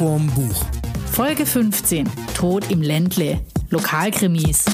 vorm 0.00 0.28
Buch. 0.28 0.64
Folge 1.12 1.44
15. 1.44 2.08
Tod 2.32 2.70
im 2.70 2.80
Ländle. 2.80 3.38
Lokalkrimis. 3.68 4.64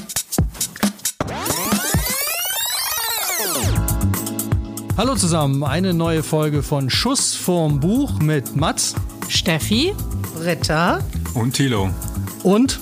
Hallo 4.95 5.15
zusammen, 5.15 5.65
eine 5.65 5.93
neue 5.93 6.23
Folge 6.23 6.63
von 6.63 6.89
Schuss 6.89 7.35
vorm 7.35 7.81
Buch 7.81 8.21
mit 8.21 8.55
Mats 8.55 8.95
Steffi. 9.27 9.93
Britta. 10.33 11.01
Und 11.33 11.55
Thilo. 11.57 11.89
und 12.43 12.79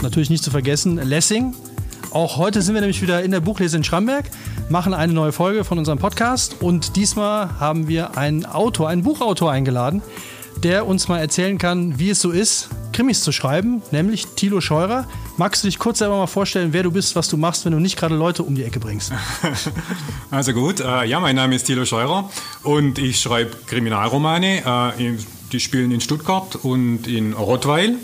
natürlich 0.00 0.30
nicht 0.30 0.44
zu 0.44 0.52
vergessen 0.52 0.98
Lessing. 0.98 1.52
Auch 2.12 2.36
heute 2.36 2.62
sind 2.62 2.74
wir 2.74 2.80
nämlich 2.80 3.02
wieder 3.02 3.24
in 3.24 3.32
der 3.32 3.40
Buchlese 3.40 3.76
in 3.76 3.82
Schramberg, 3.82 4.30
machen 4.68 4.94
eine 4.94 5.12
neue 5.12 5.32
Folge 5.32 5.64
von 5.64 5.78
unserem 5.78 5.98
Podcast 5.98 6.62
und 6.62 6.94
diesmal 6.94 7.58
haben 7.58 7.88
wir 7.88 8.16
einen 8.16 8.46
Autor, 8.46 8.88
einen 8.88 9.02
Buchautor 9.02 9.50
eingeladen, 9.50 10.00
der 10.62 10.86
uns 10.86 11.08
mal 11.08 11.18
erzählen 11.18 11.58
kann, 11.58 11.98
wie 11.98 12.10
es 12.10 12.20
so 12.20 12.30
ist, 12.30 12.68
Krimis 12.92 13.22
zu 13.22 13.32
schreiben, 13.32 13.82
nämlich 13.92 14.26
Thilo 14.26 14.60
Scheurer. 14.60 15.06
Magst 15.36 15.62
du 15.62 15.68
dich 15.68 15.78
kurz 15.78 15.98
selber 15.98 16.16
mal 16.16 16.26
vorstellen, 16.26 16.72
wer 16.72 16.82
du 16.82 16.90
bist, 16.90 17.14
was 17.14 17.28
du 17.28 17.36
machst, 17.36 17.64
wenn 17.64 17.72
du 17.72 17.78
nicht 17.78 17.96
gerade 17.96 18.16
Leute 18.16 18.42
um 18.42 18.54
die 18.54 18.64
Ecke 18.64 18.80
bringst? 18.80 19.12
Also 20.30 20.52
gut, 20.52 20.80
äh, 20.80 21.06
ja, 21.06 21.20
mein 21.20 21.36
Name 21.36 21.54
ist 21.54 21.64
Thilo 21.64 21.86
Scheurer 21.86 22.30
und 22.62 22.98
ich 22.98 23.18
schreibe 23.18 23.56
Kriminalromane. 23.66 24.92
Äh, 24.98 25.16
die 25.52 25.60
spielen 25.60 25.90
in 25.90 26.02
Stuttgart 26.02 26.56
und 26.56 27.06
in 27.06 27.32
Rottweil. 27.32 27.94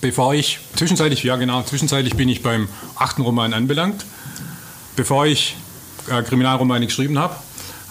Bevor 0.00 0.34
ich, 0.34 0.58
zwischenzeitlich, 0.74 1.22
ja 1.22 1.36
genau, 1.36 1.62
zwischenzeitlich 1.62 2.16
bin 2.16 2.28
ich 2.28 2.42
beim 2.42 2.68
achten 2.96 3.22
Roman 3.22 3.54
anbelangt. 3.54 4.04
Bevor 4.96 5.26
ich 5.26 5.56
äh, 6.10 6.22
Kriminalromane 6.22 6.86
geschrieben 6.86 7.18
habe, 7.18 7.36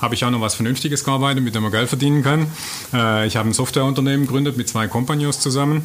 habe 0.01 0.15
ich 0.15 0.23
auch 0.25 0.31
noch 0.31 0.41
was 0.41 0.55
Vernünftiges 0.55 1.03
gearbeitet, 1.03 1.43
mit 1.43 1.55
dem 1.55 1.63
man 1.63 1.71
Geld 1.71 1.89
verdienen 1.89 2.23
kann. 2.23 2.47
Äh, 2.93 3.27
ich 3.27 3.37
habe 3.37 3.49
ein 3.49 3.53
Softwareunternehmen 3.53 4.25
gegründet 4.25 4.57
mit 4.57 4.69
zwei 4.69 4.87
Kompagnons 4.87 5.39
zusammen. 5.39 5.83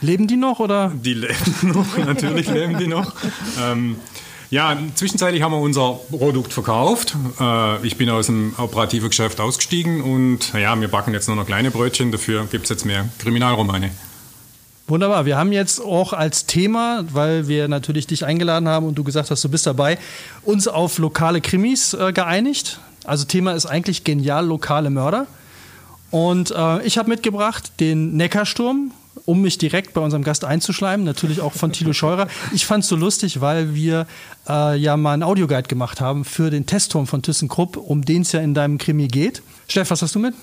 Leben 0.00 0.26
die 0.26 0.36
noch 0.36 0.60
oder? 0.60 0.92
Die 0.94 1.14
leben 1.14 1.34
noch, 1.62 1.96
natürlich 1.96 2.48
leben 2.48 2.78
die 2.78 2.86
noch. 2.86 3.12
Ähm, 3.60 3.96
ja, 4.50 4.76
zwischenzeitlich 4.94 5.42
haben 5.42 5.52
wir 5.52 5.60
unser 5.60 5.98
Produkt 6.10 6.52
verkauft. 6.52 7.16
Äh, 7.40 7.86
ich 7.86 7.96
bin 7.96 8.10
aus 8.10 8.26
dem 8.26 8.54
operativen 8.58 9.08
Geschäft 9.08 9.40
ausgestiegen 9.40 10.00
und 10.02 10.52
ja, 10.52 10.78
wir 10.80 10.88
backen 10.88 11.12
jetzt 11.12 11.28
nur 11.28 11.36
noch 11.36 11.46
kleine 11.46 11.70
Brötchen. 11.70 12.12
Dafür 12.12 12.46
gibt 12.50 12.64
es 12.64 12.70
jetzt 12.70 12.84
mehr 12.84 13.08
Kriminalromane. 13.18 13.90
Wunderbar. 14.86 15.24
Wir 15.24 15.38
haben 15.38 15.50
jetzt 15.50 15.80
auch 15.80 16.12
als 16.12 16.44
Thema, 16.44 17.04
weil 17.10 17.48
wir 17.48 17.68
natürlich 17.68 18.06
dich 18.06 18.26
eingeladen 18.26 18.68
haben 18.68 18.84
und 18.84 18.96
du 18.96 19.02
gesagt 19.02 19.30
hast, 19.30 19.42
du 19.42 19.48
bist 19.48 19.66
dabei, 19.66 19.96
uns 20.42 20.68
auf 20.68 20.98
lokale 20.98 21.40
Krimis 21.40 21.94
äh, 21.94 22.12
geeinigt. 22.12 22.80
Also 23.04 23.24
Thema 23.24 23.52
ist 23.52 23.66
eigentlich 23.66 24.04
genial 24.04 24.46
lokale 24.46 24.90
Mörder. 24.90 25.26
Und 26.10 26.52
äh, 26.52 26.82
ich 26.82 26.96
habe 26.96 27.08
mitgebracht 27.08 27.72
den 27.80 28.16
Neckarsturm, 28.16 28.92
um 29.26 29.42
mich 29.42 29.58
direkt 29.58 29.94
bei 29.94 30.00
unserem 30.00 30.22
Gast 30.22 30.44
einzuschleimen, 30.44 31.04
natürlich 31.04 31.40
auch 31.40 31.52
von 31.52 31.72
Thilo 31.72 31.92
Scheurer. 31.92 32.28
Ich 32.52 32.66
fand 32.66 32.84
es 32.84 32.88
so 32.88 32.96
lustig, 32.96 33.40
weil 33.40 33.74
wir 33.74 34.06
äh, 34.48 34.76
ja 34.76 34.96
mal 34.96 35.12
einen 35.12 35.22
Audioguide 35.22 35.68
gemacht 35.68 36.00
haben 36.00 36.24
für 36.24 36.50
den 36.50 36.66
Testturm 36.66 37.06
von 37.06 37.22
ThyssenKrupp, 37.22 37.76
um 37.76 38.04
den 38.04 38.22
es 38.22 38.32
ja 38.32 38.40
in 38.40 38.54
deinem 38.54 38.78
Krimi 38.78 39.08
geht. 39.08 39.42
Steff, 39.68 39.90
was 39.90 40.02
hast 40.02 40.14
du 40.14 40.18
mit? 40.18 40.34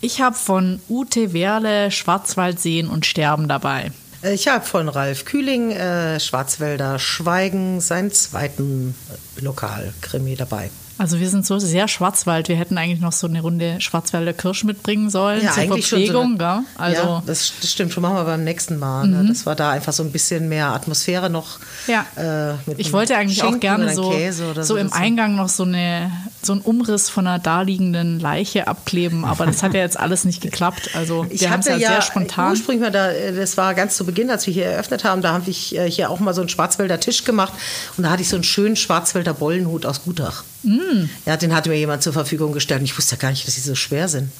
Ich 0.00 0.20
habe 0.20 0.36
von 0.36 0.80
Ute 0.88 1.32
Werle 1.32 1.90
Schwarzwaldseen 1.90 2.88
und 2.88 3.06
Sterben 3.06 3.48
dabei. 3.48 3.92
Ich 4.22 4.48
habe 4.48 4.64
von 4.64 4.88
Ralf 4.88 5.24
Kühling 5.24 5.70
äh, 5.70 6.18
Schwarzwälder 6.18 6.98
Schweigen 6.98 7.80
seinen 7.80 8.10
zweiten 8.10 8.94
äh, 9.38 9.44
Lokalkrimi 9.44 10.34
dabei. 10.34 10.70
Also 10.98 11.20
wir 11.20 11.28
sind 11.28 11.44
so 11.44 11.58
sehr 11.58 11.88
Schwarzwald. 11.88 12.48
Wir 12.48 12.56
hätten 12.56 12.78
eigentlich 12.78 13.00
noch 13.00 13.12
so 13.12 13.26
eine 13.26 13.42
Runde 13.42 13.80
Schwarzwälder 13.80 14.32
Kirsch 14.32 14.64
mitbringen 14.64 15.10
sollen 15.10 15.40
zur 15.40 15.50
eigentlich 15.50 15.86
schon 15.86 16.00
so 16.00 16.12
Verpflegung. 16.12 16.40
eine-? 16.40 16.64
Also 16.76 17.02
ja, 17.02 17.22
das, 17.26 17.52
das 17.60 17.70
stimmt 17.70 17.92
schon. 17.92 18.02
Machen 18.02 18.16
wir 18.16 18.24
beim 18.24 18.44
nächsten 18.44 18.78
Mal. 18.78 19.06
Ne? 19.06 19.26
Das 19.28 19.44
war 19.44 19.54
da 19.54 19.70
einfach 19.70 19.92
so 19.92 20.02
ein 20.02 20.12
bisschen 20.12 20.48
mehr 20.48 20.68
Atmosphäre 20.68 21.28
noch. 21.28 21.58
Ja. 21.86 22.06
äh, 22.16 22.54
mit 22.66 22.78
Ich 22.78 22.92
wollte 22.92 23.16
eigentlich 23.16 23.38
Schinken 23.38 23.56
auch 23.56 23.60
gerne 23.60 23.94
so, 23.94 24.12
oder 24.50 24.64
so 24.64 24.76
im. 24.76 24.92
Eingang 24.96 25.36
noch 25.36 25.48
so, 25.48 25.64
eine, 25.64 26.10
so 26.42 26.52
einen 26.52 26.62
Umriss 26.62 27.10
von 27.10 27.26
einer 27.26 27.38
daliegenden 27.38 28.18
Leiche 28.18 28.66
abkleben, 28.66 29.24
aber 29.24 29.44
das 29.44 29.62
hat 29.62 29.74
ja 29.74 29.80
jetzt 29.80 29.98
alles 29.98 30.24
nicht 30.24 30.40
geklappt. 30.40 30.90
Also 30.94 31.26
Ich 31.30 31.42
wir 31.42 31.50
haben 31.50 31.60
es 31.60 31.68
hatte 31.68 31.80
ja, 31.80 31.88
ja 31.88 31.94
sehr 31.94 32.02
spontan. 32.02 32.50
ursprünglich 32.50 32.80
mal 32.80 32.90
da, 32.90 33.10
äh, 33.10 33.34
das 33.34 33.56
war 33.56 33.74
ganz 33.74 33.96
zu 33.96 34.06
Beginn, 34.06 34.30
als 34.30 34.46
wir 34.46 34.54
hier 34.54 34.66
eröffnet 34.66 35.04
haben, 35.04 35.20
da 35.20 35.32
habe 35.32 35.50
ich 35.50 35.76
äh, 35.76 35.90
hier 35.90 36.10
auch 36.10 36.20
mal 36.20 36.32
so 36.32 36.40
einen 36.40 36.48
Schwarzwälder 36.48 37.00
Tisch 37.00 37.24
gemacht 37.24 37.52
und 37.96 38.04
da 38.04 38.10
hatte 38.10 38.22
ich 38.22 38.28
so 38.28 38.36
einen 38.36 38.44
schönen 38.44 38.76
Schwarzwälder 38.76 39.34
Bollenhut 39.34 39.84
aus 39.84 40.04
Gutach. 40.04 40.44
Mm. 40.66 41.08
Ja, 41.24 41.36
den 41.36 41.54
hatte 41.54 41.68
mir 41.70 41.76
jemand 41.78 42.02
zur 42.02 42.12
Verfügung 42.12 42.52
gestellt 42.52 42.80
und 42.80 42.86
ich 42.86 42.98
wusste 42.98 43.14
ja 43.16 43.20
gar 43.20 43.30
nicht, 43.30 43.46
dass 43.46 43.54
die 43.54 43.60
so 43.60 43.74
schwer 43.74 44.08
sind. 44.08 44.30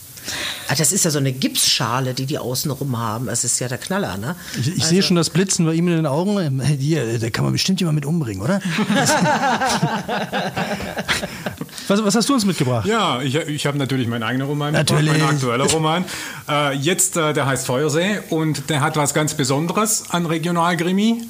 Ah, 0.68 0.74
Das 0.76 0.90
ist 0.92 1.04
ja 1.04 1.10
so 1.12 1.18
eine 1.18 1.32
Gipsschale, 1.32 2.12
die 2.14 2.26
die 2.26 2.38
außenrum 2.38 2.98
haben. 2.98 3.28
Es 3.28 3.44
ist 3.44 3.60
ja 3.60 3.68
der 3.68 3.78
Knaller, 3.78 4.16
ne? 4.16 4.34
Ich, 4.58 4.76
ich 4.76 4.84
sehe 4.84 5.02
schon 5.02 5.14
das 5.14 5.30
Blitzen 5.30 5.64
bei 5.64 5.74
ihm 5.74 5.86
in 5.86 5.94
den 5.94 6.06
Augen. 6.06 6.60
Hier, 6.60 7.20
da 7.20 7.30
kann 7.30 7.44
man 7.44 7.52
bestimmt 7.52 7.78
jemand 7.78 7.94
mit 7.94 8.06
umbringen, 8.06 8.42
oder? 8.42 8.60
was, 11.88 12.04
was 12.04 12.14
hast 12.16 12.28
du 12.28 12.34
uns 12.34 12.44
mitgebracht? 12.44 12.86
Ja, 12.88 13.22
ich, 13.22 13.36
ich 13.36 13.66
habe 13.66 13.78
natürlich 13.78 14.08
meinen 14.08 14.24
eigenen 14.24 14.48
Roman 14.48 14.72
Natürlich. 14.72 15.12
mitgebracht, 15.12 15.28
mein 15.28 15.36
aktueller 15.36 15.70
Roman. 15.70 16.04
Äh, 16.48 16.76
jetzt, 16.76 17.16
äh, 17.16 17.32
der 17.32 17.46
heißt 17.46 17.64
Feuersee 17.66 18.18
und 18.30 18.68
der 18.68 18.80
hat 18.80 18.96
was 18.96 19.14
ganz 19.14 19.34
Besonderes 19.34 20.10
an 20.10 20.26
Regionalkrimi, 20.26 21.22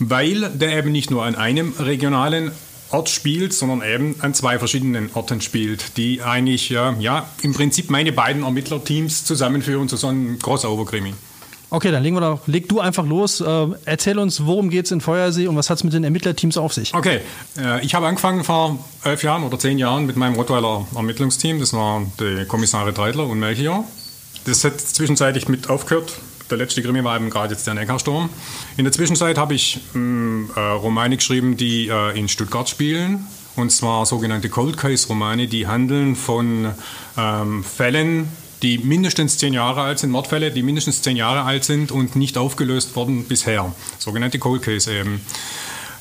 weil 0.00 0.50
der 0.50 0.76
eben 0.76 0.90
nicht 0.90 1.12
nur 1.12 1.24
an 1.24 1.36
einem 1.36 1.72
regionalen 1.78 2.50
Ort 2.90 3.08
spielt, 3.08 3.52
sondern 3.52 3.82
eben 3.82 4.16
an 4.20 4.34
zwei 4.34 4.58
verschiedenen 4.58 5.10
Orten 5.14 5.40
spielt, 5.40 5.96
die 5.96 6.22
eigentlich 6.22 6.70
ja, 6.70 6.94
ja, 6.98 7.28
im 7.42 7.52
Prinzip 7.52 7.90
meine 7.90 8.12
beiden 8.12 8.42
Ermittlerteams 8.42 9.24
zusammenführen 9.24 9.88
zu 9.88 9.96
so 9.96 10.08
einem 10.08 10.38
Crossover-Krimi. 10.38 11.14
Okay, 11.72 11.92
dann 11.92 12.02
legen 12.02 12.16
wir 12.16 12.20
doch, 12.20 12.48
leg 12.48 12.68
du 12.68 12.80
einfach 12.80 13.06
los. 13.06 13.40
Äh, 13.40 13.66
erzähl 13.84 14.18
uns, 14.18 14.44
worum 14.44 14.70
geht 14.70 14.86
es 14.86 14.90
in 14.90 15.00
Feuersee 15.00 15.46
und 15.46 15.56
was 15.56 15.70
hat 15.70 15.76
es 15.78 15.84
mit 15.84 15.92
den 15.92 16.02
Ermittlerteams 16.02 16.56
auf 16.56 16.72
sich? 16.72 16.92
Okay, 16.92 17.20
äh, 17.56 17.84
ich 17.84 17.94
habe 17.94 18.08
angefangen 18.08 18.42
vor 18.42 18.84
elf 19.04 19.22
Jahren 19.22 19.44
oder 19.44 19.56
zehn 19.56 19.78
Jahren 19.78 20.04
mit 20.04 20.16
meinem 20.16 20.34
Rottweiler 20.34 20.84
Ermittlungsteam. 20.96 21.60
Das 21.60 21.72
waren 21.72 22.12
die 22.18 22.44
Kommissare 22.46 22.92
Treidler 22.92 23.24
und 23.26 23.38
Melchior. 23.38 23.84
Das 24.46 24.64
hat 24.64 24.80
zwischenzeitlich 24.80 25.48
mit 25.48 25.70
aufgehört. 25.70 26.12
Der 26.50 26.58
letzte 26.58 26.82
Krimi 26.82 27.04
war 27.04 27.16
eben 27.16 27.30
gerade 27.30 27.54
jetzt 27.54 27.66
der 27.66 27.74
Neckarsturm. 27.74 28.28
In 28.76 28.84
der 28.84 28.92
Zwischenzeit 28.92 29.38
habe 29.38 29.54
ich 29.54 29.80
mh, 29.92 30.54
äh, 30.56 30.60
Romane 30.72 31.16
geschrieben, 31.16 31.56
die 31.56 31.88
äh, 31.88 32.18
in 32.18 32.28
Stuttgart 32.28 32.68
spielen. 32.68 33.26
Und 33.56 33.70
zwar 33.70 34.06
sogenannte 34.06 34.48
Cold 34.48 34.76
Case 34.76 35.06
Romane, 35.08 35.46
die 35.46 35.66
handeln 35.66 36.16
von 36.16 36.72
ähm, 37.16 37.64
Fällen, 37.64 38.28
die 38.62 38.78
mindestens 38.78 39.38
zehn 39.38 39.54
Jahre 39.54 39.82
alt 39.82 39.98
sind, 39.98 40.10
Mordfälle, 40.10 40.50
die 40.50 40.62
mindestens 40.62 41.02
zehn 41.02 41.16
Jahre 41.16 41.42
alt 41.42 41.64
sind 41.64 41.92
und 41.92 42.16
nicht 42.16 42.36
aufgelöst 42.36 42.96
wurden 42.96 43.24
bisher. 43.24 43.72
Sogenannte 43.98 44.38
Cold 44.38 44.62
Case 44.62 44.92
eben. 44.92 45.20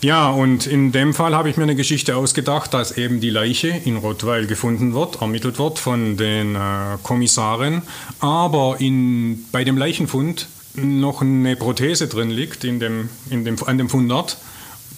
Ja, 0.02 0.30
und 0.30 0.66
in 0.66 0.94
dem 0.94 1.14
Fall 1.14 1.36
habe 1.36 1.50
ich 1.50 1.58
mir 1.58 1.64
eine 1.64 1.76
Geschichte 1.76 2.16
ausgedacht, 2.16 2.74
dass 2.74 2.98
eben 2.98 3.20
die 3.20 3.30
Leiche 3.30 3.68
in 3.68 3.98
Rottweil 3.98 4.48
gefunden 4.48 4.94
wird, 4.94 5.22
ermittelt 5.22 5.60
wird 5.60 5.78
von 5.78 6.16
den 6.16 6.56
äh, 6.56 6.98
Kommissaren, 7.04 7.82
aber 8.22 8.78
in, 8.80 9.46
bei 9.52 9.66
dem 9.66 9.78
Leichenfund 9.78 10.48
noch 10.76 11.22
eine 11.22 11.58
Prothese 11.58 12.08
drin 12.08 12.30
liegt 12.30 12.64
in 12.64 12.80
dem, 12.80 13.10
in 13.30 13.44
dem, 13.44 13.62
an 13.66 13.78
dem 13.78 13.90
Fundort, 13.90 14.38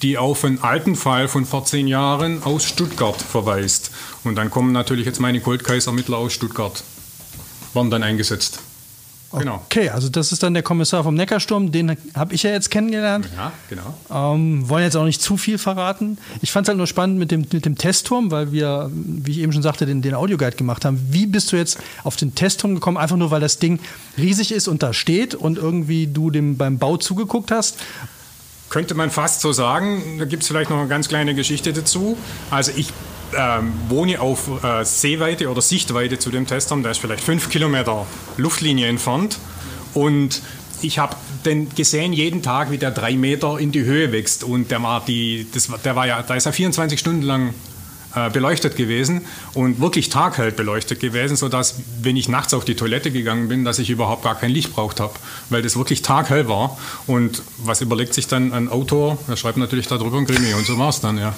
die 0.04 0.20
auf 0.20 0.46
einen 0.46 0.62
alten 0.62 0.96
Fall 0.96 1.28
von 1.28 1.46
vor 1.46 1.66
zehn 1.66 1.88
Jahren 1.88 2.44
aus 2.44 2.64
Stuttgart 2.64 3.20
verweist. 3.20 3.90
Und 4.24 4.36
dann 4.36 4.52
kommen 4.52 4.72
natürlich 4.72 5.08
jetzt 5.08 5.20
meine 5.20 5.42
Cold-Case-Ermittler 5.42 6.18
aus 6.18 6.34
Stuttgart, 6.34 6.84
werden 7.74 7.90
dann 7.90 8.04
eingesetzt. 8.04 8.60
Genau. 9.40 9.62
Okay, 9.66 9.90
also 9.90 10.09
das 10.09 10.31
ist 10.31 10.44
dann 10.44 10.53
der 10.53 10.64
Kommissar 10.64 11.03
vom 11.03 11.16
Neckarsturm, 11.16 11.72
den 11.72 11.96
habe 12.16 12.34
ich 12.34 12.44
ja 12.44 12.52
jetzt 12.52 12.69
kennengelernt. 12.69 13.30
Ja, 13.36 13.52
genau. 13.69 14.34
Ähm, 14.34 14.68
wollen 14.68 14.84
jetzt 14.84 14.96
auch 14.97 15.06
nicht 15.06 15.22
zu 15.22 15.38
viel 15.38 15.58
verraten. 15.58 16.18
Ich 16.42 16.52
fand 16.52 16.66
es 16.66 16.69
halt 16.69 16.78
nur 16.78 16.88
spannend 16.88 17.18
mit 17.18 17.31
dem, 17.31 17.46
mit 17.52 17.66
dem 17.66 17.78
Testturm, 17.78 18.31
weil 18.31 18.52
wir, 18.52 18.90
wie 18.94 19.31
ich 19.31 19.40
eben 19.40 19.53
schon 19.53 19.62
sagte, 19.62 19.86
den, 19.86 20.02
den 20.02 20.14
Audioguide 20.14 20.58
gemacht 20.58 20.84
haben. 20.84 21.00
Wie 21.12 21.28
bist 21.28 21.52
du 21.52 21.56
jetzt 21.56 21.80
auf 22.03 22.16
den 22.18 22.35
Testturm 22.35 22.76
gekommen? 22.76 22.97
Einfach 22.97 23.17
nur, 23.17 23.32
weil 23.32 23.41
das 23.41 23.59
Ding 23.59 23.79
riesig 24.17 24.52
ist 24.52 24.67
und 24.67 24.84
da 24.84 24.94
steht 24.94 25.34
und 25.34 25.58
irgendwie 25.58 26.08
du 26.08 26.29
dem 26.29 26.58
beim 26.58 26.78
Bau 26.78 26.97
zugeguckt 26.97 27.52
hast? 27.52 27.78
Könnte 28.70 28.96
man 28.96 29.11
fast 29.11 29.41
so 29.41 29.52
sagen. 29.52 30.17
Da 30.20 30.26
gibt 30.26 30.44
es 30.44 30.47
vielleicht 30.47 30.70
noch 30.70 30.78
eine 30.78 30.88
ganz 30.88 31.08
kleine 31.08 31.35
Geschichte 31.35 31.73
dazu. 31.73 32.17
Also 32.50 32.72
ich 32.76 32.94
ähm, 33.38 33.74
wohne 33.90 34.22
auf 34.22 34.64
äh, 34.64 34.84
Sehweite 34.84 35.50
oder 35.50 35.62
Sichtweite 35.62 36.20
zu 36.20 36.32
dem 36.32 36.48
Testurm. 36.48 36.84
Der 36.84 36.92
ist 36.92 37.00
vielleicht 37.00 37.24
fünf 37.24 37.50
Kilometer 37.50 38.06
Luftlinie 38.38 38.88
entfernt. 38.88 39.40
Und 39.94 40.42
ich 40.82 41.00
habe 41.00 41.16
den 41.46 41.74
gesehen 41.74 42.14
jeden 42.14 42.42
Tag, 42.42 42.72
wie 42.72 42.78
der 42.78 42.92
drei 42.92 43.14
Meter 43.14 43.60
in 43.60 43.72
die 43.72 43.84
Höhe 43.84 44.12
wächst. 44.12 44.44
Und 44.44 44.72
der 44.72 44.82
war, 44.84 45.04
die, 45.06 45.48
das, 45.54 45.70
der 45.84 45.96
war 45.96 46.08
ja, 46.08 46.22
da 46.22 46.36
ist 46.36 46.46
er 46.46 46.54
24 46.54 47.00
Stunden 47.00 47.22
lang 47.22 47.54
äh, 48.14 48.30
beleuchtet 48.30 48.76
gewesen 48.76 49.22
und 49.54 49.80
wirklich 49.80 50.10
taghell 50.10 50.52
beleuchtet 50.52 51.00
gewesen, 51.00 51.38
sodass, 51.38 51.76
wenn 52.02 52.18
ich 52.18 52.28
nachts 52.28 52.54
auf 52.54 52.66
die 52.66 52.76
Toilette 52.76 53.12
gegangen 53.12 53.48
bin, 53.48 53.64
dass 53.64 53.80
ich 53.80 53.90
überhaupt 53.90 54.24
gar 54.24 54.36
kein 54.36 54.52
Licht 54.52 54.74
braucht 54.74 55.00
habe, 55.00 55.14
weil 55.50 55.62
das 55.62 55.78
wirklich 55.78 56.02
taghell 56.02 56.48
war. 56.48 56.78
Und 57.08 57.42
was 57.58 57.82
überlegt 57.82 58.14
sich 58.14 58.28
dann 58.28 58.54
ein 58.54 58.70
Autor? 58.70 59.18
Er 59.28 59.38
schreibt 59.38 59.58
natürlich 59.58 59.88
darüber 59.88 60.18
ein 60.18 60.28
Krimi 60.28 60.54
und 60.54 60.66
so 60.66 60.78
war 60.78 60.90
es 60.90 61.00
dann, 61.00 61.18
ja. 61.18 61.34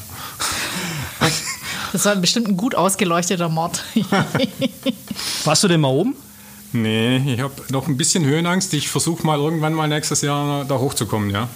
Das 1.93 2.05
war 2.05 2.15
bestimmt 2.15 2.47
ein 2.47 2.57
gut 2.57 2.73
ausgeleuchteter 2.73 3.49
Mord. 3.49 3.83
Warst 5.45 5.63
du 5.63 5.67
denn 5.67 5.79
mal 5.79 5.89
oben? 5.89 6.15
Nee, 6.71 7.17
ich 7.31 7.39
habe 7.39 7.53
noch 7.69 7.87
ein 7.87 7.97
bisschen 7.97 8.25
Höhenangst. 8.25 8.73
Ich 8.73 8.89
versuche 8.89 9.23
mal 9.23 9.37
irgendwann 9.37 9.73
mal 9.73 9.87
nächstes 9.87 10.21
Jahr 10.21 10.65
da 10.65 10.79
hochzukommen, 10.79 11.29
ja. 11.29 11.49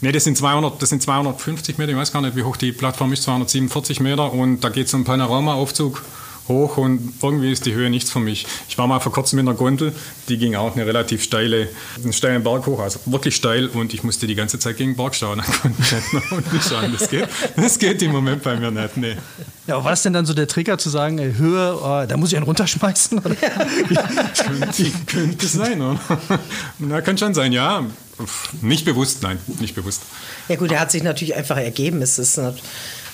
Nee, 0.00 0.10
das 0.10 0.24
sind, 0.24 0.38
200, 0.38 0.80
das 0.80 0.88
sind 0.88 1.02
250 1.02 1.76
Meter, 1.76 1.92
ich 1.92 1.98
weiß 1.98 2.12
gar 2.12 2.22
nicht, 2.22 2.34
wie 2.34 2.44
hoch 2.44 2.56
die 2.56 2.72
Plattform 2.72 3.12
ist, 3.12 3.24
247 3.24 4.00
Meter 4.00 4.32
und 4.32 4.60
da 4.60 4.70
geht 4.70 4.88
so 4.88 4.96
ein 4.96 5.04
Panoramaaufzug 5.04 6.02
hoch 6.48 6.76
und 6.76 7.14
irgendwie 7.22 7.50
ist 7.52 7.66
die 7.66 7.72
Höhe 7.72 7.90
nichts 7.90 8.10
für 8.10 8.20
mich. 8.20 8.46
Ich 8.68 8.76
war 8.76 8.86
mal 8.86 9.00
vor 9.00 9.12
kurzem 9.12 9.38
in 9.38 9.46
der 9.46 9.54
Gondel, 9.54 9.92
die 10.28 10.36
ging 10.36 10.54
auch 10.54 10.74
eine 10.74 10.86
relativ 10.86 11.22
steile, 11.22 11.68
einen 12.02 12.12
steilen 12.12 12.42
Berg 12.42 12.66
hoch, 12.66 12.80
also 12.80 13.00
wirklich 13.06 13.36
steil 13.36 13.68
und 13.68 13.94
ich 13.94 14.02
musste 14.02 14.26
die 14.26 14.34
ganze 14.34 14.58
Zeit 14.58 14.76
gegen 14.76 14.92
den 14.92 14.96
Berg 14.96 15.14
schauen. 15.14 15.42
Dann 15.62 15.72
konnte 15.72 15.82
ich 15.82 16.12
nicht 16.12 16.32
und 16.32 16.52
nicht 16.52 16.68
schauen. 16.68 16.92
Das 16.92 17.08
geht, 17.08 17.28
das 17.56 17.78
geht 17.78 18.02
im 18.02 18.12
Moment 18.12 18.42
bei 18.42 18.56
mir 18.56 18.70
nicht, 18.70 18.96
nee. 18.96 19.16
Ja, 19.66 19.76
aber 19.76 19.84
war 19.84 19.92
das 19.92 20.02
denn 20.02 20.12
dann 20.12 20.26
so 20.26 20.34
der 20.34 20.46
Trigger 20.46 20.76
zu 20.76 20.90
sagen, 20.90 21.18
ey, 21.18 21.34
Höhe, 21.34 21.78
oh, 21.82 22.04
da 22.06 22.16
muss 22.18 22.30
ich 22.30 22.36
einen 22.36 22.44
runterschmeißen? 22.44 23.18
Oder? 23.18 23.34
könnte, 23.34 24.92
könnte 25.06 25.46
sein, 25.46 25.80
oder? 25.80 25.98
Na, 26.78 27.00
kann 27.00 27.16
schon 27.16 27.32
sein, 27.32 27.52
ja. 27.52 27.82
Nicht 28.60 28.84
bewusst, 28.84 29.22
nein, 29.22 29.38
nicht 29.60 29.74
bewusst. 29.74 30.02
Ja 30.48 30.56
gut, 30.56 30.70
er 30.70 30.80
hat 30.80 30.90
sich 30.90 31.02
natürlich 31.02 31.34
einfach 31.34 31.56
ergeben. 31.56 32.02
Es 32.02 32.18
ist 32.18 32.38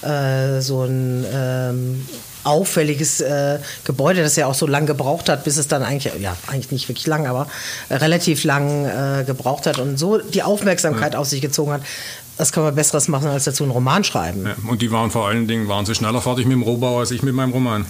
äh, 0.03 0.61
so 0.61 0.85
ein 0.85 1.25
ähm, 1.33 2.07
auffälliges 2.45 3.21
äh, 3.21 3.59
Gebäude, 3.85 4.23
das 4.23 4.37
ja 4.37 4.47
auch 4.47 4.55
so 4.55 4.67
lange 4.67 4.87
gebraucht 4.87 5.29
hat, 5.29 5.45
bis 5.45 5.57
es 5.57 5.69
dann 5.69 5.83
eigentlich, 5.83 6.13
ja, 6.21 6.37
eigentlich 6.47 6.73
nicht 6.73 6.89
wirklich 6.89 7.07
lang, 7.07 7.27
aber 7.27 7.47
relativ 7.91 8.45
lang 8.45 8.87
äh, 8.87 9.25
gebraucht 9.25 9.67
hat 9.67 9.79
und 9.79 9.99
so 9.99 10.19
die 10.19 10.43
Aufmerksamkeit 10.43 11.15
ja. 11.15 11.19
auf 11.19 11.27
sich 11.27 11.41
gezogen 11.41 11.73
hat. 11.73 11.83
Was 12.39 12.53
kann 12.53 12.63
man 12.63 12.75
Besseres 12.75 13.09
machen, 13.09 13.29
als 13.29 13.45
dazu 13.45 13.65
einen 13.65 13.73
Roman 13.73 14.03
schreiben? 14.03 14.47
Ja, 14.47 14.55
und 14.67 14.81
die 14.81 14.91
waren 14.91 15.11
vor 15.11 15.29
allen 15.29 15.47
Dingen, 15.47 15.69
waren 15.69 15.85
sie 15.85 15.95
schneller 15.95 16.23
fertig 16.23 16.47
mit 16.47 16.55
dem 16.55 16.63
Rohbau 16.63 17.01
als 17.01 17.11
ich 17.11 17.23
mit 17.23 17.35
meinem 17.35 17.53
Roman. 17.53 17.85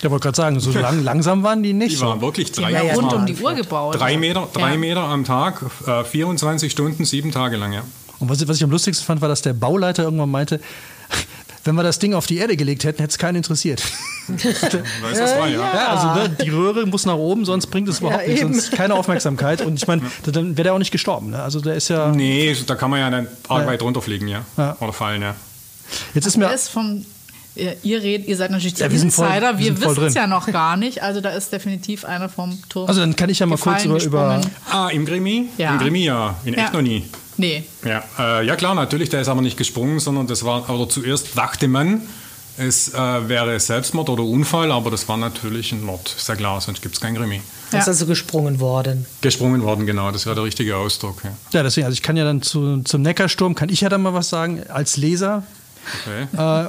Ich 0.00 0.08
wollte 0.08 0.24
gerade 0.24 0.36
sagen, 0.36 0.60
so 0.60 0.70
lang, 0.70 1.02
langsam 1.02 1.42
waren 1.42 1.62
die 1.62 1.72
nicht. 1.72 1.96
Die 1.96 2.00
waren 2.00 2.20
wirklich 2.20 2.52
drei 2.52 2.70
die 2.70 2.90
rund 2.90 3.12
um 3.12 3.26
die 3.26 3.34
Uhr 3.34 3.54
gebaut. 3.54 3.98
Drei 3.98 4.16
Meter, 4.16 4.46
drei 4.52 4.72
ja. 4.72 4.76
Meter 4.76 5.02
am 5.02 5.24
Tag, 5.24 5.64
äh, 5.86 6.04
24 6.04 6.70
Stunden, 6.70 7.04
sieben 7.04 7.32
Tage 7.32 7.56
lang, 7.56 7.72
ja. 7.72 7.82
Und 8.20 8.28
was, 8.28 8.46
was 8.46 8.56
ich 8.56 8.64
am 8.64 8.70
lustigsten 8.70 9.06
fand, 9.06 9.20
war, 9.20 9.28
dass 9.28 9.42
der 9.42 9.54
Bauleiter 9.54 10.04
irgendwann 10.04 10.30
meinte, 10.30 10.60
wenn 11.64 11.74
wir 11.74 11.82
das 11.82 11.98
Ding 11.98 12.14
auf 12.14 12.26
die 12.26 12.38
Erde 12.38 12.56
gelegt 12.56 12.84
hätten, 12.84 12.98
hätte 12.98 13.10
es 13.10 13.18
keinen 13.18 13.36
interessiert. 13.36 13.82
weiß, 14.28 15.18
das 15.18 15.36
war, 15.36 15.48
ja. 15.48 15.58
ja 15.58 15.88
also 15.88 16.20
ne, 16.20 16.36
die 16.42 16.50
Röhre 16.50 16.86
muss 16.86 17.06
nach 17.06 17.16
oben, 17.16 17.44
sonst 17.44 17.66
bringt 17.66 17.88
es 17.88 18.00
überhaupt 18.00 18.22
ja, 18.22 18.28
nichts, 18.28 18.42
sonst 18.42 18.72
keine 18.72 18.94
Aufmerksamkeit. 18.94 19.60
Und 19.62 19.74
ich 19.74 19.86
meine, 19.86 20.02
dann 20.24 20.56
wäre 20.56 20.64
der 20.64 20.74
auch 20.74 20.78
nicht 20.78 20.90
gestorben. 20.90 21.30
Ne? 21.30 21.42
Also 21.42 21.60
der 21.60 21.74
ist 21.74 21.88
ja. 21.88 22.10
Nee, 22.10 22.56
da 22.66 22.74
kann 22.74 22.90
man 22.90 23.00
ja 23.00 23.10
dann 23.10 23.28
arg 23.48 23.66
weit 23.66 23.82
runterfliegen, 23.82 24.28
ja. 24.28 24.44
Oder 24.80 24.92
fallen, 24.92 25.22
ja. 25.22 25.34
Jetzt 26.14 26.26
ist 26.26 26.36
mir. 26.36 26.52
Ist 26.52 26.68
vom 26.68 27.04
Ihr 27.82 28.02
redet, 28.02 28.28
ihr 28.28 28.36
seid 28.36 28.52
natürlich 28.52 28.74
die 28.74 28.82
ja, 28.82 28.90
wir 28.90 29.00
Insider, 29.00 29.48
voll, 29.48 29.58
wir, 29.58 29.80
wir 29.80 29.88
wissen 29.88 30.04
es 30.04 30.14
ja 30.14 30.28
noch 30.28 30.46
gar 30.46 30.76
nicht. 30.76 31.02
Also 31.02 31.20
da 31.20 31.30
ist 31.30 31.52
definitiv 31.52 32.04
einer 32.04 32.28
vom 32.28 32.56
Turm. 32.68 32.88
Also 32.88 33.00
dann 33.00 33.16
kann 33.16 33.30
ich 33.30 33.40
ja 33.40 33.46
mal 33.46 33.58
kurz 33.58 33.84
über, 33.84 34.00
über. 34.00 34.40
Ah, 34.70 34.88
im 34.90 35.04
Grimi? 35.04 35.48
Ja. 35.58 35.72
Im 35.72 35.78
Grimi 35.80 36.04
ja. 36.04 36.36
In 36.44 36.54
echt 36.54 36.72
noch 36.72 36.82
nie. 36.82 37.04
Nee. 37.38 37.64
Ja, 37.84 38.04
äh, 38.18 38.46
ja 38.46 38.56
klar, 38.56 38.74
natürlich, 38.74 39.08
der 39.08 39.22
ist 39.22 39.28
aber 39.28 39.40
nicht 39.40 39.56
gesprungen, 39.56 40.00
sondern 40.00 40.26
das 40.26 40.44
war, 40.44 40.68
oder 40.68 40.88
zuerst 40.88 41.38
dachte 41.38 41.68
man, 41.68 42.02
es 42.58 42.92
äh, 42.92 43.28
wäre 43.28 43.58
Selbstmord 43.60 44.08
oder 44.10 44.24
Unfall, 44.24 44.72
aber 44.72 44.90
das 44.90 45.08
war 45.08 45.16
natürlich 45.16 45.70
ein 45.72 45.82
Mord, 45.82 46.14
ist 46.16 46.28
ja 46.28 46.34
klar, 46.34 46.60
sonst 46.60 46.82
gibt 46.82 46.96
es 46.96 47.00
kein 47.00 47.14
Krimi. 47.14 47.40
Ja. 47.72 47.78
Ist 47.78 47.88
also 47.88 48.06
gesprungen 48.06 48.58
worden. 48.58 49.06
Gesprungen 49.20 49.62
worden, 49.62 49.86
genau, 49.86 50.10
das 50.10 50.26
wäre 50.26 50.34
der 50.34 50.44
richtige 50.44 50.76
Ausdruck. 50.76 51.22
Ja. 51.22 51.30
ja, 51.52 51.62
deswegen, 51.62 51.84
also 51.84 51.94
ich 51.94 52.02
kann 52.02 52.16
ja 52.16 52.24
dann 52.24 52.42
zu, 52.42 52.82
zum 52.82 53.02
Neckarsturm, 53.02 53.54
kann 53.54 53.68
ich 53.68 53.80
ja 53.80 53.88
dann 53.88 54.02
mal 54.02 54.14
was 54.14 54.28
sagen, 54.28 54.64
als 54.68 54.96
Leser, 54.96 55.44
Okay. 56.04 56.26
Äh, 56.36 56.66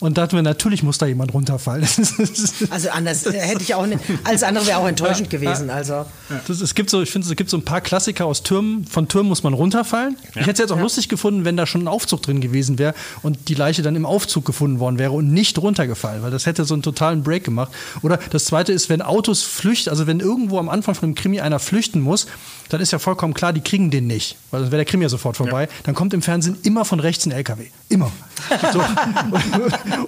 und 0.00 0.18
dachten 0.18 0.36
wir, 0.36 0.42
natürlich 0.42 0.82
muss 0.82 0.98
da 0.98 1.06
jemand 1.06 1.34
runterfallen. 1.34 1.86
also 2.70 2.90
anders 2.90 3.24
hätte 3.26 3.62
ich 3.62 3.74
auch 3.74 3.86
nicht, 3.86 4.00
alles 4.24 4.42
andere 4.42 4.66
wäre 4.66 4.78
auch 4.78 4.86
enttäuschend 4.86 5.32
ja, 5.32 5.38
gewesen. 5.38 5.70
Also. 5.70 6.06
Das, 6.46 6.60
es 6.60 6.74
gibt 6.74 6.90
so, 6.90 7.02
ich 7.02 7.10
finde, 7.10 7.28
es 7.28 7.36
gibt 7.36 7.50
so 7.50 7.56
ein 7.56 7.64
paar 7.64 7.80
Klassiker 7.80 8.26
aus 8.26 8.42
Türmen. 8.42 8.84
Von 8.86 9.08
Türmen 9.08 9.28
muss 9.28 9.42
man 9.42 9.54
runterfallen. 9.54 10.16
Ja. 10.34 10.40
Ich 10.40 10.46
hätte 10.46 10.52
es 10.52 10.58
jetzt 10.58 10.72
auch 10.72 10.76
ja. 10.76 10.82
lustig 10.82 11.08
gefunden, 11.08 11.44
wenn 11.44 11.56
da 11.56 11.66
schon 11.66 11.82
ein 11.82 11.88
Aufzug 11.88 12.22
drin 12.22 12.40
gewesen 12.40 12.78
wäre 12.78 12.94
und 13.22 13.48
die 13.48 13.54
Leiche 13.54 13.82
dann 13.82 13.96
im 13.96 14.06
Aufzug 14.06 14.44
gefunden 14.44 14.80
worden 14.80 14.98
wäre 14.98 15.12
und 15.12 15.32
nicht 15.32 15.58
runtergefallen, 15.58 16.22
weil 16.22 16.30
das 16.30 16.46
hätte 16.46 16.64
so 16.64 16.74
einen 16.74 16.82
totalen 16.82 17.22
Break 17.22 17.44
gemacht. 17.44 17.72
Oder 18.02 18.18
das 18.30 18.46
zweite 18.46 18.72
ist, 18.72 18.88
wenn 18.88 19.02
Autos 19.02 19.42
flüchten, 19.42 19.90
also 19.90 20.06
wenn 20.06 20.20
irgendwo 20.20 20.58
am 20.58 20.68
Anfang 20.68 20.94
von 20.94 21.06
einem 21.06 21.14
Krimi 21.14 21.40
einer 21.40 21.58
flüchten 21.58 22.00
muss, 22.00 22.26
dann 22.68 22.80
ist 22.80 22.92
ja 22.92 22.98
vollkommen 22.98 23.34
klar, 23.34 23.52
die 23.52 23.60
kriegen 23.60 23.90
den 23.90 24.06
nicht. 24.06 24.36
Weil 24.50 24.62
dann 24.62 24.70
wäre 24.70 24.78
der 24.78 24.84
Krimi 24.84 25.04
ja 25.04 25.08
sofort 25.08 25.36
vorbei. 25.36 25.62
Ja. 25.62 25.68
Dann 25.84 25.94
kommt 25.94 26.14
im 26.14 26.22
Fernsehen 26.22 26.56
immer 26.62 26.84
von 26.84 27.00
rechts 27.00 27.26
ein 27.26 27.32
LKW. 27.32 27.66
Immer. 27.88 28.10
So. 28.72 28.80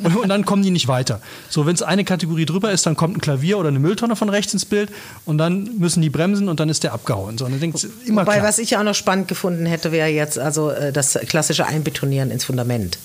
und, 0.02 0.16
und, 0.16 0.28
dann 0.28 0.44
kommen 0.44 0.62
die 0.62 0.70
nicht 0.70 0.88
weiter. 0.88 1.20
So, 1.48 1.66
wenn 1.66 1.74
es 1.74 1.82
eine 1.82 2.04
Kategorie 2.04 2.46
drüber 2.46 2.70
ist, 2.70 2.86
dann 2.86 2.96
kommt 2.96 3.16
ein 3.16 3.20
Klavier 3.20 3.58
oder 3.58 3.68
eine 3.68 3.78
Mülltonne 3.78 4.16
von 4.16 4.28
rechts 4.28 4.52
ins 4.52 4.64
Bild 4.64 4.90
und 5.24 5.38
dann 5.38 5.78
müssen 5.78 6.00
die 6.00 6.10
bremsen 6.10 6.48
und 6.48 6.60
dann 6.60 6.68
ist 6.68 6.84
der 6.84 6.92
abgehauen. 6.92 7.38
So, 7.38 7.44
und 7.44 7.52
dann 7.52 7.60
denkt, 7.60 7.86
immer 8.06 8.22
Wobei, 8.22 8.34
klar. 8.34 8.48
was 8.48 8.58
ich 8.58 8.70
ja 8.70 8.80
auch 8.80 8.84
noch 8.84 8.94
spannend 8.94 9.28
gefunden 9.28 9.66
hätte, 9.66 9.92
wäre 9.92 10.08
jetzt 10.08 10.38
also 10.38 10.70
äh, 10.70 10.92
das 10.92 11.18
klassische 11.26 11.66
Einbetonieren 11.66 12.30
ins 12.30 12.44
Fundament. 12.44 12.98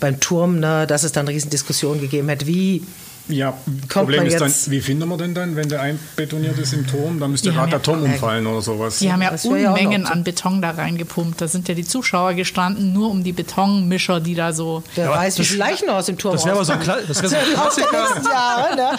Beim 0.00 0.20
Turm, 0.20 0.60
ne, 0.60 0.86
dass 0.86 1.04
es 1.04 1.12
dann 1.12 1.28
Riesendiskussionen 1.28 2.00
gegeben 2.00 2.28
hätte, 2.28 2.46
wie 2.46 2.82
ja, 3.28 3.50
Kommt 3.88 3.88
Problem 3.88 4.26
ist 4.26 4.40
dann, 4.40 4.52
wie 4.72 4.80
finden 4.80 5.08
wir 5.08 5.16
den 5.16 5.34
dann, 5.34 5.56
wenn 5.56 5.68
der 5.68 5.80
einbetoniert 5.80 6.58
ist 6.58 6.72
im 6.72 6.86
Turm? 6.86 7.20
Da 7.20 7.28
müsste 7.28 7.52
gerade 7.52 7.70
der 7.70 7.82
Turm 7.82 8.02
umfallen 8.02 8.46
oder 8.46 8.62
sowas. 8.62 8.98
Die 8.98 9.12
haben 9.12 9.22
ja 9.22 9.34
Unmengen 9.44 10.02
ja 10.02 10.08
an 10.08 10.24
Beton 10.24 10.62
da 10.62 10.70
reingepumpt. 10.70 11.40
Da 11.40 11.48
sind 11.48 11.68
ja 11.68 11.74
die 11.74 11.84
Zuschauer 11.84 12.34
gestanden, 12.34 12.92
nur 12.92 13.10
um 13.10 13.22
die 13.24 13.32
Betonmischer, 13.32 14.20
die 14.20 14.34
da 14.34 14.52
so. 14.52 14.82
Der 14.96 15.06
ja, 15.06 15.10
weiß, 15.10 15.38
wie 15.38 15.44
viele 15.44 15.58
Leichen 15.58 15.88
aus 15.90 16.06
dem 16.06 16.18
Turm 16.18 16.34
Das 16.34 16.44
wäre 16.44 16.56
aber 16.56 16.64
so 16.64 16.72
ein, 16.72 16.80
Kla 16.80 16.98
das 17.06 17.22
wär 17.22 17.28
so 17.28 17.36
ein 17.36 17.52
Klassiker. 17.52 18.76
Ne? 18.76 18.98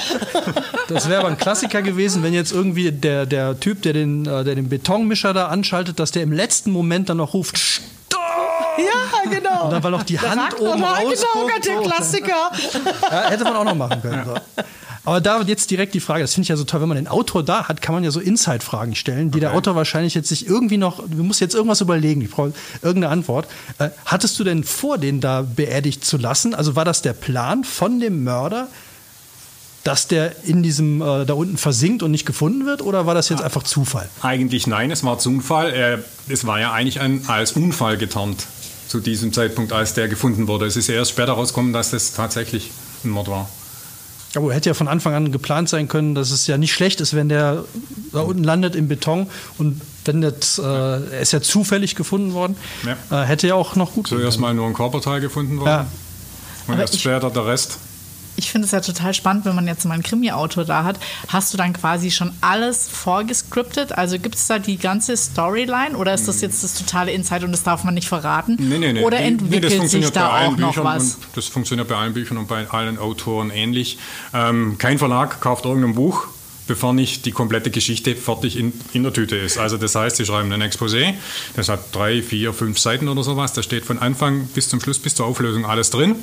das 0.87 1.09
wäre 1.09 1.19
aber 1.21 1.29
ein 1.29 1.37
Klassiker 1.37 1.81
gewesen, 1.81 2.23
wenn 2.23 2.33
jetzt 2.33 2.51
irgendwie 2.51 2.91
der, 2.91 3.25
der 3.25 3.59
Typ, 3.59 3.81
der 3.81 3.93
den, 3.93 4.25
äh, 4.25 4.43
der 4.43 4.55
den 4.55 4.69
Betonmischer 4.69 5.33
da 5.33 5.47
anschaltet, 5.47 5.99
dass 5.99 6.11
der 6.11 6.23
im 6.23 6.31
letzten 6.31 6.71
Moment 6.71 7.09
dann 7.09 7.17
noch 7.17 7.33
ruft, 7.33 7.81
ja, 8.79 9.29
genau. 9.29 9.65
Und 9.65 9.71
dann 9.71 9.83
war 9.83 9.91
noch 9.91 10.03
die 10.03 10.19
Hand 10.19 10.39
Ragnar, 10.39 10.61
oben 10.61 10.83
rausguckt. 10.83 11.63
Genau, 11.63 11.81
der 11.81 11.91
Klassiker. 11.91 12.51
Ja, 13.11 13.29
hätte 13.29 13.43
man 13.43 13.55
auch 13.55 13.63
noch 13.63 13.75
machen 13.75 14.01
können. 14.01 14.23
So. 14.25 14.35
Aber 15.05 15.21
da 15.21 15.41
jetzt 15.41 15.71
direkt 15.71 15.93
die 15.93 15.99
Frage, 15.99 16.21
das 16.21 16.33
finde 16.33 16.43
ich 16.43 16.49
ja 16.49 16.55
so 16.55 16.65
toll, 16.65 16.81
wenn 16.81 16.87
man 16.89 16.97
den 16.97 17.07
Autor 17.07 17.43
da 17.43 17.67
hat, 17.67 17.81
kann 17.81 17.95
man 17.95 18.03
ja 18.03 18.11
so 18.11 18.19
Inside-Fragen 18.19 18.95
stellen, 18.95 19.31
die 19.31 19.37
okay. 19.37 19.39
der 19.39 19.53
Autor 19.53 19.75
wahrscheinlich 19.75 20.13
jetzt 20.13 20.29
sich 20.29 20.45
irgendwie 20.45 20.77
noch, 20.77 20.99
du 21.07 21.23
musst 21.23 21.41
jetzt 21.41 21.55
irgendwas 21.55 21.81
überlegen, 21.81 22.21
ich 22.21 22.29
brauche 22.29 22.53
irgendeine 22.81 23.11
Antwort. 23.11 23.47
Äh, 23.79 23.89
hattest 24.05 24.39
du 24.39 24.43
denn 24.43 24.63
vor, 24.63 24.97
den 24.97 25.21
da 25.21 25.41
beerdigt 25.41 26.05
zu 26.05 26.17
lassen? 26.17 26.53
Also 26.53 26.75
war 26.75 26.85
das 26.85 27.01
der 27.01 27.13
Plan 27.13 27.63
von 27.63 27.99
dem 27.99 28.23
Mörder, 28.23 28.67
dass 29.83 30.07
der 30.07 30.45
in 30.45 30.61
diesem 30.61 31.01
äh, 31.01 31.25
da 31.25 31.33
unten 31.33 31.57
versinkt 31.57 32.03
und 32.03 32.11
nicht 32.11 32.25
gefunden 32.25 32.65
wird 32.65 32.81
oder 32.81 33.05
war 33.05 33.15
das 33.15 33.29
jetzt 33.29 33.41
einfach 33.41 33.63
Zufall? 33.63 34.09
Eigentlich 34.21 34.67
nein, 34.67 34.91
es 34.91 35.03
war 35.03 35.17
Zufall. 35.17 35.73
Äh, 35.73 35.97
es 36.31 36.45
war 36.45 36.59
ja 36.59 36.71
eigentlich 36.71 36.99
ein, 36.99 37.23
als 37.27 37.53
Unfall 37.53 37.97
getarnt 37.97 38.45
zu 38.89 38.99
diesem 38.99 39.31
Zeitpunkt, 39.31 39.71
als 39.71 39.93
der 39.93 40.07
gefunden 40.07 40.47
wurde. 40.47 40.65
Es 40.65 40.75
ist 40.75 40.89
erst 40.89 41.11
später 41.11 41.33
rausgekommen, 41.33 41.73
dass 41.73 41.91
das 41.91 42.11
tatsächlich 42.13 42.71
ein 43.05 43.11
Mord 43.11 43.27
war. 43.27 43.47
Aber 44.35 44.49
er 44.49 44.55
hätte 44.55 44.69
ja 44.69 44.73
von 44.73 44.87
Anfang 44.87 45.13
an 45.13 45.31
geplant 45.31 45.69
sein 45.69 45.87
können, 45.87 46.15
dass 46.15 46.31
es 46.31 46.47
ja 46.47 46.57
nicht 46.57 46.73
schlecht 46.73 46.99
ist, 46.99 47.15
wenn 47.15 47.29
der 47.29 47.65
da 48.11 48.21
unten 48.21 48.43
landet 48.43 48.75
im 48.75 48.87
Beton 48.87 49.27
und 49.57 49.81
wenn 50.05 50.21
das, 50.21 50.57
äh, 50.57 50.63
er 50.63 51.19
ist 51.19 51.31
ja 51.31 51.41
zufällig 51.41 51.95
gefunden 51.95 52.33
worden, 52.33 52.55
ja. 52.83 53.23
äh, 53.23 53.25
hätte 53.25 53.47
ja 53.47 53.55
auch 53.55 53.75
noch 53.75 53.93
gut 53.93 54.07
Zuerst 54.07 54.39
mal 54.39 54.53
nur 54.53 54.67
ein 54.67 54.73
Körperteil 54.73 55.21
gefunden 55.21 55.59
worden 55.59 55.69
ja. 55.69 55.87
und 56.67 56.73
Aber 56.73 56.81
erst 56.81 56.99
später 56.99 57.29
der 57.29 57.45
Rest 57.45 57.77
ich 58.39 58.51
finde 58.51 58.65
es 58.65 58.71
ja 58.71 58.79
total 58.79 59.13
spannend, 59.13 59.45
wenn 59.45 59.53
man 59.53 59.67
jetzt 59.67 59.85
mal 59.85 59.93
einen 59.93 60.03
Krimi-Autor 60.03 60.65
da 60.65 60.83
hat. 60.83 60.97
Hast 61.27 61.53
du 61.53 61.57
dann 61.57 61.73
quasi 61.73 62.09
schon 62.09 62.31
alles 62.41 62.87
vorgescriptet? 62.87 63.91
Also 63.91 64.17
gibt 64.17 64.35
es 64.35 64.47
da 64.47 64.59
die 64.59 64.77
ganze 64.77 65.15
Storyline 65.15 65.95
oder 65.97 66.13
ist 66.13 66.27
das 66.27 66.37
hm. 66.37 66.43
jetzt 66.43 66.63
das 66.63 66.73
totale 66.73 67.11
Insight 67.11 67.43
und 67.43 67.51
das 67.51 67.63
darf 67.63 67.83
man 67.83 67.93
nicht 67.93 68.07
verraten? 68.07 68.55
Nee, 68.57 68.79
nee, 68.79 68.93
nee. 68.93 69.03
Oder 69.03 69.19
entwickelt 69.19 69.81
nee, 69.81 69.87
sich 69.87 70.09
da 70.11 70.47
auch 70.47 70.57
noch 70.57 70.69
Büchern 70.69 70.85
was? 70.85 71.17
das 71.35 71.47
funktioniert 71.47 71.87
bei 71.89 71.95
allen 71.95 72.13
Büchern 72.13 72.37
und 72.37 72.47
bei 72.47 72.69
allen 72.69 72.97
Autoren 72.97 73.51
ähnlich. 73.51 73.97
Ähm, 74.33 74.77
kein 74.77 74.97
Verlag 74.97 75.41
kauft 75.41 75.65
irgendein 75.65 75.95
Buch 75.95 76.27
bevor 76.69 76.93
nicht 76.93 77.25
die 77.25 77.31
komplette 77.31 77.71
Geschichte 77.71 78.15
fertig 78.15 78.55
in, 78.55 78.71
in 78.93 79.01
der 79.01 79.11
Tüte 79.11 79.35
ist. 79.35 79.57
Also 79.57 79.77
das 79.77 79.95
heißt, 79.95 80.17
Sie 80.17 80.25
schreiben 80.25 80.51
ein 80.53 80.61
Exposé, 80.61 81.15
das 81.55 81.67
hat 81.67 81.79
drei, 81.93 82.21
vier, 82.21 82.53
fünf 82.53 82.77
Seiten 82.77 83.09
oder 83.09 83.23
sowas, 83.23 83.53
da 83.53 83.63
steht 83.63 83.85
von 83.85 83.97
Anfang 83.97 84.45
bis 84.53 84.69
zum 84.69 84.79
Schluss, 84.79 84.99
bis 84.99 85.15
zur 85.15 85.25
Auflösung 85.25 85.65
alles 85.65 85.89
drin. 85.89 86.15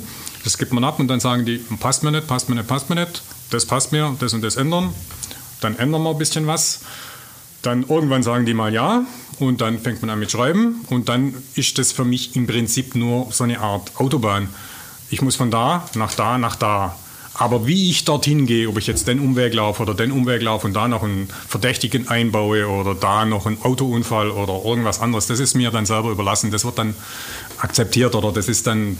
Das 0.47 0.57
gibt 0.57 0.71
man 0.71 0.85
ab 0.85 0.97
und 0.97 1.09
dann 1.09 1.19
sagen 1.19 1.43
die, 1.43 1.57
passt 1.57 2.03
mir 2.03 2.11
nicht, 2.13 2.25
passt 2.25 2.47
mir 2.47 2.55
nicht, 2.55 2.69
passt 2.69 2.89
mir 2.89 2.95
nicht, 2.95 3.21
das 3.49 3.65
passt 3.65 3.91
mir, 3.91 4.15
das 4.17 4.33
und 4.33 4.41
das 4.45 4.55
ändern. 4.55 4.93
Dann 5.59 5.77
ändern 5.77 6.03
wir 6.03 6.11
ein 6.11 6.17
bisschen 6.17 6.47
was. 6.47 6.83
Dann 7.63 7.83
irgendwann 7.83 8.23
sagen 8.23 8.45
die 8.45 8.53
mal 8.53 8.73
ja 8.73 9.03
und 9.39 9.59
dann 9.59 9.77
fängt 9.77 10.01
man 10.01 10.09
an 10.09 10.19
mit 10.19 10.31
Schreiben 10.31 10.85
und 10.89 11.09
dann 11.09 11.33
ist 11.55 11.77
das 11.79 11.91
für 11.91 12.05
mich 12.05 12.37
im 12.37 12.47
Prinzip 12.47 12.95
nur 12.95 13.27
so 13.29 13.43
eine 13.43 13.59
Art 13.59 13.91
Autobahn. 13.99 14.47
Ich 15.09 15.21
muss 15.21 15.35
von 15.35 15.51
da 15.51 15.85
nach 15.95 16.13
da 16.13 16.37
nach 16.37 16.55
da. 16.55 16.95
Aber 17.33 17.67
wie 17.67 17.89
ich 17.89 18.05
dorthin 18.05 18.45
gehe, 18.45 18.69
ob 18.69 18.77
ich 18.77 18.87
jetzt 18.87 19.05
den 19.05 19.19
Umweg 19.19 19.53
laufe 19.53 19.83
oder 19.83 19.95
den 19.95 20.13
Umweg 20.13 20.41
laufe 20.41 20.65
und 20.65 20.73
da 20.73 20.87
noch 20.87 21.03
einen 21.03 21.27
Verdächtigen 21.49 22.07
einbaue 22.07 22.69
oder 22.69 22.95
da 22.95 23.25
noch 23.25 23.47
einen 23.47 23.61
Autounfall 23.63 24.31
oder 24.31 24.63
irgendwas 24.63 25.01
anderes, 25.01 25.27
das 25.27 25.41
ist 25.41 25.55
mir 25.55 25.71
dann 25.71 25.85
selber 25.85 26.09
überlassen. 26.09 26.51
Das 26.51 26.63
wird 26.63 26.77
dann 26.77 26.95
akzeptiert 27.57 28.15
oder 28.15 28.31
das 28.31 28.47
ist 28.47 28.65
dann 28.65 28.97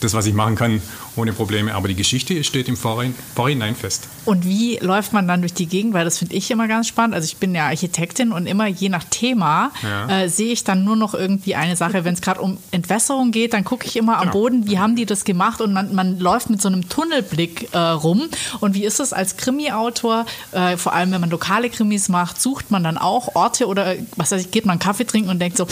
das, 0.00 0.14
was 0.14 0.26
ich 0.26 0.34
machen 0.34 0.56
kann, 0.56 0.82
ohne 1.16 1.32
Probleme. 1.32 1.74
Aber 1.74 1.88
die 1.88 1.94
Geschichte 1.94 2.42
steht 2.44 2.68
im 2.68 2.76
Vorhinein 2.76 3.74
fest. 3.74 4.08
Und 4.24 4.44
wie 4.44 4.78
läuft 4.78 5.12
man 5.12 5.26
dann 5.26 5.40
durch 5.40 5.54
die 5.54 5.66
Gegend? 5.66 5.94
Weil 5.94 6.04
das 6.04 6.18
finde 6.18 6.34
ich 6.34 6.50
immer 6.50 6.68
ganz 6.68 6.88
spannend. 6.88 7.14
Also 7.14 7.26
ich 7.26 7.36
bin 7.36 7.54
ja 7.54 7.66
Architektin 7.66 8.32
und 8.32 8.46
immer 8.46 8.66
je 8.66 8.88
nach 8.88 9.04
Thema 9.04 9.70
ja. 9.82 10.22
äh, 10.22 10.28
sehe 10.28 10.52
ich 10.52 10.64
dann 10.64 10.84
nur 10.84 10.96
noch 10.96 11.14
irgendwie 11.14 11.54
eine 11.54 11.76
Sache. 11.76 12.04
Wenn 12.04 12.14
es 12.14 12.20
gerade 12.20 12.40
um 12.40 12.58
Entwässerung 12.70 13.30
geht, 13.30 13.52
dann 13.52 13.64
gucke 13.64 13.86
ich 13.86 13.96
immer 13.96 14.16
am 14.16 14.22
genau. 14.22 14.32
Boden, 14.32 14.66
wie 14.66 14.78
haben 14.78 14.96
die 14.96 15.06
das 15.06 15.24
gemacht? 15.24 15.60
Und 15.60 15.72
man, 15.72 15.94
man 15.94 16.18
läuft 16.18 16.50
mit 16.50 16.60
so 16.60 16.68
einem 16.68 16.88
Tunnelblick 16.88 17.72
äh, 17.72 17.78
rum. 17.78 18.28
Und 18.60 18.74
wie 18.74 18.84
ist 18.84 19.00
es 19.00 19.12
als 19.12 19.36
Krimi-Autor? 19.36 20.26
Äh, 20.52 20.76
vor 20.76 20.92
allem, 20.92 21.12
wenn 21.12 21.20
man 21.20 21.30
lokale 21.30 21.70
Krimis 21.70 22.08
macht, 22.08 22.40
sucht 22.40 22.70
man 22.70 22.84
dann 22.84 22.98
auch 22.98 23.34
Orte 23.34 23.66
oder 23.66 23.94
was 24.16 24.32
weiß 24.32 24.42
ich, 24.42 24.50
geht 24.50 24.66
man 24.66 24.78
Kaffee 24.78 25.04
trinken 25.04 25.30
und 25.30 25.38
denkt 25.38 25.56
so, 25.56 25.66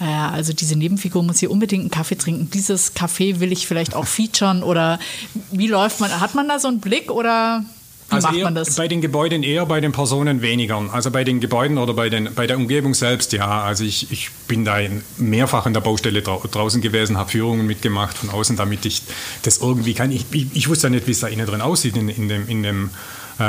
naja, 0.00 0.30
also 0.30 0.54
diese 0.54 0.76
Nebenfigur 0.76 1.22
muss 1.22 1.40
hier 1.40 1.50
unbedingt 1.50 1.82
einen 1.82 1.90
Kaffee 1.90 2.16
trinken. 2.16 2.50
Dieses 2.50 2.96
Café 2.96 3.38
will 3.38 3.52
ich 3.52 3.66
vielleicht 3.66 3.94
auch 3.94 4.06
featuren 4.06 4.62
oder 4.62 4.98
wie 5.52 5.66
läuft 5.66 6.00
man? 6.00 6.20
Hat 6.20 6.34
man 6.34 6.48
da 6.48 6.58
so 6.58 6.68
einen 6.68 6.80
Blick 6.80 7.10
oder 7.10 7.62
wie 8.08 8.14
also 8.14 8.28
macht 8.28 8.40
man 8.40 8.54
das? 8.54 8.76
Bei 8.76 8.88
den 8.88 9.02
Gebäuden 9.02 9.42
eher, 9.42 9.66
bei 9.66 9.80
den 9.80 9.92
Personen 9.92 10.40
weniger. 10.40 10.82
Also 10.90 11.10
bei 11.10 11.22
den 11.22 11.38
Gebäuden 11.38 11.76
oder 11.76 11.92
bei, 11.92 12.08
den, 12.08 12.30
bei 12.34 12.46
der 12.46 12.56
Umgebung 12.56 12.94
selbst, 12.94 13.34
ja. 13.34 13.62
Also 13.62 13.84
ich, 13.84 14.10
ich 14.10 14.30
bin 14.48 14.64
da 14.64 14.78
mehrfach 15.18 15.66
in 15.66 15.74
der 15.74 15.82
Baustelle 15.82 16.22
drau 16.22 16.42
draußen 16.50 16.80
gewesen, 16.80 17.18
habe 17.18 17.30
Führungen 17.30 17.66
mitgemacht 17.66 18.16
von 18.16 18.30
außen, 18.30 18.56
damit 18.56 18.86
ich 18.86 19.02
das 19.42 19.58
irgendwie 19.58 19.92
kann. 19.92 20.10
Ich, 20.10 20.24
ich, 20.32 20.46
ich 20.54 20.68
wusste 20.68 20.86
ja 20.86 20.90
nicht, 20.90 21.06
wie 21.06 21.12
es 21.12 21.20
da 21.20 21.28
innen 21.28 21.46
drin 21.46 21.60
aussieht 21.60 21.96
in, 21.96 22.08
in 22.08 22.28
dem, 22.28 22.48
in 22.48 22.62
dem 22.62 22.86
äh, 22.86 22.88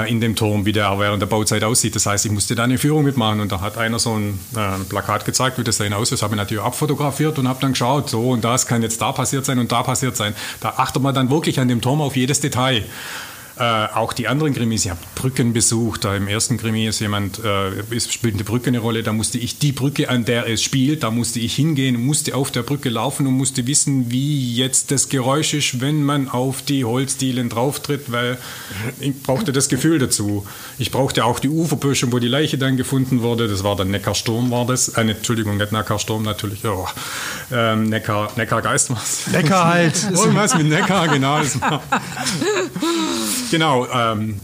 in 0.10 0.22
dem 0.22 0.36
Turm, 0.36 0.66
wie 0.66 0.72
der 0.72 0.98
während 1.00 1.22
der 1.22 1.28
Bauzeit 1.28 1.64
aussieht. 1.64 1.96
Das 1.96 2.06
heißt, 2.06 2.26
ich 2.26 2.32
musste 2.32 2.56
da 2.56 2.64
eine 2.64 2.78
Führung 2.78 3.04
mitmachen 3.04 3.40
und 3.42 3.52
da 3.52 3.62
hat 3.62 3.78
einer 3.78 4.00
so 4.00 4.14
ein 4.14 4.40
äh, 4.56 4.84
Plakat 4.88 5.26
gezeigt, 5.26 5.58
wie 5.58 5.64
das 5.64 5.78
da 5.78 5.84
hinaus 5.84 6.12
ist. 6.12 6.22
Habe 6.22 6.36
ich 6.36 6.38
natürlich 6.38 6.64
abfotografiert 6.64 7.38
und 7.40 7.48
habe 7.48 7.60
dann 7.62 7.72
geschaut, 7.72 8.10
so 8.10 8.30
und 8.32 8.44
das 8.44 8.68
kann 8.68 8.82
jetzt 8.82 9.02
da 9.02 9.12
passiert 9.12 9.46
sein 9.46 9.60
und 9.60 9.72
da 9.72 9.84
passiert 9.84 10.16
sein. 10.16 10.36
Da 10.60 10.76
achtet 10.78 11.02
man 11.02 11.14
dann 11.14 11.30
wirklich 11.30 11.60
an 11.60 11.68
dem 11.68 11.82
Turm 11.82 12.02
auf 12.02 12.16
jedes 12.16 12.40
Detail. 12.40 12.84
Äh, 13.62 13.90
auch 13.94 14.14
die 14.14 14.28
anderen 14.28 14.56
Krimis, 14.56 14.86
ich 14.86 14.90
habe 14.90 15.00
Brücken 15.14 15.54
besucht. 15.54 16.04
Da 16.04 16.16
Im 16.16 16.28
ersten 16.28 16.58
Krimi 16.58 16.88
ist 16.88 17.00
jemand, 17.00 17.40
äh, 17.46 18.00
spielt 18.00 18.34
eine 18.34 18.44
Brücke 18.44 18.70
eine 18.70 18.80
Rolle. 18.80 19.04
Da 19.04 19.14
musste 19.14 19.38
ich 19.38 19.60
die 19.60 19.72
Brücke, 19.72 20.10
an 20.10 20.26
der 20.26 20.50
es 20.50 20.64
spielt, 20.64 21.04
da 21.04 21.12
musste 21.12 21.40
ich 21.40 21.58
hingehen, 21.58 22.04
musste 22.04 22.34
auf 22.34 22.50
der 22.50 22.64
Brücke 22.64 22.90
laufen 22.90 23.28
und 23.28 23.34
musste 23.34 23.68
wissen, 23.68 24.10
wie 24.10 24.56
jetzt 24.56 24.90
das 24.90 25.10
Geräusch 25.10 25.54
ist, 25.54 25.80
wenn 25.80 26.02
man 26.02 26.28
auf 26.28 26.64
die 26.64 26.86
Holzdielen 26.86 27.50
drauftritt, 27.50 28.12
weil 28.12 28.40
ich 29.00 29.22
brauchte 29.22 29.52
das 29.52 29.70
Gefühl 29.70 30.00
dazu. 30.00 30.44
Ich 30.80 30.90
brauchte 30.90 31.24
auch 31.24 31.40
die 31.40 31.50
Uferböschung, 31.50 32.12
wo 32.12 32.18
die 32.18 32.30
Leiche 32.30 32.58
dann 32.58 32.78
gefunden 32.78 33.22
wurde. 33.22 33.48
Das 33.48 33.64
war 33.64 33.76
dann 33.76 33.92
Neckarsturm, 33.92 34.50
war 34.50 34.66
das. 34.66 34.90
Äh, 34.90 35.02
Entschuldigung, 35.02 35.58
nicht 35.58 35.72
Neckarsturm, 35.72 36.24
natürlich. 36.24 36.66
Oh. 36.66 36.88
Ähm, 37.52 37.84
Neckar, 37.84 38.32
Neckargeist 38.38 38.90
war 38.90 39.04
Neckar 39.32 39.66
halt. 39.66 40.04
Irgendwas 40.12 40.58
mit 40.58 40.66
Neckar, 40.66 41.10
genau. 41.10 41.42
Genau. 43.52 43.86
Ähm, 43.94 44.40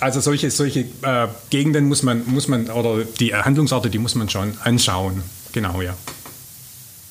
also 0.00 0.20
solche, 0.20 0.50
solche 0.50 0.80
äh, 0.80 1.28
Gegenden 1.50 1.88
muss 1.88 2.02
man, 2.02 2.24
muss 2.26 2.46
man, 2.46 2.68
oder 2.70 3.04
die 3.04 3.34
Handlungsorte, 3.34 3.90
die 3.90 3.98
muss 3.98 4.14
man 4.14 4.28
schon 4.28 4.56
anschauen. 4.62 5.22
Genau, 5.52 5.80
ja. 5.80 5.94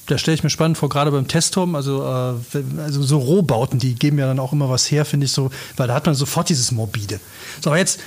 Da 0.07 0.17
stelle 0.17 0.35
ich 0.35 0.43
mir 0.43 0.49
spannend 0.49 0.77
vor, 0.77 0.89
gerade 0.89 1.11
beim 1.11 1.27
Testturm, 1.27 1.75
also, 1.75 2.03
äh, 2.03 2.81
also 2.81 3.01
so 3.01 3.17
Rohbauten, 3.17 3.79
die 3.79 3.95
geben 3.95 4.19
ja 4.19 4.27
dann 4.27 4.39
auch 4.39 4.51
immer 4.51 4.69
was 4.69 4.91
her, 4.91 5.05
finde 5.05 5.25
ich 5.25 5.31
so, 5.31 5.49
weil 5.77 5.87
da 5.87 5.93
hat 5.93 6.05
man 6.05 6.13
sofort 6.13 6.49
dieses 6.49 6.71
Morbide. 6.71 7.19
So, 7.61 7.69
aber 7.69 7.79
jetzt 7.79 7.99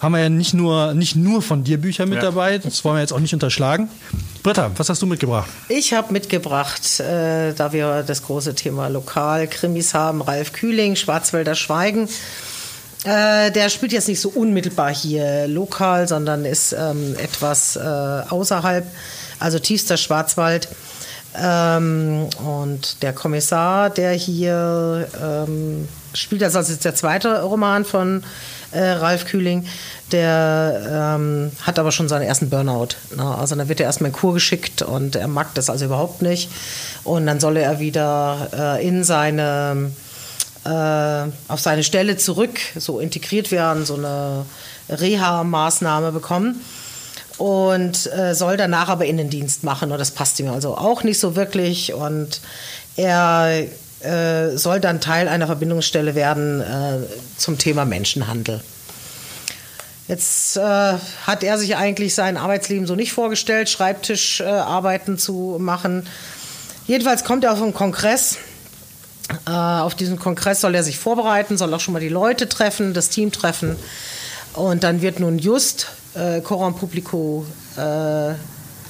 haben 0.00 0.12
wir 0.12 0.20
ja 0.20 0.28
nicht 0.28 0.54
nur, 0.54 0.94
nicht 0.94 1.14
nur 1.14 1.40
von 1.40 1.62
dir 1.62 1.78
Bücher 1.78 2.06
mit 2.06 2.16
ja. 2.16 2.22
dabei, 2.22 2.58
das 2.58 2.84
wollen 2.84 2.96
wir 2.96 3.00
jetzt 3.00 3.12
auch 3.12 3.20
nicht 3.20 3.34
unterschlagen. 3.34 3.88
Britta, 4.42 4.70
was 4.76 4.88
hast 4.88 5.00
du 5.02 5.06
mitgebracht? 5.06 5.48
Ich 5.68 5.92
habe 5.92 6.12
mitgebracht, 6.12 7.00
äh, 7.00 7.52
da 7.52 7.72
wir 7.72 8.02
das 8.02 8.22
große 8.22 8.54
Thema 8.54 8.88
Lokal-Krimis 8.88 9.94
haben, 9.94 10.22
Ralf 10.22 10.52
Kühling, 10.52 10.96
Schwarzwälder 10.96 11.54
Schweigen. 11.54 12.08
Äh, 13.04 13.50
der 13.50 13.70
spielt 13.70 13.92
jetzt 13.92 14.08
nicht 14.08 14.20
so 14.20 14.28
unmittelbar 14.28 14.94
hier 14.94 15.48
lokal, 15.48 16.06
sondern 16.06 16.44
ist 16.44 16.72
ähm, 16.72 17.16
etwas 17.16 17.76
äh, 17.76 17.80
außerhalb, 17.80 18.86
also 19.38 19.58
tiefster 19.58 19.96
Schwarzwald. 19.96 20.68
Ähm, 21.40 22.28
und 22.44 23.02
der 23.02 23.12
Kommissar, 23.12 23.88
der 23.88 24.12
hier 24.12 25.08
ähm, 25.22 25.88
spielt, 26.12 26.42
das 26.42 26.54
ist 26.68 26.84
der 26.84 26.94
zweite 26.94 27.42
Roman 27.42 27.84
von 27.84 28.22
äh, 28.72 28.80
Ralf 28.80 29.26
Kühling, 29.26 29.64
der 30.12 31.16
ähm, 31.18 31.52
hat 31.62 31.78
aber 31.78 31.92
schon 31.92 32.08
seinen 32.08 32.22
ersten 32.22 32.50
Burnout. 32.50 32.88
Ne? 33.16 33.24
Also 33.24 33.54
dann 33.54 33.68
wird 33.68 33.80
er 33.80 33.86
erstmal 33.86 34.10
in 34.10 34.16
Kur 34.16 34.34
geschickt 34.34 34.82
und 34.82 35.16
er 35.16 35.28
mag 35.28 35.54
das 35.54 35.70
also 35.70 35.84
überhaupt 35.84 36.20
nicht. 36.20 36.50
Und 37.04 37.26
dann 37.26 37.40
soll 37.40 37.56
er 37.56 37.78
wieder 37.78 38.76
äh, 38.78 38.86
in 38.86 39.04
seine 39.04 39.92
auf 40.62 41.60
seine 41.60 41.82
Stelle 41.82 42.18
zurück, 42.18 42.60
so 42.76 43.00
integriert 43.00 43.50
werden, 43.50 43.86
so 43.86 43.94
eine 43.94 44.44
Reha-Maßnahme 44.90 46.12
bekommen 46.12 46.60
und 47.38 48.12
äh, 48.12 48.34
soll 48.34 48.58
danach 48.58 48.88
aber 48.88 49.06
Innendienst 49.06 49.64
machen 49.64 49.90
und 49.90 49.98
das 49.98 50.10
passt 50.10 50.38
ihm 50.40 50.50
also 50.50 50.76
auch 50.76 51.02
nicht 51.02 51.18
so 51.18 51.36
wirklich 51.36 51.94
und 51.94 52.40
er 52.96 53.64
äh, 54.00 54.56
soll 54.56 54.80
dann 54.80 55.00
Teil 55.00 55.28
einer 55.28 55.46
Verbindungsstelle 55.46 56.14
werden 56.14 56.60
äh, 56.60 56.98
zum 57.38 57.56
Thema 57.56 57.86
Menschenhandel. 57.86 58.60
Jetzt 60.08 60.56
äh, 60.56 60.60
hat 60.60 61.42
er 61.42 61.56
sich 61.56 61.76
eigentlich 61.76 62.14
sein 62.14 62.36
Arbeitsleben 62.36 62.86
so 62.86 62.94
nicht 62.94 63.12
vorgestellt, 63.12 63.70
Schreibtischarbeiten 63.70 65.18
zu 65.18 65.56
machen. 65.60 66.06
Jedenfalls 66.86 67.24
kommt 67.24 67.44
er 67.44 67.52
auf 67.52 67.62
einen 67.62 67.72
Kongress 67.72 68.34
äh, 68.34 68.49
auf 69.46 69.94
diesem 69.94 70.18
Kongress 70.18 70.60
soll 70.60 70.74
er 70.74 70.82
sich 70.82 70.98
vorbereiten, 70.98 71.56
soll 71.56 71.72
auch 71.72 71.80
schon 71.80 71.94
mal 71.94 72.00
die 72.00 72.08
Leute 72.08 72.48
treffen, 72.48 72.94
das 72.94 73.08
Team 73.08 73.32
treffen. 73.32 73.76
Und 74.54 74.82
dann 74.82 75.02
wird 75.02 75.20
nun 75.20 75.38
just 75.38 75.86
äh, 76.14 76.40
Coram 76.40 76.74
Publico, 76.74 77.46
äh, 77.76 78.34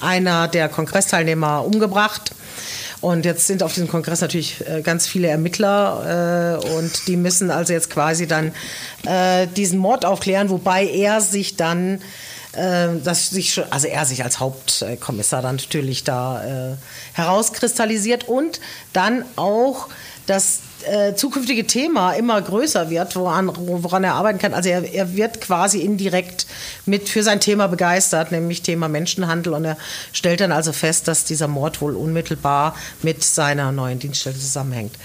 einer 0.03 0.47
der 0.47 0.69
Kongressteilnehmer, 0.69 1.63
umgebracht. 1.63 2.31
Und 3.01 3.25
jetzt 3.25 3.47
sind 3.47 3.63
auf 3.63 3.73
diesem 3.73 3.89
Kongress 3.89 4.21
natürlich 4.21 4.63
äh, 4.67 4.81
ganz 4.81 5.07
viele 5.07 5.27
Ermittler 5.27 6.59
äh, 6.61 6.67
und 6.75 7.07
die 7.07 7.17
müssen 7.17 7.49
also 7.49 7.73
jetzt 7.73 7.89
quasi 7.89 8.27
dann 8.27 8.53
äh, 9.05 9.47
diesen 9.47 9.79
Mord 9.79 10.05
aufklären, 10.05 10.51
wobei 10.51 10.85
er 10.85 11.19
sich 11.19 11.55
dann, 11.55 11.99
äh, 12.53 12.89
dass 13.03 13.31
sich 13.31 13.55
schon, 13.55 13.63
also 13.71 13.87
er 13.87 14.05
sich 14.05 14.23
als 14.23 14.39
Hauptkommissar 14.39 15.41
dann 15.41 15.55
natürlich 15.55 16.03
da 16.03 16.43
äh, 16.43 16.75
herauskristallisiert 17.13 18.27
und 18.27 18.61
dann 18.93 19.25
auch 19.35 19.87
das 20.31 20.59
äh, 20.85 21.13
zukünftige 21.13 21.67
Thema 21.67 22.13
immer 22.13 22.41
größer 22.41 22.89
wird, 22.89 23.15
woran, 23.15 23.51
woran 23.55 24.03
er 24.03 24.15
arbeiten 24.15 24.39
kann. 24.39 24.53
Also 24.53 24.69
er, 24.69 24.91
er, 24.91 25.15
wird 25.15 25.41
quasi 25.41 25.79
indirekt 25.79 26.47
mit 26.85 27.09
für 27.09 27.21
sein 27.21 27.39
Thema 27.39 27.67
begeistert, 27.67 28.31
nämlich 28.31 28.61
Thema 28.61 28.87
Menschenhandel. 28.87 29.53
Und 29.53 29.65
er 29.65 29.77
stellt 30.13 30.39
dann 30.39 30.51
also 30.51 30.71
fest, 30.71 31.07
dass 31.07 31.25
dieser 31.25 31.47
Mord 31.47 31.81
wohl 31.81 31.95
unmittelbar 31.95 32.75
mit 33.03 33.23
seiner 33.23 33.71
neuen 33.71 33.99
Dienststelle 33.99 34.37
zusammenhängt. 34.37 34.95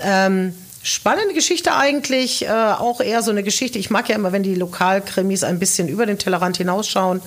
Ähm, 0.00 0.54
Spannende 0.82 1.34
Geschichte 1.34 1.74
eigentlich, 1.74 2.46
äh, 2.46 2.48
auch 2.48 3.02
eher 3.02 3.22
so 3.22 3.30
eine 3.30 3.42
Geschichte. 3.42 3.78
Ich 3.78 3.90
mag 3.90 4.08
ja 4.08 4.14
immer, 4.14 4.32
wenn 4.32 4.42
die 4.42 4.54
Lokalkrimis 4.54 5.44
ein 5.44 5.58
bisschen 5.58 5.88
über 5.88 6.06
den 6.06 6.16
Tellerrand 6.16 6.56
hinausschauen. 6.56 7.20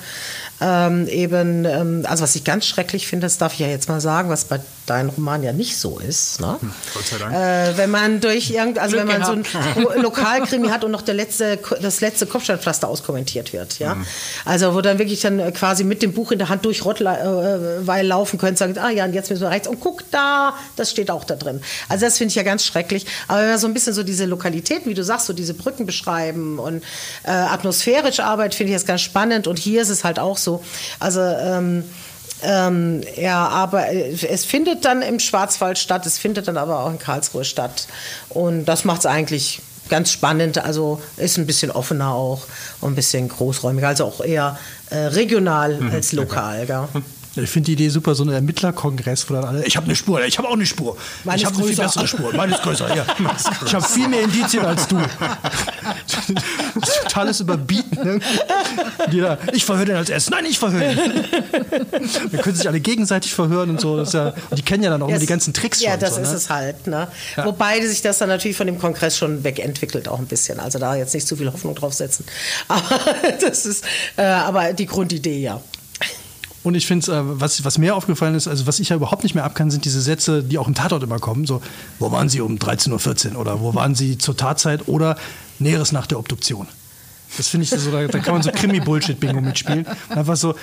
Ähm, 0.59 1.07
eben, 1.07 1.63
ähm, 1.65 2.03
also 2.09 2.23
was 2.23 2.35
ich 2.35 2.45
ganz 2.45 2.65
schrecklich 2.65 3.05
finde, 3.05 3.27
das 3.27 3.37
darf 3.37 3.53
ich 3.53 3.59
ja 3.59 3.67
jetzt 3.67 3.89
mal 3.89 4.01
sagen, 4.01 4.29
was 4.29 4.45
bei 4.45 4.59
deinem 4.85 5.09
Roman 5.09 5.43
ja 5.43 5.53
nicht 5.53 5.77
so 5.77 5.99
ist. 5.99 6.41
Ne? 6.41 6.57
Hm, 6.59 6.73
Gott 6.93 7.05
sei 7.05 7.17
Dank. 7.17 7.33
Äh, 7.33 7.77
wenn 7.77 7.89
man 7.89 8.19
durch 8.19 8.49
irgend, 8.51 8.79
also 8.79 8.97
Glück 8.97 9.07
wenn 9.07 9.19
man 9.19 9.43
gehabt. 9.43 9.75
so 9.75 9.89
ein 9.89 10.01
Lokalkrimi 10.01 10.67
hat 10.67 10.83
und 10.83 10.91
noch 10.91 11.01
der 11.01 11.13
letzte, 11.13 11.59
das 11.81 12.01
letzte 12.01 12.25
Kopfsteinpflaster 12.25 12.87
auskommentiert 12.87 13.53
wird, 13.53 13.79
ja. 13.79 13.95
Mhm. 13.95 14.05
Also 14.45 14.73
wo 14.73 14.81
dann 14.81 14.99
wirklich 14.99 15.21
dann 15.21 15.53
quasi 15.53 15.83
mit 15.83 16.01
dem 16.01 16.13
Buch 16.13 16.31
in 16.31 16.39
der 16.39 16.49
Hand 16.49 16.65
durch 16.65 16.83
Rottweil 16.83 17.83
äh, 17.87 18.01
laufen 18.01 18.37
können, 18.37 18.57
sagen, 18.57 18.77
ah 18.77 18.89
ja, 18.89 19.05
und 19.05 19.13
jetzt 19.13 19.29
müssen 19.29 19.41
wir 19.41 19.49
rechts 19.49 19.67
und 19.67 19.79
guck 19.79 20.09
da, 20.11 20.55
das 20.75 20.91
steht 20.91 21.09
auch 21.09 21.23
da 21.23 21.35
drin. 21.35 21.61
Also 21.89 22.05
das 22.05 22.17
finde 22.17 22.29
ich 22.29 22.35
ja 22.35 22.43
ganz 22.43 22.65
schrecklich. 22.65 23.05
Aber 23.27 23.39
wenn 23.39 23.49
man 23.49 23.59
so 23.59 23.67
ein 23.67 23.73
bisschen 23.73 23.93
so 23.93 24.03
diese 24.03 24.25
Lokalitäten, 24.25 24.89
wie 24.89 24.95
du 24.95 25.03
sagst, 25.03 25.27
so 25.27 25.33
diese 25.33 25.53
Brücken 25.53 25.85
beschreiben 25.85 26.59
und 26.59 26.83
äh, 27.23 27.31
atmosphärische 27.31 28.25
Arbeit 28.25 28.55
finde 28.55 28.73
ich 28.73 28.75
das 28.75 28.85
ganz 28.85 29.01
spannend. 29.01 29.47
Und 29.47 29.59
hier 29.59 29.81
ist 29.81 29.89
es 29.89 30.03
halt 30.03 30.19
auch 30.19 30.37
so. 30.37 30.63
Also 30.99 31.21
ähm, 31.21 31.83
ähm, 32.43 33.01
ja, 33.15 33.47
aber 33.47 33.87
es 33.91 34.45
findet 34.45 34.85
dann 34.85 35.01
im 35.01 35.19
Schwarzwald 35.19 35.77
statt, 35.77 36.05
es 36.05 36.17
findet 36.17 36.47
dann 36.47 36.57
aber 36.57 36.79
auch 36.79 36.89
in 36.89 36.99
Karlsruhe 36.99 37.45
statt. 37.45 37.87
Und 38.29 38.65
das 38.65 38.83
macht 38.85 38.99
es 38.99 39.05
eigentlich 39.05 39.61
ganz 39.89 40.11
spannend. 40.11 40.57
Also 40.57 41.01
ist 41.17 41.37
ein 41.37 41.45
bisschen 41.45 41.71
offener 41.71 42.13
auch 42.13 42.43
und 42.81 42.93
ein 42.93 42.95
bisschen 42.95 43.27
großräumiger, 43.29 43.87
also 43.87 44.05
auch 44.05 44.21
eher 44.21 44.57
äh, 44.89 44.97
regional 44.97 45.77
mhm. 45.77 45.91
als 45.91 46.11
lokal. 46.11 46.65
Gell? 46.65 46.87
Ich 47.35 47.49
finde 47.49 47.65
die 47.67 47.73
Idee 47.73 47.89
super, 47.89 48.13
so 48.13 48.23
ein 48.23 48.29
Ermittlerkongress, 48.29 49.27
wo 49.29 49.33
dann 49.33 49.45
alle, 49.45 49.65
ich 49.65 49.75
habe 49.75 49.85
eine 49.85 49.95
Spur, 49.95 50.23
ich 50.23 50.37
habe 50.37 50.47
auch 50.47 50.53
eine 50.53 50.65
Spur. 50.67 50.95
Meine 51.23 51.37
ich 51.37 51.45
habe 51.45 51.55
eine 51.55 51.65
viel 51.65 51.75
bessere 51.75 52.07
Spur. 52.07 52.31
Meine 52.33 52.53
ist 52.53 52.61
größer, 52.61 52.95
ja. 52.95 53.05
Ich 53.65 53.73
habe 53.73 53.85
viel 53.85 54.07
mehr 54.07 54.21
Indizien 54.21 54.63
als 54.63 54.87
du. 54.87 55.01
Totales 57.03 57.39
Überbieten. 57.39 58.21
Ne? 59.11 59.37
Ich 59.53 59.65
verhöre 59.65 59.85
den 59.85 59.95
als 59.95 60.09
erstes. 60.09 60.31
Nein, 60.31 60.45
ich 60.45 60.59
verhöre 60.59 60.91
ihn. 60.91 61.23
Dann 62.31 62.41
können 62.41 62.55
sich 62.55 62.67
alle 62.67 62.79
gegenseitig 62.79 63.33
verhören 63.33 63.71
und 63.71 63.81
so. 63.81 64.01
Ja, 64.03 64.33
und 64.49 64.57
die 64.57 64.61
kennen 64.61 64.83
ja 64.83 64.91
dann 64.91 65.01
auch 65.01 65.09
immer 65.09 65.17
die 65.17 65.25
ganzen 65.25 65.53
Tricks 65.53 65.81
Ja, 65.81 65.91
schon. 65.91 65.99
das 66.01 66.15
so, 66.15 66.21
ist 66.21 66.29
ne? 66.29 66.35
es 66.35 66.49
halt. 66.49 66.87
Ne? 66.87 67.07
Wobei 67.43 67.81
sich 67.85 68.01
das 68.01 68.19
dann 68.19 68.29
natürlich 68.29 68.57
von 68.57 68.67
dem 68.67 68.77
Kongress 68.77 69.17
schon 69.17 69.43
wegentwickelt 69.43 70.07
auch 70.07 70.19
ein 70.19 70.27
bisschen. 70.27 70.59
Also 70.59 70.77
da 70.77 70.95
jetzt 70.95 71.13
nicht 71.13 71.27
zu 71.27 71.35
viel 71.35 71.51
Hoffnung 71.51 71.73
drauf 71.73 71.93
setzen. 71.93 72.25
Aber 72.67 72.99
das 73.41 73.65
ist, 73.65 73.83
äh, 74.17 74.23
aber 74.23 74.73
die 74.73 74.85
Grundidee 74.85 75.39
ja. 75.39 75.61
Und 76.63 76.75
ich 76.75 76.87
finde, 76.87 77.11
äh, 77.11 77.21
was, 77.23 77.63
was 77.65 77.77
mir 77.77 77.95
aufgefallen 77.95 78.35
ist, 78.35 78.47
also 78.47 78.65
was 78.65 78.79
ich 78.79 78.89
ja 78.89 78.95
überhaupt 78.95 79.23
nicht 79.23 79.35
mehr 79.35 79.43
abkann, 79.43 79.69
sind 79.69 79.85
diese 79.85 80.01
Sätze, 80.01 80.43
die 80.43 80.57
auch 80.57 80.67
im 80.67 80.75
Tatort 80.75 81.03
immer 81.03 81.19
kommen. 81.19 81.45
So, 81.45 81.61
wo 81.99 82.11
waren 82.11 82.29
Sie 82.29 82.41
um 82.41 82.57
13.14 82.57 83.33
Uhr 83.33 83.39
oder 83.39 83.59
wo 83.59 83.75
waren 83.75 83.95
Sie 83.95 84.17
zur 84.17 84.37
Tatzeit 84.37 84.87
oder 84.87 85.17
Näheres 85.59 85.91
nach 85.91 86.07
der 86.07 86.19
Obduktion. 86.19 86.67
Das 87.37 87.47
finde 87.47 87.63
ich 87.65 87.69
so, 87.69 87.91
da, 87.91 88.07
da 88.07 88.19
kann 88.19 88.33
man 88.33 88.43
so 88.43 88.51
Krimi-Bullshit-Bingo 88.51 89.41
mitspielen. 89.41 89.87
Einfach 90.09 90.37
so, 90.37 90.55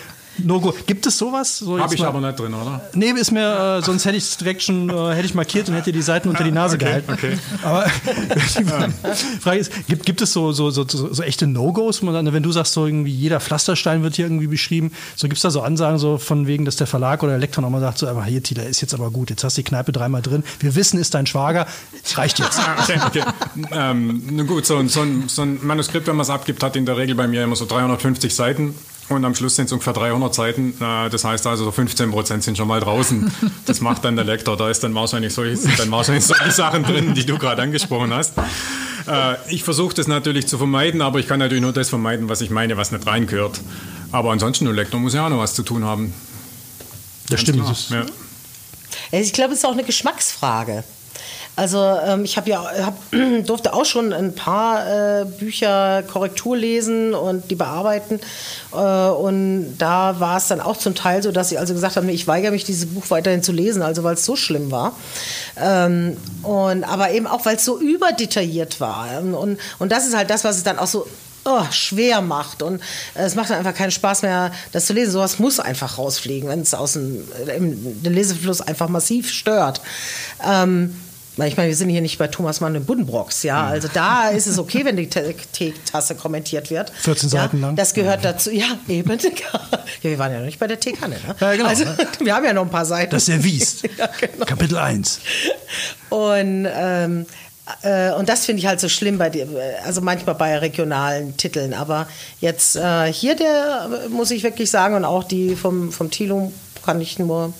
No-Go. 0.45 0.75
Gibt 0.87 1.07
es 1.07 1.19
sowas? 1.19 1.59
So 1.59 1.79
Habe 1.79 1.95
ich 1.95 2.01
mal- 2.01 2.09
aber 2.09 2.21
nicht 2.21 2.39
drin, 2.39 2.55
oder? 2.55 2.81
Nee, 2.95 3.11
ist 3.11 3.31
mir, 3.33 3.79
äh, 3.81 3.85
sonst 3.85 4.05
hätte 4.05 4.17
ich 4.17 4.25
es 4.25 4.37
direkt 4.37 4.63
schon 4.63 4.89
äh, 4.91 5.15
hätte 5.15 5.27
ich 5.27 5.35
markiert 5.35 5.69
und 5.69 5.75
hätte 5.75 5.93
die 5.93 6.03
Seiten 6.03 6.29
unter 6.29 6.45
die 6.45 6.53
Nase 6.53 6.77
Okay, 6.77 6.85
gehalten. 6.85 7.13
okay. 7.13 7.39
Aber 7.63 7.87
die 8.59 8.65
Frage 9.41 9.59
ist, 9.59 9.73
gibt, 9.89 10.07
gibt 10.07 10.21
es 10.23 10.33
so, 10.33 10.53
so, 10.53 10.71
so, 10.71 10.85
so, 10.89 11.23
echte 11.23 11.47
No-Gos, 11.47 12.01
dann, 12.01 12.33
wenn 12.33 12.43
du 12.43 12.53
sagst, 12.53 12.73
so 12.73 12.87
irgendwie 12.87 13.11
jeder 13.13 13.41
Pflasterstein 13.41 14.03
wird 14.03 14.17
hier 14.17 14.27
irgendwie 14.27 14.47
beschrieben, 14.47 14.93
so 15.17 15.27
gibt 15.29 15.37
es 15.37 15.43
da 15.43 15.51
so 15.51 15.63
Ansagen 15.63 15.99
so 15.99 16.19
von 16.19 16.47
wegen, 16.47 16.65
dass 16.65 16.77
der 16.77 16.87
Verlag 16.87 17.23
oder 17.23 17.33
der 17.33 17.39
Lektor 17.41 17.63
nochmal 17.63 17.81
sagt, 17.81 17.99
so 17.99 18.07
einfach, 18.07 18.25
hier 18.27 18.43
Tila, 18.43 18.63
ist 18.63 18.81
jetzt 18.81 18.95
aber 18.95 19.11
gut, 19.11 19.31
jetzt 19.31 19.45
hast 19.45 19.57
du 19.57 19.63
die 19.63 19.69
Kneipe 19.69 19.93
dreimal 19.93 20.23
drin, 20.23 20.43
wir 20.61 20.75
wissen, 20.75 20.99
ist 20.99 21.15
dein 21.15 21.27
Schwager, 21.27 21.67
reicht 22.15 22.39
jetzt. 22.39 22.61
Okay, 22.81 23.01
okay. 23.07 23.23
ähm, 23.73 24.23
nun 24.31 24.47
gut, 24.47 24.65
so, 24.67 24.87
so, 24.89 25.03
ein, 25.03 25.25
so 25.29 25.43
ein 25.43 25.59
Manuskript, 25.65 26.07
wenn 26.07 26.17
man 26.17 26.23
es 26.25 26.31
abgibt, 26.31 26.63
hat 26.63 26.77
in 26.77 26.87
der 26.87 26.97
Regel 26.97 27.15
bei 27.15 27.27
mir 27.29 27.45
immer 27.45 27.57
so 27.57 27.67
350 27.67 28.35
Seiten. 28.35 28.75
Und 29.11 29.25
am 29.25 29.35
Schluss 29.35 29.57
sind 29.57 29.67
es 29.67 29.73
ungefähr 29.73 29.93
300 29.93 30.33
Seiten. 30.35 30.75
Äh, 30.81 31.11
Das 31.11 31.25
heißt 31.25 31.47
also, 31.47 31.65
so 31.65 31.73
15 31.73 32.11
Prozent 32.11 32.45
sind 32.45 32.57
schon 32.57 32.69
mal 32.69 32.81
draußen. 32.81 33.31
Das 33.67 33.81
macht 33.81 34.05
dann 34.05 34.17
der 34.17 34.25
Lektor. 34.25 34.57
Da 34.57 34.71
ist 34.71 34.83
dann 34.83 34.95
wahrscheinlich 34.95 35.35
solche, 35.35 35.57
sind 35.57 35.79
dann 35.79 35.91
wahrscheinlich 35.91 36.25
solche 36.25 36.51
Sachen 36.53 36.83
drin, 36.85 37.15
die 37.15 37.27
du 37.27 37.37
gerade 37.39 37.61
angesprochen 37.63 38.13
hast. 38.15 38.35
Äh, 39.07 39.35
Ich 39.49 39.65
versuche 39.65 39.95
das 39.95 40.07
natürlich 40.07 40.47
zu 40.47 40.57
vermeiden, 40.59 41.03
aber 41.03 41.19
ich 41.19 41.27
kann 41.29 41.39
natürlich 41.41 41.63
nur 41.63 41.73
das 41.73 41.89
vermeiden, 41.89 42.29
was 42.29 42.41
ich 42.41 42.51
meine, 42.51 42.77
was 42.77 42.93
nicht 42.93 43.07
reingehört. 43.07 43.61
Aber 44.13 44.31
ansonsten, 44.33 44.65
der 44.65 44.75
Lektor 44.75 44.99
muss 45.01 45.15
ja 45.15 45.27
auch 45.27 45.31
noch 45.31 45.39
was 45.39 45.55
zu 45.55 45.63
tun 45.63 45.85
haben. 45.85 46.15
Das 47.29 47.41
stimmt. 47.41 47.59
Klar. 47.59 47.71
Das, 47.71 47.89
Ja. 47.91 48.01
Also 49.13 49.25
Ich 49.27 49.33
glaube, 49.33 49.53
es 49.53 49.59
ist 49.61 49.65
auch 49.65 49.73
eine 49.73 49.85
Geschmacksfrage. 49.85 50.85
Also 51.57 51.79
ähm, 51.79 52.25
ich 52.25 52.37
habe 52.37 52.49
ja 52.49 52.65
hab, 52.85 52.95
durfte 53.45 53.73
auch 53.73 53.85
schon 53.85 54.13
ein 54.13 54.35
paar 54.35 55.21
äh, 55.21 55.25
Bücher 55.25 56.03
Korrektur 56.03 56.57
lesen 56.57 57.15
und 57.15 57.51
die 57.51 57.55
bearbeiten 57.55 58.21
äh, 58.73 58.77
und 58.77 59.77
da 59.79 60.21
war 60.21 60.39
es 60.39 60.49
dann 60.49 60.61
auch 60.61 60.77
zum 60.77 60.95
Teil 60.95 61.23
so, 61.23 61.33
dass 61.33 61.51
sie 61.51 61.59
also 61.59 61.75
gesagt 61.75 61.97
haben, 61.97 62.09
ich 62.09 62.27
weigere 62.27 62.51
mich 62.51 62.65
dieses 62.65 62.87
Buch 62.87 63.05
weiterhin 63.09 63.43
zu 63.43 63.53
lesen, 63.53 63.83
also 63.83 64.05
weil 64.05 64.15
es 64.15 64.25
so 64.25 64.37
schlimm 64.37 64.71
war 64.71 64.95
ähm, 65.57 66.17
und 66.43 66.85
aber 66.85 67.11
eben 67.11 67.27
auch 67.27 67.45
weil 67.45 67.57
es 67.57 67.65
so 67.65 67.79
überdetailliert 67.79 68.81
war 68.81 69.09
Ähm, 69.19 69.35
und 69.35 69.59
und 69.79 69.93
das 69.93 70.07
ist 70.07 70.17
halt 70.17 70.31
das, 70.31 70.45
was 70.45 70.57
es 70.57 70.63
dann 70.63 70.79
auch 70.79 70.87
so 70.87 71.07
oh, 71.45 71.65
schwer 71.71 72.21
macht 72.21 72.63
und 72.63 72.81
äh, 73.15 73.23
es 73.23 73.35
macht 73.35 73.51
dann 73.51 73.59
einfach 73.59 73.75
keinen 73.75 73.91
Spaß 73.91 74.23
mehr, 74.23 74.53
das 74.73 74.87
zu 74.87 74.93
lesen. 74.93 75.13
Sowas 75.13 75.39
muss 75.39 75.61
einfach 75.61 75.99
rausfliegen, 75.99 76.49
wenn 76.49 76.61
es 76.61 76.75
aus 76.75 76.95
dem 76.95 77.25
äh, 77.47 77.57
im, 77.57 78.03
den 78.03 78.15
Lesefluss 78.15 78.61
einfach 78.61 78.89
massiv 78.89 79.31
stört. 79.31 79.81
Ähm, 80.47 80.95
ich 81.37 81.57
meine, 81.57 81.69
wir 81.69 81.77
sind 81.77 81.89
hier 81.89 82.01
nicht 82.03 82.19
bei 82.19 82.27
Thomas 82.27 82.61
Mann 82.61 82.77
und 82.77 82.87
Buddenbrocks, 82.87 83.43
ja. 83.45 83.67
Also 83.67 83.89
da 83.93 84.29
ist 84.31 84.47
es 84.47 84.59
okay, 84.59 84.85
wenn 84.85 84.97
die 84.97 85.09
Te- 85.09 85.35
Teetasse 85.53 86.15
kommentiert 86.15 86.71
wird. 86.71 86.91
14 87.03 87.29
ja, 87.31 87.43
Seiten 87.43 87.61
lang. 87.61 87.77
Das 87.77 87.95
gehört 87.95 88.25
dazu, 88.25 88.51
ja, 88.51 88.67
eben. 88.89 89.11
ja, 89.23 89.61
wir 90.03 90.19
waren 90.19 90.33
ja 90.33 90.39
noch 90.39 90.47
nicht 90.47 90.59
bei 90.59 90.67
der 90.67 90.79
Teekanne, 90.81 91.17
ne? 91.27 91.35
Ja, 91.41 91.53
genau. 91.53 91.67
Also, 91.69 91.85
wir 92.21 92.35
haben 92.35 92.45
ja 92.45 92.53
noch 92.53 92.63
ein 92.65 92.71
paar 92.71 92.85
Seiten. 92.85 93.11
das 93.13 93.29
erwies. 93.29 93.83
ja, 93.97 94.09
genau. 94.21 94.45
Kapitel 94.45 94.77
1. 94.77 95.21
Und, 96.11 96.67
ähm, 96.73 97.27
äh, 97.83 98.11
und 98.13 98.29
das 98.29 98.45
finde 98.47 98.61
ich 98.61 98.67
halt 98.67 98.81
so 98.81 98.89
schlimm 98.89 99.17
bei 99.17 99.31
dir, 99.31 99.47
also 99.85 100.01
manchmal 100.01 100.35
bei 100.35 100.59
regionalen 100.59 101.37
Titeln. 101.37 101.73
Aber 101.75 102.09
jetzt 102.41 102.77
äh, 102.77 103.13
hier 103.13 103.37
der 103.37 103.89
äh, 104.07 104.09
muss 104.09 104.31
ich 104.33 104.43
wirklich 104.43 104.71
sagen 104.71 104.95
und 104.97 105.05
auch 105.05 105.25
die 105.25 105.55
vom, 105.55 105.93
vom 105.93 106.11
Thilo 106.11 106.53
kann 106.85 107.01
ich 107.01 107.19
nur. 107.19 107.55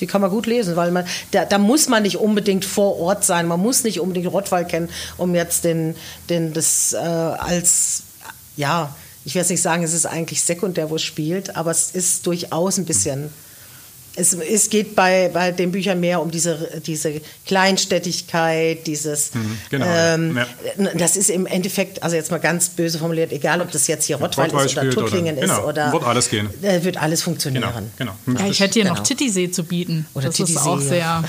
Die 0.00 0.06
kann 0.06 0.20
man 0.20 0.30
gut 0.30 0.46
lesen, 0.46 0.76
weil 0.76 0.90
man 0.90 1.06
da, 1.30 1.44
da 1.44 1.58
muss 1.58 1.88
man 1.88 2.02
nicht 2.02 2.16
unbedingt 2.16 2.64
vor 2.64 2.98
Ort 2.98 3.24
sein, 3.24 3.46
man 3.46 3.60
muss 3.60 3.84
nicht 3.84 4.00
unbedingt 4.00 4.32
Rottweil 4.32 4.66
kennen, 4.66 4.88
um 5.16 5.34
jetzt 5.34 5.64
den, 5.64 5.94
den 6.28 6.52
das 6.52 6.92
äh, 6.92 6.96
als 6.98 8.02
ja, 8.56 8.94
ich 9.24 9.34
will 9.34 9.40
jetzt 9.40 9.50
nicht 9.50 9.62
sagen, 9.62 9.82
es 9.82 9.92
ist 9.92 10.06
eigentlich 10.06 10.42
sekundär, 10.42 10.90
wo 10.90 10.96
es 10.96 11.02
spielt, 11.02 11.56
aber 11.56 11.70
es 11.70 11.90
ist 11.90 12.26
durchaus 12.26 12.78
ein 12.78 12.84
bisschen 12.84 13.30
es, 14.16 14.32
es 14.34 14.70
geht 14.70 14.94
bei, 14.96 15.30
bei 15.32 15.52
den 15.52 15.70
Büchern 15.72 16.00
mehr 16.00 16.20
um 16.20 16.30
diese, 16.30 16.80
diese 16.84 17.20
Kleinstädtigkeit, 17.46 18.86
dieses. 18.86 19.30
genau, 19.70 19.86
ähm, 19.88 20.36
ja. 20.36 20.46
Das 20.94 21.16
ist 21.16 21.30
im 21.30 21.46
Endeffekt, 21.46 22.02
also 22.02 22.16
jetzt 22.16 22.30
mal 22.30 22.38
ganz 22.38 22.70
böse 22.70 22.98
formuliert, 22.98 23.32
egal 23.32 23.60
ob 23.60 23.70
das 23.70 23.86
jetzt 23.86 24.04
hier 24.06 24.16
Rottweil, 24.16 24.50
Rottweil 24.50 24.66
ist 24.66 24.76
oder 24.76 24.90
Tuttlingen 24.90 25.36
ist 25.36 25.42
genau, 25.42 25.66
oder. 25.66 25.92
wird 25.92 26.04
alles 26.04 26.28
gehen. 26.28 26.48
äh, 26.62 26.82
Wird 26.82 26.96
alles 27.00 27.22
funktionieren. 27.22 27.64
Genau, 27.96 28.12
genau. 28.24 28.40
Ja, 28.40 28.46
ich 28.50 28.60
hätte 28.60 28.74
hier 28.74 28.84
Genau. 28.84 28.96
noch 28.96 29.02
Titisee 29.02 29.50
zu 29.50 29.64
bieten. 29.64 30.06
Oder 30.14 30.26
das 30.26 30.36
Titisee, 30.36 30.58
ist 30.58 30.66
auch 30.66 30.80
ja. 30.80 30.86
sehr 30.88 31.24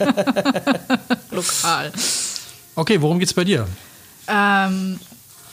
lokal. 1.30 1.92
Okay, 2.74 3.00
worum 3.00 3.18
geht's 3.18 3.34
bei 3.34 3.44
dir? 3.44 3.66
Ähm, 4.28 4.98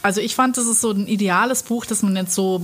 also 0.01 0.21
ich 0.21 0.35
fand, 0.35 0.57
das 0.57 0.67
ist 0.67 0.81
so 0.81 0.91
ein 0.91 1.07
ideales 1.07 1.63
Buch, 1.63 1.85
das 1.85 2.03
man 2.03 2.15
jetzt 2.15 2.35
so 2.35 2.61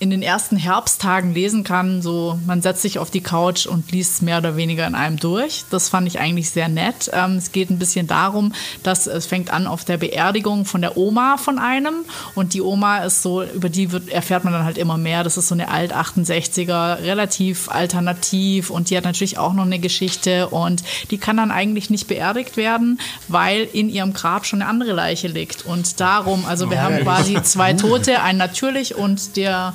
in 0.00 0.10
den 0.10 0.22
ersten 0.22 0.56
Herbsttagen 0.56 1.34
lesen 1.34 1.64
kann. 1.64 2.02
So, 2.02 2.38
man 2.46 2.62
setzt 2.62 2.82
sich 2.82 2.98
auf 2.98 3.10
die 3.10 3.20
Couch 3.20 3.66
und 3.66 3.90
liest 3.90 4.14
es 4.14 4.22
mehr 4.22 4.38
oder 4.38 4.56
weniger 4.56 4.86
in 4.86 4.94
einem 4.94 5.18
durch. 5.18 5.64
Das 5.70 5.88
fand 5.88 6.06
ich 6.06 6.20
eigentlich 6.20 6.50
sehr 6.50 6.68
nett. 6.68 7.10
Ähm, 7.12 7.36
es 7.36 7.50
geht 7.50 7.70
ein 7.70 7.78
bisschen 7.78 8.06
darum, 8.06 8.52
dass 8.84 9.08
es 9.08 9.26
fängt 9.26 9.52
an 9.52 9.66
auf 9.66 9.84
der 9.84 9.96
Beerdigung 9.96 10.64
von 10.64 10.82
der 10.82 10.96
Oma 10.96 11.36
von 11.36 11.58
einem 11.58 12.04
und 12.36 12.54
die 12.54 12.62
Oma 12.62 12.98
ist 12.98 13.22
so, 13.22 13.42
über 13.42 13.68
die 13.68 13.90
wird, 13.90 14.08
erfährt 14.08 14.44
man 14.44 14.52
dann 14.52 14.64
halt 14.64 14.78
immer 14.78 14.96
mehr. 14.96 15.24
Das 15.24 15.36
ist 15.36 15.48
so 15.48 15.54
eine 15.54 15.68
alt 15.68 15.92
68er, 15.92 17.02
relativ 17.02 17.68
alternativ 17.68 18.70
und 18.70 18.90
die 18.90 18.96
hat 18.96 19.04
natürlich 19.04 19.36
auch 19.36 19.52
noch 19.52 19.64
eine 19.64 19.80
Geschichte 19.80 20.48
und 20.48 20.84
die 21.10 21.18
kann 21.18 21.38
dann 21.38 21.50
eigentlich 21.50 21.90
nicht 21.90 22.06
beerdigt 22.06 22.56
werden, 22.56 23.00
weil 23.26 23.68
in 23.72 23.88
ihrem 23.88 24.12
Grab 24.12 24.46
schon 24.46 24.62
eine 24.62 24.70
andere 24.70 24.92
Leiche 24.92 25.26
liegt 25.26 25.66
und 25.66 25.98
darum, 25.98 26.44
also 26.46 26.70
wir 26.70 26.82
haben 26.82 26.98
quasi 27.00 27.42
zwei 27.42 27.72
Tote, 27.72 28.22
ein 28.22 28.36
natürlich 28.36 28.94
und 28.94 29.36
der 29.36 29.74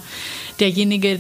derjenige, 0.60 1.20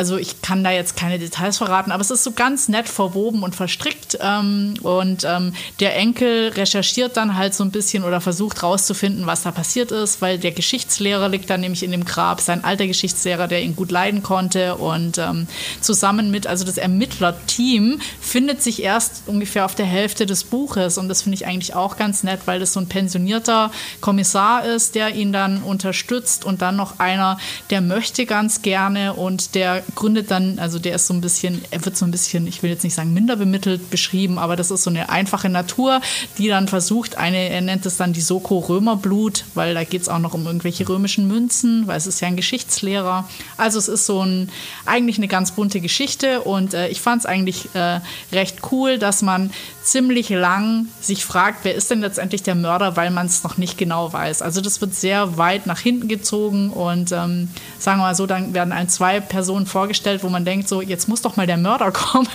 also 0.00 0.16
ich 0.16 0.40
kann 0.40 0.64
da 0.64 0.70
jetzt 0.70 0.96
keine 0.96 1.18
Details 1.18 1.58
verraten, 1.58 1.92
aber 1.92 2.00
es 2.00 2.10
ist 2.10 2.24
so 2.24 2.32
ganz 2.32 2.70
nett 2.70 2.88
verwoben 2.88 3.42
und 3.42 3.54
verstrickt. 3.54 4.16
Ähm, 4.18 4.72
und 4.80 5.24
ähm, 5.28 5.52
der 5.78 5.94
Enkel 5.94 6.48
recherchiert 6.48 7.18
dann 7.18 7.36
halt 7.36 7.52
so 7.52 7.62
ein 7.62 7.70
bisschen 7.70 8.04
oder 8.04 8.22
versucht 8.22 8.62
rauszufinden, 8.62 9.26
was 9.26 9.42
da 9.42 9.50
passiert 9.50 9.92
ist, 9.92 10.22
weil 10.22 10.38
der 10.38 10.52
Geschichtslehrer 10.52 11.28
liegt 11.28 11.50
dann 11.50 11.60
nämlich 11.60 11.82
in 11.82 11.90
dem 11.90 12.06
Grab, 12.06 12.40
sein 12.40 12.64
alter 12.64 12.86
Geschichtslehrer, 12.86 13.46
der 13.46 13.60
ihn 13.60 13.76
gut 13.76 13.90
leiden 13.90 14.22
konnte. 14.22 14.76
Und 14.76 15.18
ähm, 15.18 15.46
zusammen 15.82 16.30
mit, 16.30 16.46
also 16.46 16.64
das 16.64 16.78
Ermittlerteam 16.78 18.00
findet 18.22 18.62
sich 18.62 18.82
erst 18.82 19.24
ungefähr 19.26 19.66
auf 19.66 19.74
der 19.74 19.84
Hälfte 19.84 20.24
des 20.24 20.44
Buches. 20.44 20.96
Und 20.96 21.10
das 21.10 21.20
finde 21.20 21.34
ich 21.34 21.46
eigentlich 21.46 21.74
auch 21.74 21.98
ganz 21.98 22.22
nett, 22.22 22.40
weil 22.46 22.58
das 22.58 22.72
so 22.72 22.80
ein 22.80 22.88
pensionierter 22.88 23.70
Kommissar 24.00 24.64
ist, 24.64 24.94
der 24.94 25.14
ihn 25.14 25.34
dann 25.34 25.62
unterstützt 25.62 26.46
und 26.46 26.62
dann 26.62 26.76
noch 26.76 27.00
einer, 27.00 27.38
der 27.68 27.82
möchte 27.82 28.24
ganz 28.24 28.62
gerne 28.62 29.12
und 29.12 29.54
der 29.54 29.82
gründet 29.94 30.30
dann, 30.30 30.58
also 30.58 30.78
der 30.78 30.94
ist 30.94 31.06
so 31.06 31.14
ein 31.14 31.20
bisschen, 31.20 31.62
er 31.70 31.84
wird 31.84 31.96
so 31.96 32.04
ein 32.04 32.10
bisschen, 32.10 32.46
ich 32.46 32.62
will 32.62 32.70
jetzt 32.70 32.84
nicht 32.84 32.94
sagen 32.94 33.12
minder 33.12 33.36
bemittelt 33.36 33.90
beschrieben, 33.90 34.38
aber 34.38 34.56
das 34.56 34.70
ist 34.70 34.82
so 34.82 34.90
eine 34.90 35.08
einfache 35.08 35.48
Natur, 35.48 36.00
die 36.38 36.48
dann 36.48 36.68
versucht, 36.68 37.16
eine, 37.16 37.48
er 37.48 37.60
nennt 37.60 37.86
es 37.86 37.96
dann 37.96 38.12
die 38.12 38.20
Soko 38.20 38.58
Römerblut, 38.58 39.44
weil 39.54 39.74
da 39.74 39.84
geht 39.84 40.02
es 40.02 40.08
auch 40.08 40.18
noch 40.18 40.34
um 40.34 40.46
irgendwelche 40.46 40.88
römischen 40.88 41.28
Münzen, 41.28 41.86
weil 41.86 41.96
es 41.96 42.06
ist 42.06 42.20
ja 42.20 42.28
ein 42.28 42.36
Geschichtslehrer. 42.36 43.28
Also 43.56 43.78
es 43.78 43.88
ist 43.88 44.06
so 44.06 44.24
ein, 44.24 44.50
eigentlich 44.86 45.18
eine 45.18 45.28
ganz 45.28 45.52
bunte 45.52 45.80
Geschichte 45.80 46.42
und 46.42 46.74
äh, 46.74 46.88
ich 46.88 47.00
fand 47.00 47.20
es 47.20 47.26
eigentlich 47.26 47.74
äh, 47.74 48.00
recht 48.32 48.58
cool, 48.72 48.98
dass 48.98 49.22
man 49.22 49.50
ziemlich 49.82 50.28
lang 50.28 50.86
sich 51.00 51.24
fragt, 51.24 51.64
wer 51.64 51.74
ist 51.74 51.90
denn 51.90 52.00
letztendlich 52.00 52.42
der 52.42 52.54
Mörder, 52.54 52.96
weil 52.96 53.10
man 53.10 53.26
es 53.26 53.42
noch 53.42 53.56
nicht 53.56 53.78
genau 53.78 54.12
weiß. 54.12 54.42
Also 54.42 54.60
das 54.60 54.80
wird 54.80 54.94
sehr 54.94 55.38
weit 55.38 55.66
nach 55.66 55.80
hinten 55.80 56.08
gezogen 56.08 56.70
und 56.70 57.12
ähm, 57.12 57.48
sagen 57.78 57.98
wir 57.98 58.04
mal 58.04 58.14
so, 58.14 58.26
dann 58.26 58.54
werden 58.54 58.72
ein, 58.72 58.88
zwei 58.88 59.20
Personen 59.20 59.66
vorgestellt, 59.66 60.22
wo 60.22 60.28
man 60.28 60.44
denkt, 60.44 60.68
so 60.68 60.82
jetzt 60.82 61.08
muss 61.08 61.22
doch 61.22 61.36
mal 61.36 61.46
der 61.46 61.56
Mörder 61.56 61.92
kommen. 61.92 62.28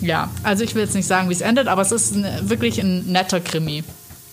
ja, 0.00 0.30
also 0.42 0.64
ich 0.64 0.74
will 0.74 0.82
jetzt 0.82 0.94
nicht 0.94 1.06
sagen, 1.06 1.28
wie 1.28 1.34
es 1.34 1.40
endet, 1.40 1.68
aber 1.68 1.82
es 1.82 1.92
ist 1.92 2.14
ein, 2.14 2.48
wirklich 2.48 2.78
ein 2.80 3.06
netter 3.06 3.40
Krimi. 3.40 3.84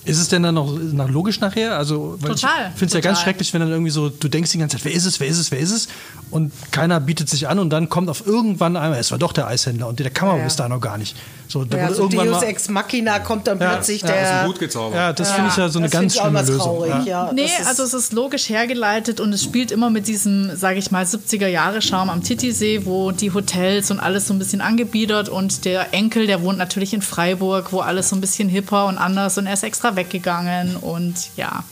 Ist 0.05 0.17
es 0.19 0.29
denn 0.29 0.43
dann 0.43 0.55
noch 0.55 0.71
nach 0.93 1.09
logisch 1.09 1.39
nachher? 1.41 1.75
Also, 1.77 2.17
weil 2.21 2.31
Total, 2.31 2.67
Ich 2.73 2.79
finde 2.79 2.85
es 2.85 2.93
ja 2.93 2.99
ganz 3.01 3.19
schrecklich, 3.21 3.53
wenn 3.53 3.59
dann 3.61 3.69
irgendwie 3.69 3.91
so, 3.91 4.09
du 4.09 4.27
denkst 4.29 4.51
die 4.51 4.57
ganze 4.57 4.77
Zeit, 4.77 4.85
wer 4.85 4.93
ist 4.93 5.05
es, 5.05 5.19
wer 5.19 5.27
ist 5.27 5.37
es, 5.37 5.51
wer 5.51 5.59
ist 5.59 5.71
es? 5.71 5.87
Und 6.31 6.51
keiner 6.71 6.99
bietet 7.01 7.29
sich 7.29 7.47
an 7.49 7.59
und 7.59 7.69
dann 7.69 7.89
kommt 7.89 8.09
auf 8.09 8.25
irgendwann 8.25 8.77
einmal, 8.77 8.99
es 8.99 9.11
war 9.11 9.17
doch 9.17 9.33
der 9.33 9.47
Eishändler 9.47 9.87
und 9.87 9.99
der 9.99 10.09
kam 10.09 10.29
aber 10.29 10.37
Ja. 10.39 10.43
bis 10.45 10.55
da 10.55 10.69
noch 10.69 10.79
gar 10.79 10.97
nicht. 10.97 11.15
So, 11.47 11.65
da 11.65 11.77
Ja, 11.77 11.83
wurde 11.85 11.95
so 11.95 12.01
irgendwann 12.03 12.27
Deus 12.27 12.41
mal, 12.41 12.47
Ex 12.47 12.69
Machina 12.69 13.19
kommt 13.19 13.47
dann 13.47 13.59
Ja. 13.59 13.73
plötzlich 13.73 14.01
Ja, 14.03 14.07
Aus 14.09 14.15
dem 14.45 14.51
der. 14.53 14.59
Gezaubert. 14.67 14.95
ja, 14.95 15.13
das 15.13 15.31
finde 15.31 15.49
ich 15.49 15.57
ja 15.57 15.69
so 15.69 15.79
eine 15.79 15.89
ganz 15.89 16.15
schlimme 16.15 16.39
Lösung. 16.41 16.57
traurig, 16.59 16.89
Ja. 17.05 17.25
ja. 17.25 17.31
Nee, 17.33 17.45
ist- 17.45 17.67
also 17.67 17.83
es 17.83 17.93
ist 17.93 18.13
logisch 18.13 18.47
hergeleitet 18.49 19.19
und 19.19 19.33
es 19.33 19.43
spielt 19.43 19.71
immer 19.71 19.89
mit 19.89 20.07
diesem, 20.07 20.55
sage 20.55 20.77
ich 20.79 20.91
mal, 20.91 21.05
70er-Jahre-Charme 21.05 22.09
am 22.09 22.23
Titisee, 22.23 22.85
wo 22.85 23.11
die 23.11 23.31
Hotels 23.33 23.91
und 23.91 23.99
alles 23.99 24.27
so 24.27 24.33
ein 24.33 24.39
bisschen 24.39 24.61
angebiedert 24.61 25.27
und 25.29 25.65
der 25.65 25.93
Enkel, 25.93 26.27
der 26.27 26.41
wohnt 26.41 26.57
natürlich 26.57 26.93
in 26.93 27.01
Freiburg, 27.01 27.71
wo 27.73 27.79
alles 27.81 28.09
so 28.09 28.15
ein 28.15 28.21
bisschen 28.21 28.47
hipper 28.49 28.85
und 28.85 28.97
anders 28.97 29.37
und 29.37 29.47
er 29.47 29.53
ist 29.53 29.63
extra 29.63 29.88
weggegangen 29.95 30.75
und 30.75 31.15
ja, 31.35 31.63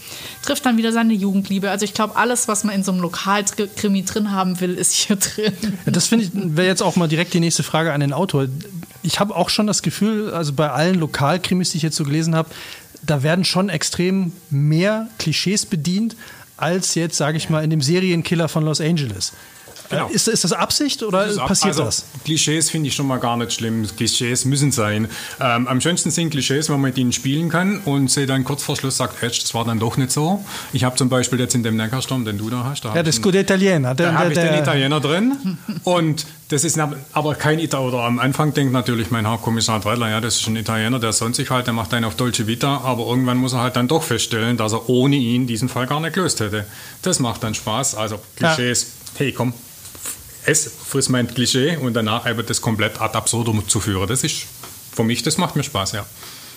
trifft 0.42 0.66
dann 0.66 0.78
wieder 0.78 0.92
seine 0.92 1.14
Jugendliebe. 1.14 1.70
Also 1.70 1.86
ich 1.86 1.94
glaube, 1.94 2.16
alles, 2.16 2.48
was 2.48 2.64
man 2.64 2.76
in 2.76 2.84
so 2.84 2.92
einem 2.92 3.02
Lokalkrimi 3.02 4.04
drin 4.04 4.32
haben 4.32 4.60
will, 4.60 4.76
ist 4.76 4.94
hier 4.94 5.16
drin. 5.16 5.54
Das 5.86 6.08
finde 6.08 6.26
ich, 6.26 6.32
wäre 6.34 6.68
jetzt 6.68 6.82
auch 6.82 6.96
mal 6.96 7.08
direkt 7.08 7.34
die 7.34 7.40
nächste 7.40 7.64
Frage 7.64 7.94
an 7.94 8.02
den 8.02 8.14
Autor. 8.14 8.48
Ich 9.04 9.20
habe 9.20 9.36
auch 9.36 9.50
schon 9.50 9.68
das 9.68 9.82
Gefühl, 9.82 10.34
also 10.34 10.54
bei 10.54 10.70
allen 10.70 11.00
Lokalkrimis, 11.00 11.72
die 11.72 11.78
ich 11.78 11.84
jetzt 11.84 11.96
so 11.96 12.04
gelesen 12.04 12.36
habe, 12.36 12.50
da 13.04 13.24
werden 13.24 13.46
schon 13.46 13.70
extrem 13.70 14.32
mehr 14.50 15.08
Klischees 15.18 15.66
bedient, 15.66 16.16
als 16.58 16.96
jetzt, 16.96 17.18
sage 17.18 17.38
ich 17.38 17.50
mal, 17.50 17.64
in 17.64 17.70
dem 17.70 17.82
Serienkiller 17.82 18.50
von 18.50 18.66
Los 18.66 18.82
Angeles. 18.82 19.34
Genau. 19.90 20.10
Äh, 20.10 20.14
Ist, 20.14 20.28
ist 20.28 20.44
das 20.44 20.54
Absicht 20.54 21.04
oder 21.04 21.26
Das 21.28 21.38
ab- 21.38 21.48
passiert 21.48 21.70
also, 21.74 21.84
das? 21.84 22.06
Klischees 22.26 22.70
finde 22.70 22.90
ich 22.90 22.96
schon 22.96 23.08
mal 23.08 23.18
gar 23.20 23.38
nicht 23.38 23.54
schlimm. 23.54 23.88
Klischees 23.96 24.46
müssen 24.46 24.72
sein. 24.72 25.08
Ähm, 25.40 25.68
am 25.68 25.80
schönsten 25.82 26.12
sind 26.12 26.30
Klischees, 26.32 26.70
wenn 26.70 26.76
man 26.82 26.90
mit 26.90 26.98
ihnen 26.98 27.14
spielen 27.14 27.50
kann 27.50 27.80
und 27.86 28.10
sie 28.12 28.26
dann 28.26 28.44
kurz 28.44 28.64
vor 28.64 28.76
Schluss 28.76 28.98
sagt, 28.98 29.24
Edge, 29.24 29.40
das 29.42 29.54
war 29.54 29.66
dann 29.66 29.80
doch 29.80 29.98
nicht 29.98 30.12
so. 30.12 30.44
Ich 30.74 30.84
habe 30.84 30.96
zum 30.96 31.10
Beispiel 31.10 31.40
jetzt 31.40 31.56
in 31.56 31.64
dem 31.64 31.76
Neckarsturm, 31.78 32.26
den 32.26 32.38
du 32.38 32.50
da 32.50 32.64
hast, 32.64 32.84
da 32.86 32.94
Ja, 32.96 33.04
das 33.04 33.16
Scudo 33.16 33.38
Italiener. 33.40 33.96
Da 33.96 34.14
habe 34.14 34.34
ich 34.34 34.40
den 34.40 34.54
Italiener 34.56 35.00
drin 35.00 35.58
und 35.84 36.26
das 36.50 36.64
ist 36.64 36.80
aber 37.14 37.36
kein 37.36 37.60
Italiener. 37.60 37.88
Oder 37.88 38.04
am 38.04 38.20
Anfang 38.20 38.54
denkt 38.54 38.74
natürlich 38.74 39.12
mein 39.12 39.28
Hauptkommissar 39.28 39.80
Dreidler, 39.80 40.10
ja, 40.10 40.22
das 40.22 40.38
ist 40.40 40.48
ein 40.48 40.56
Italiener, 40.56 41.00
der 41.00 41.14
sonst 41.14 41.38
sich 41.38 41.50
halt, 41.50 41.68
der 41.68 41.74
macht 41.74 41.94
einen 41.94 42.06
auf 42.06 42.16
Dolce 42.16 42.48
Vita, 42.48 42.82
aber 42.84 43.06
irgendwann 43.08 43.38
muss 43.38 43.54
er 43.54 43.62
halt 43.62 43.76
dann 43.76 43.88
doch 43.88 44.04
feststellen, 44.04 44.58
dass 44.58 44.74
er 44.74 44.90
ohne 44.90 45.16
ihn 45.18 45.48
diesen 45.48 45.70
Fall 45.70 45.88
gar 45.88 46.00
nicht 46.00 46.14
gelöst 46.14 46.40
hätte. 46.40 46.66
Das 47.02 47.20
macht 47.20 47.44
dann 47.44 47.54
Spaß. 47.54 47.96
Also 47.96 48.20
Klischees, 48.36 48.92
hey, 49.18 49.32
komm, 49.32 49.54
es 50.48 50.72
friss 50.90 51.10
mein 51.10 51.28
Klischee 51.28 51.78
und 51.78 51.94
danach 51.94 52.26
einfach 52.26 52.44
das 52.46 52.62
komplett 52.62 53.00
ad 53.02 53.16
absurdum 53.18 53.68
zu 53.68 53.80
führen. 53.80 54.08
Das 54.08 54.24
ist 54.24 54.46
für 54.96 55.04
mich, 55.04 55.22
das 55.22 55.38
macht 55.38 55.56
mir 55.56 55.64
Spaß, 55.64 55.92
ja. 55.92 56.06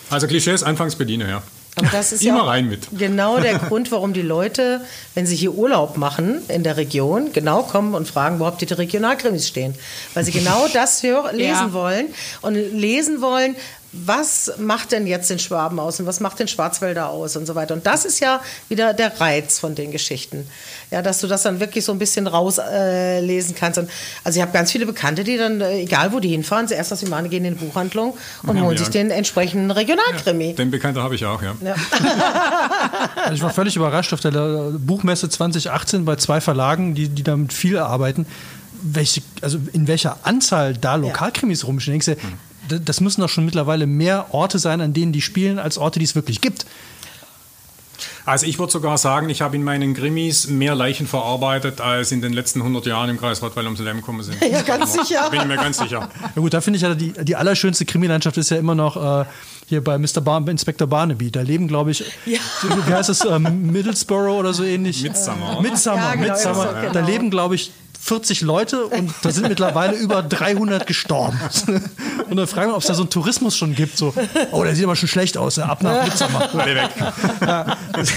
Also 0.08 0.26
Klischees 0.26 0.62
anfangs 0.62 0.94
bediene, 0.96 1.28
ja. 1.28 1.42
Aber 1.76 1.86
das 1.88 2.10
ist 2.12 2.22
Immer 2.22 2.38
ja 2.38 2.44
rein 2.44 2.68
mit. 2.68 2.88
genau 2.98 3.38
der 3.38 3.58
Grund, 3.58 3.92
warum 3.92 4.12
die 4.12 4.22
Leute, 4.22 4.80
wenn 5.14 5.24
sie 5.24 5.36
hier 5.36 5.52
Urlaub 5.54 5.96
machen 5.96 6.42
in 6.48 6.64
der 6.64 6.76
Region, 6.76 7.32
genau 7.32 7.62
kommen 7.62 7.94
und 7.94 8.08
fragen, 8.08 8.40
wo 8.40 8.46
habt 8.46 8.60
ihr 8.62 8.66
die 8.68 8.74
Regionalkrimis 8.74 9.46
stehen? 9.46 9.74
Weil 10.14 10.24
sie 10.24 10.32
genau 10.32 10.66
das 10.72 11.02
lesen 11.02 11.38
Ja. 11.40 11.72
wollen 11.72 12.06
und 12.42 12.54
lesen 12.54 13.20
wollen, 13.20 13.54
was 13.92 14.52
macht 14.58 14.92
denn 14.92 15.06
jetzt 15.08 15.30
den 15.30 15.38
Schwaben 15.40 15.80
aus 15.80 15.98
und 15.98 16.06
was 16.06 16.20
macht 16.20 16.38
den 16.38 16.46
Schwarzwälder 16.46 17.08
aus 17.08 17.36
und 17.36 17.44
so 17.46 17.56
weiter. 17.56 17.74
Und 17.74 17.86
das 17.86 18.04
ist 18.04 18.20
ja 18.20 18.40
wieder 18.68 18.94
der 18.94 19.20
Reiz 19.20 19.58
von 19.58 19.74
den 19.74 19.90
Geschichten. 19.90 20.46
Ja, 20.92 21.02
dass 21.02 21.20
du 21.20 21.26
das 21.26 21.42
dann 21.42 21.58
wirklich 21.58 21.84
so 21.84 21.90
ein 21.92 21.98
bisschen 21.98 22.26
rauslesen 22.28 23.54
äh, 23.54 23.58
kannst. 23.58 23.78
Und, 23.80 23.90
also 24.22 24.36
ich 24.38 24.42
habe 24.42 24.52
ganz 24.52 24.70
viele 24.70 24.86
Bekannte, 24.86 25.24
die 25.24 25.36
dann, 25.36 25.60
äh, 25.60 25.80
egal 25.80 26.12
wo 26.12 26.20
die 26.20 26.28
hinfahren, 26.28 26.68
zuerst 26.68 26.92
aus 26.92 27.02
Imane 27.02 27.28
gehen 27.28 27.44
in 27.44 27.58
die 27.58 27.64
Buchhandlung 27.64 28.16
und 28.44 28.56
Ja, 28.56 28.62
holen 28.62 28.76
ja. 28.76 28.78
sich 28.78 28.90
den 28.90 29.10
entsprechenden 29.10 29.70
Regionalkrimi. 29.72 30.54
Den 30.54 30.70
Bekannter 30.70 31.02
habe 31.02 31.16
ich 31.16 31.24
auch, 31.26 31.42
ja. 31.42 31.54
Also 33.16 33.34
ich 33.34 33.42
war 33.42 33.50
völlig 33.50 33.76
überrascht 33.76 34.12
auf 34.12 34.20
der 34.20 34.32
äh, 34.34 34.78
Buchmesse 34.78 35.28
2018 35.28 36.04
bei 36.04 36.16
zwei 36.16 36.40
Verlagen, 36.40 36.94
die, 36.94 37.08
die 37.08 37.22
damit 37.22 37.52
viel 37.52 37.78
arbeiten, 37.78 38.26
welche, 38.82 39.22
also 39.42 39.58
in 39.72 39.86
welcher 39.88 40.18
Anzahl 40.22 40.74
da 40.74 40.94
Lokalkrimis 40.94 41.66
rumstehen. 41.66 41.96
Ich 41.98 42.04
denke, 42.04 42.20
d- 42.22 42.28
das 42.78 43.00
müssen 43.00 43.20
doch 43.20 43.28
schon 43.28 43.44
mittlerweile 43.44 43.86
mehr 43.86 44.26
Orte 44.32 44.58
sein, 44.58 44.80
an 44.80 44.92
denen 44.92 45.12
die 45.12 45.20
spielen, 45.22 45.58
als 45.58 45.78
Orte, 45.78 45.98
die 45.98 46.04
es 46.04 46.14
wirklich 46.14 46.40
gibt. 46.40 46.66
Also 48.24 48.46
ich 48.46 48.58
würde 48.58 48.72
sogar 48.72 48.96
sagen, 48.96 49.28
ich 49.28 49.42
habe 49.42 49.56
in 49.56 49.62
meinen 49.64 49.92
Krimis 49.94 50.46
mehr 50.48 50.74
Leichen 50.74 51.06
verarbeitet, 51.06 51.80
als 51.80 52.12
in 52.12 52.20
den 52.22 52.32
letzten 52.32 52.60
100 52.60 52.86
Jahren 52.86 53.10
im 53.10 53.18
Kreis 53.18 53.42
Rottweil 53.42 53.64
ums 53.64 53.80
Leben 53.80 54.00
gekommen 54.00 54.22
sind. 54.22 54.36
Ja, 54.50 54.62
ganz 54.62 54.92
sicher. 54.92 55.28
Bin 55.30 55.40
ich 55.40 55.46
mir 55.46 55.56
ganz 55.56 55.78
sicher. 55.78 56.08
Ja 56.34 56.40
gut, 56.40 56.54
da 56.54 56.60
finde 56.60 56.76
ich 56.76 56.82
ja, 56.82 56.94
die, 56.94 57.12
die 57.12 57.36
allerschönste 57.36 57.84
Krimilandschaft 57.84 58.36
ist 58.38 58.50
ja 58.50 58.56
immer 58.58 58.74
noch 58.74 59.22
äh, 59.22 59.24
hier 59.66 59.82
bei 59.82 59.98
Mr. 59.98 60.20
Bar 60.22 60.46
Inspector 60.48 60.86
Barnaby. 60.86 61.30
Da 61.30 61.40
leben, 61.42 61.66
glaube 61.68 61.90
ich, 61.90 62.04
Ja. 62.26 62.38
wie 62.86 62.92
heißt 62.94 63.08
es, 63.10 63.24
ähm, 63.24 63.66
Middlesbrough 63.72 64.38
oder 64.38 64.54
so 64.54 64.64
ähnlich? 64.64 65.02
Midsummer? 65.02 65.60
Midsummer, 65.60 65.96
Ja, 65.96 66.14
genau, 66.14 66.26
Midsummer. 66.32 66.64
ja, 66.72 66.80
genau. 66.82 66.92
Da 66.92 67.00
leben, 67.00 67.30
glaube 67.30 67.54
ich, 67.56 67.70
40 68.02 68.40
Leute 68.40 68.86
und 68.86 69.12
da 69.22 69.30
sind 69.30 69.48
mittlerweile 69.48 69.96
über 69.96 70.22
300 70.22 70.86
gestorben. 70.86 71.38
Und 72.30 72.36
dann 72.36 72.46
fragen 72.46 72.70
wir, 72.70 72.76
ob 72.76 72.82
es 72.82 72.86
da 72.86 72.94
so 72.94 73.02
einen 73.02 73.10
Tourismus 73.10 73.56
schon 73.56 73.74
gibt. 73.74 73.96
So, 73.96 74.14
oh, 74.52 74.62
der 74.62 74.74
sieht 74.76 74.84
aber 74.84 74.94
schon 74.94 75.08
schlecht 75.08 75.36
aus, 75.36 75.56
ja, 75.56 75.66
ab 75.66 75.82
nach 75.82 76.04
Midsummer. 76.04 76.48
Alle 76.54 76.74
weg. 76.76 76.90
Ja, 77.40 77.76
das 77.92 78.12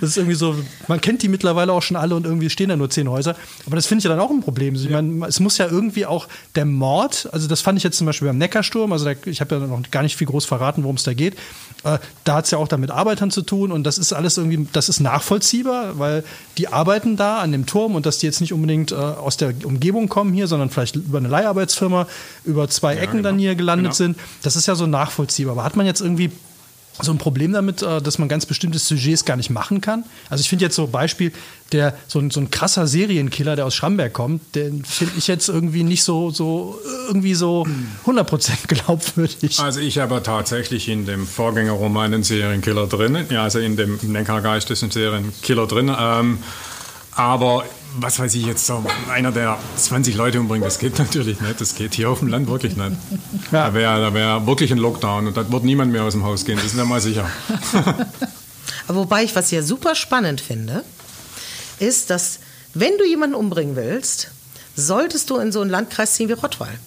ist 0.00 0.16
irgendwie 0.16 0.34
so, 0.34 0.56
man 0.86 1.00
kennt 1.00 1.22
die 1.22 1.28
mittlerweile 1.28 1.72
auch 1.72 1.82
schon 1.82 1.96
alle 1.96 2.14
und 2.14 2.24
irgendwie 2.24 2.48
stehen 2.48 2.70
da 2.70 2.76
nur 2.76 2.88
zehn 2.88 3.08
Häuser. 3.08 3.36
Aber 3.66 3.76
das 3.76 3.86
finde 3.86 4.00
ich 4.00 4.04
ja 4.04 4.10
dann 4.10 4.20
auch 4.20 4.30
ein 4.30 4.40
Problem. 4.40 4.74
Ich 4.74 4.88
meine, 4.88 5.26
es 5.26 5.38
muss 5.38 5.58
ja 5.58 5.66
irgendwie 5.66 6.06
auch 6.06 6.28
der 6.54 6.64
Mord, 6.64 7.28
also 7.30 7.46
das 7.46 7.60
fand 7.60 7.76
ich 7.76 7.84
jetzt 7.84 7.98
zum 7.98 8.06
Beispiel 8.06 8.28
beim 8.28 8.38
Neckarsturm, 8.38 8.92
also 8.92 9.04
da, 9.04 9.12
ich 9.26 9.40
habe 9.40 9.56
ja 9.56 9.66
noch 9.66 9.82
gar 9.90 10.02
nicht 10.02 10.16
viel 10.16 10.26
groß 10.26 10.46
verraten, 10.46 10.82
worum 10.82 10.96
es 10.96 11.02
da 11.02 11.12
geht. 11.12 11.36
Äh, 11.84 11.98
da 12.24 12.34
hat 12.36 12.46
es 12.46 12.50
ja 12.50 12.58
auch 12.58 12.68
dann 12.68 12.80
mit 12.80 12.90
Arbeitern 12.90 13.30
zu 13.30 13.42
tun 13.42 13.70
und 13.70 13.84
das 13.84 13.98
ist 13.98 14.12
alles 14.12 14.36
irgendwie, 14.36 14.66
das 14.72 14.88
ist 14.88 15.00
nachvollziehbar, 15.00 15.98
weil 15.98 16.24
die 16.56 16.68
arbeiten 16.68 17.16
da 17.16 17.38
an 17.38 17.52
dem 17.52 17.66
Turm 17.66 17.94
und 17.94 18.04
dass 18.04 18.18
die 18.18 18.26
jetzt 18.26 18.40
nicht 18.40 18.52
unbedingt 18.52 18.90
äh, 18.92 18.96
aus 18.96 19.36
der 19.36 19.54
Umgebung 19.64 20.08
kommen 20.08 20.32
hier, 20.32 20.48
sondern 20.48 20.70
vielleicht 20.70 20.96
über 20.96 21.18
eine 21.18 21.28
Leiharbeitsfirma, 21.28 22.06
über 22.44 22.68
zwei 22.68 22.96
Ecken 22.96 23.22
dann 23.22 23.36
genau. 23.36 23.48
hier 23.48 23.54
gelandet 23.54 23.78
Genau. 23.86 23.94
sind. 23.94 24.18
Das 24.42 24.56
ist 24.56 24.66
ja 24.66 24.74
so 24.74 24.86
nachvollziehbar. 24.86 25.52
Aber 25.52 25.64
hat 25.64 25.76
man 25.76 25.86
jetzt 25.86 26.00
irgendwie 26.00 26.32
so 27.00 27.12
ein 27.12 27.18
Problem 27.18 27.52
damit, 27.52 27.82
äh, 27.82 28.00
dass 28.00 28.18
man 28.18 28.28
ganz 28.28 28.46
bestimmte 28.46 28.78
Sujets 28.78 29.24
gar 29.24 29.36
nicht 29.36 29.50
machen 29.50 29.80
kann. 29.80 30.04
Also 30.30 30.42
ich 30.42 30.48
finde 30.48 30.64
jetzt 30.64 30.76
so 30.76 30.86
Beispiel, 30.86 31.32
der 31.72 31.96
so 32.06 32.18
ein, 32.18 32.30
so 32.30 32.40
ein 32.40 32.50
krasser 32.50 32.86
Serienkiller, 32.86 33.56
der 33.56 33.66
aus 33.66 33.74
Schramberg 33.74 34.12
kommt, 34.12 34.54
den 34.54 34.84
finde 34.84 35.14
ich 35.18 35.26
jetzt 35.26 35.48
irgendwie 35.48 35.82
nicht 35.82 36.02
so, 36.02 36.30
so 36.30 36.78
irgendwie 37.06 37.34
so 37.34 37.66
100% 38.06 38.66
glaubwürdig. 38.68 39.58
Also 39.60 39.80
ich 39.80 39.98
habe 39.98 40.22
tatsächlich 40.22 40.88
in 40.88 41.06
dem 41.06 41.26
Vorgängerroman 41.26 42.14
einen 42.14 42.22
Serienkiller 42.22 42.86
drin. 42.86 43.18
Ja, 43.30 43.44
also 43.44 43.58
in 43.58 43.76
dem 43.76 43.98
Neckargeist 44.02 44.70
ist 44.70 44.82
ein 44.82 44.90
Serienkiller 44.90 45.66
drin. 45.66 45.94
Ähm, 45.98 46.38
aber 47.12 47.64
was 47.96 48.18
weiß 48.18 48.34
ich 48.34 48.44
jetzt 48.44 48.66
so, 48.66 48.84
einer, 49.10 49.32
der 49.32 49.58
20 49.76 50.14
Leute 50.14 50.40
umbringt, 50.40 50.64
das 50.64 50.78
geht 50.78 50.98
natürlich 50.98 51.40
nicht. 51.40 51.60
Das 51.60 51.74
geht 51.74 51.94
hier 51.94 52.10
auf 52.10 52.20
dem 52.20 52.28
Land 52.28 52.48
wirklich 52.48 52.76
nicht. 52.76 52.92
Ja. 53.52 53.68
Da 53.68 53.74
wäre 53.74 54.00
da 54.00 54.12
wär 54.12 54.46
wirklich 54.46 54.70
ein 54.72 54.78
Lockdown 54.78 55.26
und 55.26 55.36
da 55.36 55.50
wird 55.50 55.64
niemand 55.64 55.90
mehr 55.90 56.02
aus 56.02 56.12
dem 56.12 56.22
Haus 56.22 56.44
gehen, 56.44 56.56
das 56.56 56.66
ist 56.66 56.74
mir 56.74 56.84
mal 56.84 57.00
sicher. 57.00 57.30
Aber 57.72 57.94
wobei 58.98 59.24
ich 59.24 59.34
was 59.34 59.50
ja 59.50 59.62
super 59.62 59.94
spannend 59.94 60.40
finde, 60.42 60.84
ist, 61.78 62.10
dass 62.10 62.40
wenn 62.74 62.98
du 62.98 63.06
jemanden 63.06 63.36
umbringen 63.36 63.74
willst, 63.74 64.30
solltest 64.76 65.30
du 65.30 65.38
in 65.38 65.50
so 65.50 65.62
einen 65.62 65.70
Landkreis 65.70 66.14
ziehen 66.14 66.28
wie 66.28 66.34
Rottweil. 66.34 66.78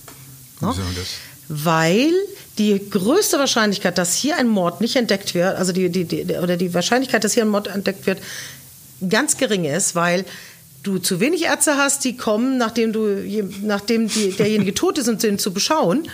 Ne? 0.59 0.69
Wieso 0.69 0.81
das? 0.95 1.07
Weil 1.47 2.11
die 2.57 2.89
größte 2.89 3.39
Wahrscheinlichkeit, 3.39 3.97
dass 3.97 4.13
hier 4.13 4.37
ein 4.37 4.47
Mord 4.47 4.81
nicht 4.81 4.95
entdeckt 4.95 5.33
wird, 5.33 5.57
also 5.57 5.71
die, 5.71 5.89
die, 5.89 6.05
die, 6.05 6.23
oder 6.35 6.57
die 6.57 6.73
Wahrscheinlichkeit, 6.73 7.23
dass 7.23 7.33
hier 7.33 7.43
ein 7.43 7.49
Mord 7.49 7.67
entdeckt 7.67 8.05
wird, 8.05 8.19
ganz 9.09 9.37
gering 9.37 9.65
ist, 9.65 9.95
weil 9.95 10.25
du 10.83 10.97
zu 10.97 11.19
wenig 11.19 11.43
Ärzte 11.43 11.77
hast, 11.77 12.03
die 12.03 12.17
kommen, 12.17 12.57
nachdem, 12.57 12.93
du, 12.93 13.23
nachdem 13.61 14.07
die, 14.07 14.31
derjenige 14.31 14.73
tot 14.73 14.97
ist 14.97 15.07
und 15.07 15.21
den 15.23 15.39
zu 15.39 15.53
beschauen. 15.53 16.07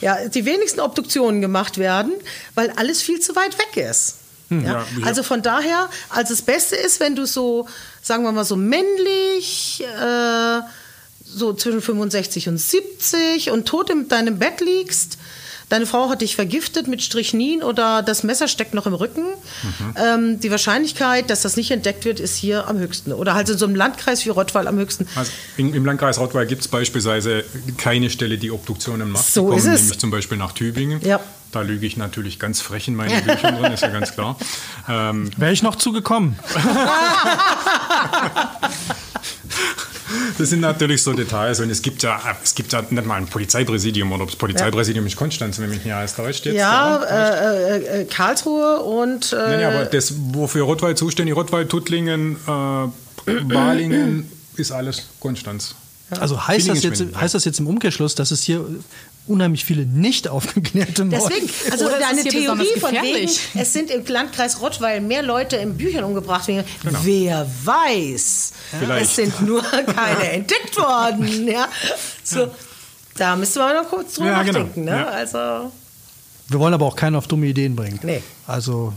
Ja, 0.00 0.28
die 0.28 0.44
wenigsten 0.44 0.80
Obduktionen 0.80 1.40
gemacht 1.40 1.78
werden, 1.78 2.12
weil 2.56 2.70
alles 2.70 3.02
viel 3.02 3.20
zu 3.20 3.36
weit 3.36 3.56
weg 3.58 3.76
ist. 3.88 4.16
Ja? 4.50 4.56
ja, 4.58 4.86
ja. 4.98 5.06
Also 5.06 5.22
von 5.22 5.42
daher, 5.42 5.88
also 6.10 6.34
das 6.34 6.42
Beste 6.42 6.76
ist, 6.76 7.00
wenn 7.00 7.14
du 7.14 7.26
so, 7.26 7.68
sagen 8.02 8.24
wir 8.24 8.32
mal 8.32 8.44
so 8.44 8.56
männlich, 8.56 9.82
äh, 9.82 10.60
so 11.24 11.54
zwischen 11.54 11.80
65 11.80 12.48
und 12.48 12.58
70 12.58 13.50
und 13.50 13.66
tot 13.66 13.90
in 13.90 14.08
deinem 14.08 14.38
Bett 14.38 14.60
liegst. 14.60 15.18
Deine 15.72 15.86
Frau 15.86 16.10
hat 16.10 16.20
dich 16.20 16.36
vergiftet 16.36 16.86
mit 16.86 17.00
Strychnin 17.00 17.62
oder 17.62 18.02
das 18.02 18.24
Messer 18.24 18.46
steckt 18.46 18.74
noch 18.74 18.84
im 18.84 18.92
Rücken. 18.92 19.24
Ähm, 19.96 20.38
die 20.38 20.50
Wahrscheinlichkeit, 20.50 21.30
dass 21.30 21.40
das 21.40 21.56
nicht 21.56 21.70
entdeckt 21.70 22.04
wird, 22.04 22.20
ist 22.20 22.36
hier 22.36 22.68
am 22.68 22.78
höchsten. 22.78 23.10
Oder 23.10 23.32
halt 23.32 23.48
in 23.48 23.56
so 23.56 23.64
einem 23.64 23.74
Landkreis 23.74 24.22
wie 24.26 24.28
Rottweil 24.28 24.68
am 24.68 24.76
höchsten. 24.76 25.08
Also 25.14 25.32
in, 25.56 25.72
Im 25.72 25.86
Landkreis 25.86 26.18
Rottweil 26.18 26.46
gibt 26.46 26.60
es 26.60 26.68
beispielsweise 26.68 27.44
keine 27.78 28.10
Stelle, 28.10 28.36
die 28.36 28.50
Obduktionen 28.50 29.10
macht. 29.10 29.24
So 29.24 29.44
die 29.44 29.46
kommen 29.46 29.58
ist 29.60 29.64
es. 29.66 29.80
nämlich 29.80 29.98
zum 29.98 30.10
Beispiel 30.10 30.36
nach 30.36 30.52
Tübingen. 30.52 31.00
Ja. 31.02 31.20
Da 31.52 31.60
lüge 31.60 31.86
ich 31.86 31.96
natürlich 31.96 32.38
ganz 32.38 32.60
frech 32.60 32.88
in 32.88 32.94
meine 32.94 33.20
Bücher 33.22 33.52
drin, 33.52 33.72
ist 33.72 33.82
ja 33.82 33.88
ganz 33.88 34.12
klar. 34.12 34.36
Ähm, 34.88 35.30
Wäre 35.36 35.52
ich 35.52 35.62
noch 35.62 35.76
zugekommen. 35.76 36.36
Das 40.38 40.50
sind 40.50 40.60
natürlich 40.60 41.02
so 41.02 41.12
Details 41.12 41.60
und 41.60 41.70
es 41.70 41.82
gibt 41.82 42.02
ja, 42.02 42.20
es 42.42 42.54
gibt 42.54 42.72
ja 42.72 42.82
nicht 42.82 43.06
mal 43.06 43.16
ein 43.16 43.26
Polizeipräsidium 43.26 44.12
oder 44.12 44.26
das 44.26 44.36
Polizeipräsidium 44.36 45.04
ja. 45.04 45.08
ist 45.08 45.16
Konstanz, 45.16 45.58
wenn 45.58 45.70
mich 45.70 45.84
nicht 45.84 45.94
alles 45.94 46.14
täuscht 46.14 46.46
jetzt. 46.46 46.56
Ja, 46.56 47.02
äh, 47.02 47.76
äh, 47.76 48.00
äh, 48.02 48.04
Karlsruhe 48.06 48.80
und. 48.80 49.32
Äh, 49.32 49.56
nee, 49.56 49.64
aber 49.64 49.84
das, 49.84 50.14
wofür 50.16 50.64
Rottweil 50.64 50.96
zuständig, 50.96 51.36
Rottweil, 51.36 51.66
Tuttlingen, 51.66 52.36
äh, 52.46 53.32
Balingen, 53.42 54.30
ist 54.56 54.72
alles 54.72 55.06
Konstanz. 55.20 55.74
Also 56.20 56.46
heißt 56.46 56.68
das, 56.68 56.82
jetzt, 56.82 57.02
heißt 57.14 57.34
das 57.34 57.44
jetzt 57.44 57.58
im 57.58 57.66
Umkehrschluss, 57.66 58.14
dass 58.14 58.32
es 58.32 58.42
hier 58.42 58.64
unheimlich 59.26 59.64
viele 59.64 59.86
nicht 59.86 60.28
aufgeklärte 60.28 61.04
Morde 61.04 61.32
Deswegen, 61.34 61.72
also 61.72 61.86
Oder 61.86 62.08
eine 62.08 62.22
Theorie 62.24 62.80
von 62.80 62.92
wegen, 62.92 63.30
es 63.54 63.72
sind 63.72 63.90
im 63.90 64.04
Landkreis 64.04 64.60
Rottweil 64.60 65.00
mehr 65.00 65.22
Leute 65.22 65.56
in 65.56 65.76
Büchern 65.76 66.04
umgebracht 66.04 66.48
worden. 66.48 66.64
Genau. 66.82 66.98
Wer 67.02 67.46
weiß, 67.64 68.52
Vielleicht. 68.78 69.04
es 69.04 69.16
sind 69.16 69.40
nur 69.42 69.62
keine 69.96 70.32
entdeckt 70.32 70.76
worden. 70.76 71.48
Ja? 71.48 71.68
So, 72.24 72.48
da 73.16 73.36
müsste 73.36 73.60
man 73.60 73.76
noch 73.76 73.88
kurz 73.88 74.14
drüber 74.14 74.30
ja, 74.30 74.42
genau. 74.42 74.58
nachdenken. 74.60 74.86
Genau. 74.86 74.96
Ne? 74.96 75.02
Ja. 75.02 75.08
Also, 75.08 75.72
Wir 76.48 76.58
wollen 76.58 76.74
aber 76.74 76.86
auch 76.86 76.96
keinen 76.96 77.16
auf 77.16 77.28
dumme 77.28 77.46
Ideen 77.46 77.76
bringen. 77.76 78.00
Nee. 78.02 78.22
Also 78.46 78.92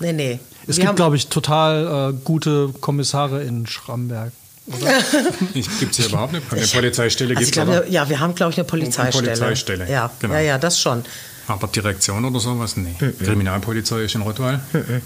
Nee, 0.00 0.12
nee. 0.12 0.38
Es 0.66 0.76
Wir 0.76 0.84
gibt, 0.84 0.96
glaube 0.96 1.16
ich, 1.16 1.28
total 1.28 2.12
äh, 2.12 2.16
gute 2.24 2.70
Kommissare 2.80 3.42
in 3.42 3.66
Schramberg. 3.66 4.32
Gibt 4.66 5.90
es 5.90 5.96
hier 5.96 6.06
überhaupt 6.06 6.34
eine, 6.34 6.42
eine 6.50 6.66
Polizeistelle? 6.66 7.36
Also 7.36 7.50
glaube, 7.50 7.86
ja, 7.90 8.08
wir 8.08 8.20
haben, 8.20 8.34
glaube 8.34 8.52
ich, 8.52 8.58
eine 8.58 8.64
Polizeistelle. 8.64 9.30
Eine 9.30 9.38
Polizeistelle. 9.38 9.90
Ja, 9.90 10.10
genau. 10.18 10.34
ja, 10.34 10.40
ja, 10.40 10.58
das 10.58 10.80
schon. 10.80 11.04
Aber 11.46 11.68
Direktion 11.68 12.24
oder 12.24 12.40
sowas? 12.40 12.76
Nee. 12.76 12.94
Mhm. 12.98 13.18
Kriminalpolizei 13.18 14.04
ist 14.04 14.14
in 14.14 14.22
Rottweil. 14.22 14.60
Mhm. 14.72 15.02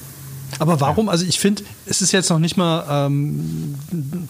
Aber 0.59 0.81
warum? 0.81 1.09
Also 1.09 1.25
ich 1.25 1.41
finde, 1.41 1.65
es 1.87 2.01
ist 2.01 2.13
jetzt 2.13 2.31
noch 2.31 2.39
nicht 2.39 2.57
mal 2.57 3.07
ähm, 3.07 3.75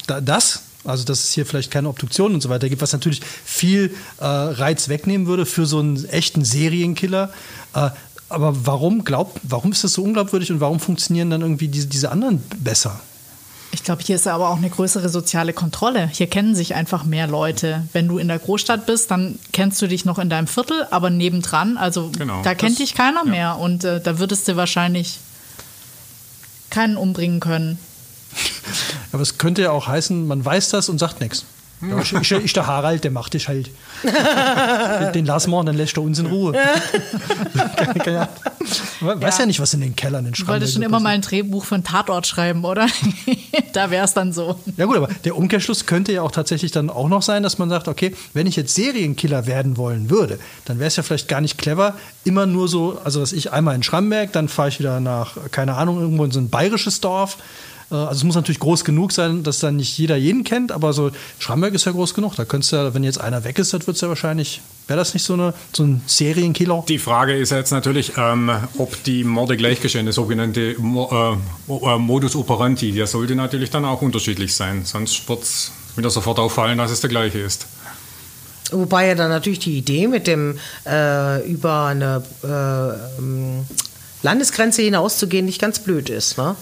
das, 0.06 0.62
also 0.84 1.04
dass 1.04 1.24
es 1.24 1.32
hier 1.32 1.46
vielleicht 1.46 1.70
keine 1.70 1.88
Obduktion 1.88 2.34
und 2.34 2.40
so 2.40 2.48
weiter 2.48 2.68
gibt, 2.68 2.82
was 2.82 2.92
natürlich 2.92 3.20
viel 3.44 3.94
äh, 4.18 4.24
Reiz 4.24 4.88
wegnehmen 4.88 5.26
würde 5.26 5.46
für 5.46 5.66
so 5.66 5.78
einen 5.78 6.04
echten 6.06 6.44
Serienkiller. 6.44 7.30
Äh, 7.74 7.90
aber 8.30 8.66
warum 8.66 9.04
glaubt, 9.04 9.40
warum 9.42 9.72
ist 9.72 9.84
das 9.84 9.92
so 9.94 10.02
unglaubwürdig 10.02 10.50
und 10.52 10.60
warum 10.60 10.80
funktionieren 10.80 11.30
dann 11.30 11.42
irgendwie 11.42 11.68
diese, 11.68 11.86
diese 11.86 12.10
anderen 12.10 12.42
besser? 12.58 13.00
Ich 13.70 13.84
glaube, 13.84 14.02
hier 14.02 14.16
ist 14.16 14.26
aber 14.26 14.48
auch 14.48 14.56
eine 14.56 14.70
größere 14.70 15.08
soziale 15.08 15.52
Kontrolle. 15.52 16.08
Hier 16.08 16.26
kennen 16.26 16.54
sich 16.54 16.74
einfach 16.74 17.04
mehr 17.04 17.26
Leute. 17.26 17.86
Wenn 17.92 18.08
du 18.08 18.18
in 18.18 18.28
der 18.28 18.38
Großstadt 18.38 18.86
bist, 18.86 19.10
dann 19.10 19.38
kennst 19.52 19.80
du 19.82 19.86
dich 19.86 20.04
noch 20.04 20.18
in 20.18 20.30
deinem 20.30 20.46
Viertel, 20.46 20.86
aber 20.90 21.10
nebendran, 21.10 21.76
also 21.76 22.10
genau, 22.16 22.42
da 22.42 22.54
kennt 22.54 22.78
dich 22.78 22.94
keiner 22.94 23.24
ja. 23.24 23.30
mehr 23.30 23.58
und 23.58 23.84
äh, 23.84 24.00
da 24.00 24.18
würdest 24.18 24.48
du 24.48 24.56
wahrscheinlich 24.56 25.18
keinen 26.70 26.96
umbringen 26.96 27.40
können. 27.40 27.78
Aber 29.12 29.22
es 29.22 29.38
könnte 29.38 29.62
ja 29.62 29.70
auch 29.70 29.86
heißen, 29.86 30.26
man 30.26 30.44
weiß 30.44 30.68
das 30.68 30.90
und 30.90 30.98
sagt 30.98 31.20
nichts. 31.20 31.46
Ja, 31.80 32.00
ich, 32.00 32.12
ich, 32.12 32.32
ich, 32.32 32.52
der 32.52 32.66
Harald, 32.66 33.04
der 33.04 33.10
macht 33.10 33.34
dich 33.34 33.48
halt. 33.48 33.70
den, 34.02 35.12
den 35.12 35.26
lassen 35.26 35.50
wir 35.50 35.58
und 35.58 35.66
dann 35.66 35.76
lässt 35.76 35.96
er 35.96 36.02
uns 36.02 36.18
in 36.18 36.26
Ruhe. 36.26 36.54
ja. 38.06 38.28
Weiß 39.00 39.34
ja. 39.34 39.40
ja. 39.40 39.46
nicht, 39.46 39.60
was 39.60 39.74
in 39.74 39.80
den 39.80 39.94
Kellern 39.94 40.26
in 40.26 40.32
Du 40.32 40.46
wolltest 40.48 40.74
schon 40.74 40.82
immer 40.82 40.98
mal 40.98 41.10
ein 41.10 41.20
Drehbuch 41.20 41.64
von 41.64 41.84
Tatort 41.84 42.26
schreiben, 42.26 42.64
oder? 42.64 42.88
da 43.72 43.90
wäre 43.90 44.04
es 44.04 44.12
dann 44.12 44.32
so. 44.32 44.58
Ja 44.76 44.86
gut, 44.86 44.96
aber 44.96 45.08
der 45.24 45.36
Umkehrschluss 45.36 45.86
könnte 45.86 46.12
ja 46.12 46.22
auch 46.22 46.32
tatsächlich 46.32 46.72
dann 46.72 46.90
auch 46.90 47.08
noch 47.08 47.22
sein, 47.22 47.42
dass 47.42 47.58
man 47.58 47.68
sagt, 47.68 47.86
okay, 47.86 48.14
wenn 48.34 48.46
ich 48.46 48.56
jetzt 48.56 48.74
Serienkiller 48.74 49.46
werden 49.46 49.76
wollen 49.76 50.10
würde, 50.10 50.38
dann 50.64 50.78
wäre 50.78 50.88
es 50.88 50.96
ja 50.96 51.04
vielleicht 51.04 51.28
gar 51.28 51.40
nicht 51.40 51.58
clever, 51.58 51.94
immer 52.24 52.46
nur 52.46 52.68
so, 52.68 53.00
also 53.04 53.20
dass 53.20 53.32
ich 53.32 53.52
einmal 53.52 53.76
in 53.76 53.82
Schramberg, 53.84 54.32
dann 54.32 54.48
fahre 54.48 54.68
ich 54.68 54.80
wieder 54.80 54.98
nach, 55.00 55.36
keine 55.52 55.74
Ahnung, 55.74 56.00
irgendwo 56.00 56.24
in 56.24 56.32
so 56.32 56.40
ein 56.40 56.50
bayerisches 56.50 57.00
Dorf 57.00 57.38
also 57.94 58.12
es 58.12 58.24
muss 58.24 58.34
natürlich 58.34 58.60
groß 58.60 58.84
genug 58.84 59.12
sein, 59.12 59.42
dass 59.42 59.60
dann 59.60 59.76
nicht 59.76 59.96
jeder 59.96 60.16
jeden 60.16 60.44
kennt, 60.44 60.72
aber 60.72 60.92
so 60.92 61.10
Schramberg 61.38 61.72
ist 61.72 61.86
ja 61.86 61.92
groß 61.92 62.12
genug. 62.12 62.36
Da 62.36 62.44
könntest 62.44 62.72
du 62.72 62.76
ja, 62.76 62.92
wenn 62.92 63.02
jetzt 63.02 63.20
einer 63.20 63.44
weg 63.44 63.58
ist, 63.58 63.72
das 63.72 63.86
wird 63.86 63.94
es 63.96 64.00
ja 64.02 64.08
wahrscheinlich. 64.08 64.60
Wäre 64.86 64.98
das 64.98 65.14
nicht 65.14 65.22
so, 65.22 65.34
eine, 65.34 65.54
so 65.72 65.84
ein 65.84 66.02
Serienkiller? 66.06 66.84
Die 66.86 66.98
Frage 66.98 67.34
ist 67.34 67.50
jetzt 67.50 67.70
natürlich, 67.70 68.12
ähm, 68.16 68.50
ob 68.76 69.02
die 69.04 69.24
Morde 69.24 69.56
gleich 69.56 69.80
geschehen, 69.80 70.04
der 70.04 70.12
sogenannte 70.12 70.76
Mo 70.78 71.38
äh, 71.68 71.72
äh, 71.72 71.98
Modus 71.98 72.36
operandi, 72.36 72.92
der 72.92 73.06
sollte 73.06 73.34
natürlich 73.34 73.70
dann 73.70 73.84
auch 73.86 74.02
unterschiedlich 74.02 74.54
sein. 74.54 74.84
Sonst 74.84 75.26
wird 75.28 75.42
es 75.42 75.72
wieder 75.96 76.10
sofort 76.10 76.38
auffallen, 76.38 76.78
dass 76.78 76.90
es 76.90 77.00
der 77.00 77.10
gleiche 77.10 77.38
ist. 77.38 77.66
Wobei 78.70 79.08
ja 79.08 79.14
dann 79.14 79.30
natürlich 79.30 79.60
die 79.60 79.78
Idee 79.78 80.08
mit 80.08 80.26
dem 80.26 80.58
äh, 80.86 81.50
über 81.50 81.86
eine 81.86 82.22
äh, 82.44 83.18
ähm, 83.18 83.66
Landesgrenze 84.22 84.82
hinauszugehen 84.82 85.46
nicht 85.46 85.60
ganz 85.60 85.78
blöd 85.78 86.10
ist. 86.10 86.36
Ne? 86.36 86.54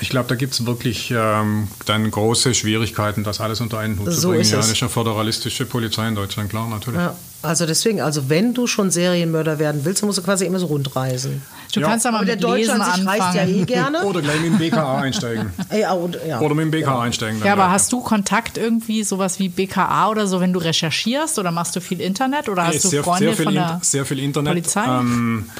Ich 0.00 0.10
glaube, 0.10 0.28
da 0.28 0.34
gibt 0.34 0.52
es 0.52 0.66
wirklich 0.66 1.12
ähm, 1.14 1.68
dann 1.86 2.10
große 2.10 2.54
Schwierigkeiten, 2.54 3.24
das 3.24 3.40
alles 3.40 3.60
unter 3.60 3.78
einen 3.78 3.98
Hut 3.98 4.12
so 4.12 4.20
zu 4.20 4.28
bringen. 4.28 4.42
Ist 4.42 4.50
ja, 4.50 4.58
das 4.58 4.70
ist 4.70 4.82
eine 4.82 4.90
föderalistische 4.90 5.64
Polizei 5.64 6.08
in 6.08 6.14
Deutschland, 6.14 6.50
klar, 6.50 6.68
natürlich. 6.68 7.00
Ja, 7.00 7.14
also 7.42 7.64
deswegen, 7.64 8.00
also 8.00 8.28
wenn 8.28 8.54
du 8.54 8.66
schon 8.66 8.90
Serienmörder 8.90 9.58
werden 9.58 9.84
willst, 9.84 10.02
dann 10.02 10.08
musst 10.08 10.18
du 10.18 10.22
quasi 10.22 10.46
immer 10.46 10.58
so 10.58 10.66
rundreisen. 10.66 11.42
Du 11.72 11.80
ja. 11.80 11.88
kannst 11.88 12.04
ja 12.04 12.10
mal 12.10 12.20
mit 12.20 12.28
der 12.28 12.36
Deutsche 12.36 12.72
Lesen 12.72 12.80
an 12.80 13.06
reist 13.06 13.34
ja 13.34 13.44
eh 13.44 13.64
gerne. 13.64 14.04
Oder 14.04 14.22
gleich 14.22 14.40
mit 14.40 14.52
dem 14.52 14.58
BKA 14.58 14.98
einsteigen. 14.98 15.50
ja, 15.72 15.92
und, 15.92 16.18
ja. 16.26 16.40
Oder 16.40 16.54
mit 16.54 16.64
dem 16.64 16.70
BKA 16.70 17.02
einsteigen. 17.02 17.42
Ja, 17.44 17.52
aber 17.52 17.70
hast 17.70 17.92
du 17.92 18.00
Kontakt 18.00 18.58
irgendwie, 18.58 19.04
sowas 19.04 19.38
wie 19.38 19.48
BKA 19.48 20.08
oder 20.08 20.26
so, 20.26 20.40
wenn 20.40 20.52
du 20.52 20.58
recherchierst 20.58 21.38
oder 21.38 21.50
machst 21.50 21.76
du 21.76 21.80
viel 21.80 22.00
Internet 22.00 22.48
oder 22.48 22.66
hast 22.66 22.84
du 22.84 23.02
Freunde 23.02 23.26
sehr 23.26 23.36
viel, 23.36 23.44
von 23.44 23.54
der 23.54 23.80
sehr 23.82 24.04
viel 24.04 24.18
Internet. 24.18 24.52
Polizei? 24.52 24.84
Ähm, 24.84 25.50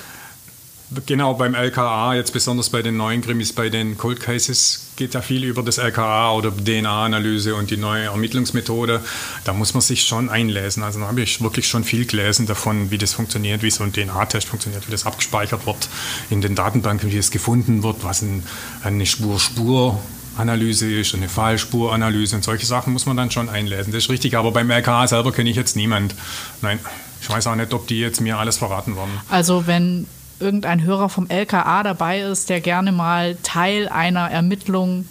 Genau, 1.05 1.35
beim 1.35 1.55
LKA, 1.55 2.15
jetzt 2.15 2.33
besonders 2.33 2.71
bei 2.71 2.81
den 2.81 2.97
neuen 2.97 3.21
Krimis, 3.21 3.53
bei 3.53 3.69
den 3.71 3.99
Cold 3.99 4.21
Cases, 4.21 4.87
geht 4.95 5.15
ja 5.15 5.21
viel 5.21 5.43
über 5.43 5.65
das 5.65 5.79
LKA 5.79 6.33
oder 6.33 6.53
DNA-Analyse 6.53 7.57
und 7.57 7.71
die 7.73 7.77
neue 7.77 8.05
Ermittlungsmethode. 8.05 9.01
Da 9.45 9.53
muss 9.53 9.75
man 9.75 9.81
sich 9.81 10.05
schon 10.05 10.31
einlesen. 10.31 10.85
Also 10.85 11.01
da 11.01 11.09
habe 11.09 11.21
ich 11.23 11.43
wirklich 11.43 11.67
schon 11.67 11.83
viel 11.83 12.07
gelesen 12.07 12.47
davon, 12.47 12.93
wie 12.93 12.99
das 12.99 13.15
funktioniert, 13.15 13.63
wie 13.63 13.71
so 13.71 13.83
ein 13.83 13.93
DNA-Test 13.93 14.47
funktioniert, 14.47 14.87
wie 14.87 14.93
das 14.93 15.07
abgespeichert 15.07 15.67
wird 15.67 15.89
in 16.31 16.41
den 16.41 16.55
Datenbanken, 16.55 17.11
wie 17.11 17.19
es 17.19 17.33
gefunden 17.33 17.83
wird, 17.83 18.05
was 18.05 18.23
ein, 18.23 18.45
eine 18.85 19.07
Spur-Spur 19.07 20.01
Analyse 20.37 20.93
ist, 20.93 21.15
eine 21.15 21.29
Fallspuranalyse 21.29 22.37
und 22.37 22.45
solche 22.45 22.67
Sachen 22.67 22.93
muss 22.93 23.07
man 23.07 23.17
dann 23.17 23.31
schon 23.31 23.49
einlesen. 23.49 23.93
Das 23.93 24.05
ist 24.05 24.11
richtig, 24.11 24.37
aber 24.37 24.53
beim 24.53 24.71
LKA 24.71 25.09
selber 25.09 25.33
kenne 25.33 25.51
ich 25.51 25.57
jetzt 25.57 25.77
niemand. 25.77 26.15
Nein, 26.61 26.79
ich 27.21 27.29
weiß 27.29 27.47
auch 27.47 27.55
nicht, 27.57 27.73
ob 27.73 27.87
die 27.87 27.99
jetzt 27.99 28.21
mir 28.21 28.39
alles 28.39 28.59
verraten 28.59 28.97
wollen. 28.97 29.19
Also 29.31 29.67
wenn 29.67 30.07
irgendein 30.41 30.83
Hörer 30.85 31.09
vom 31.09 31.29
LKA 31.29 31.83
dabei 31.83 32.21
ist, 32.21 32.49
der 32.49 32.61
gerne 32.61 32.93
mal 32.93 33.37
Teil 33.43 33.89
einer 33.89 34.31
Ermittlung 34.31 35.07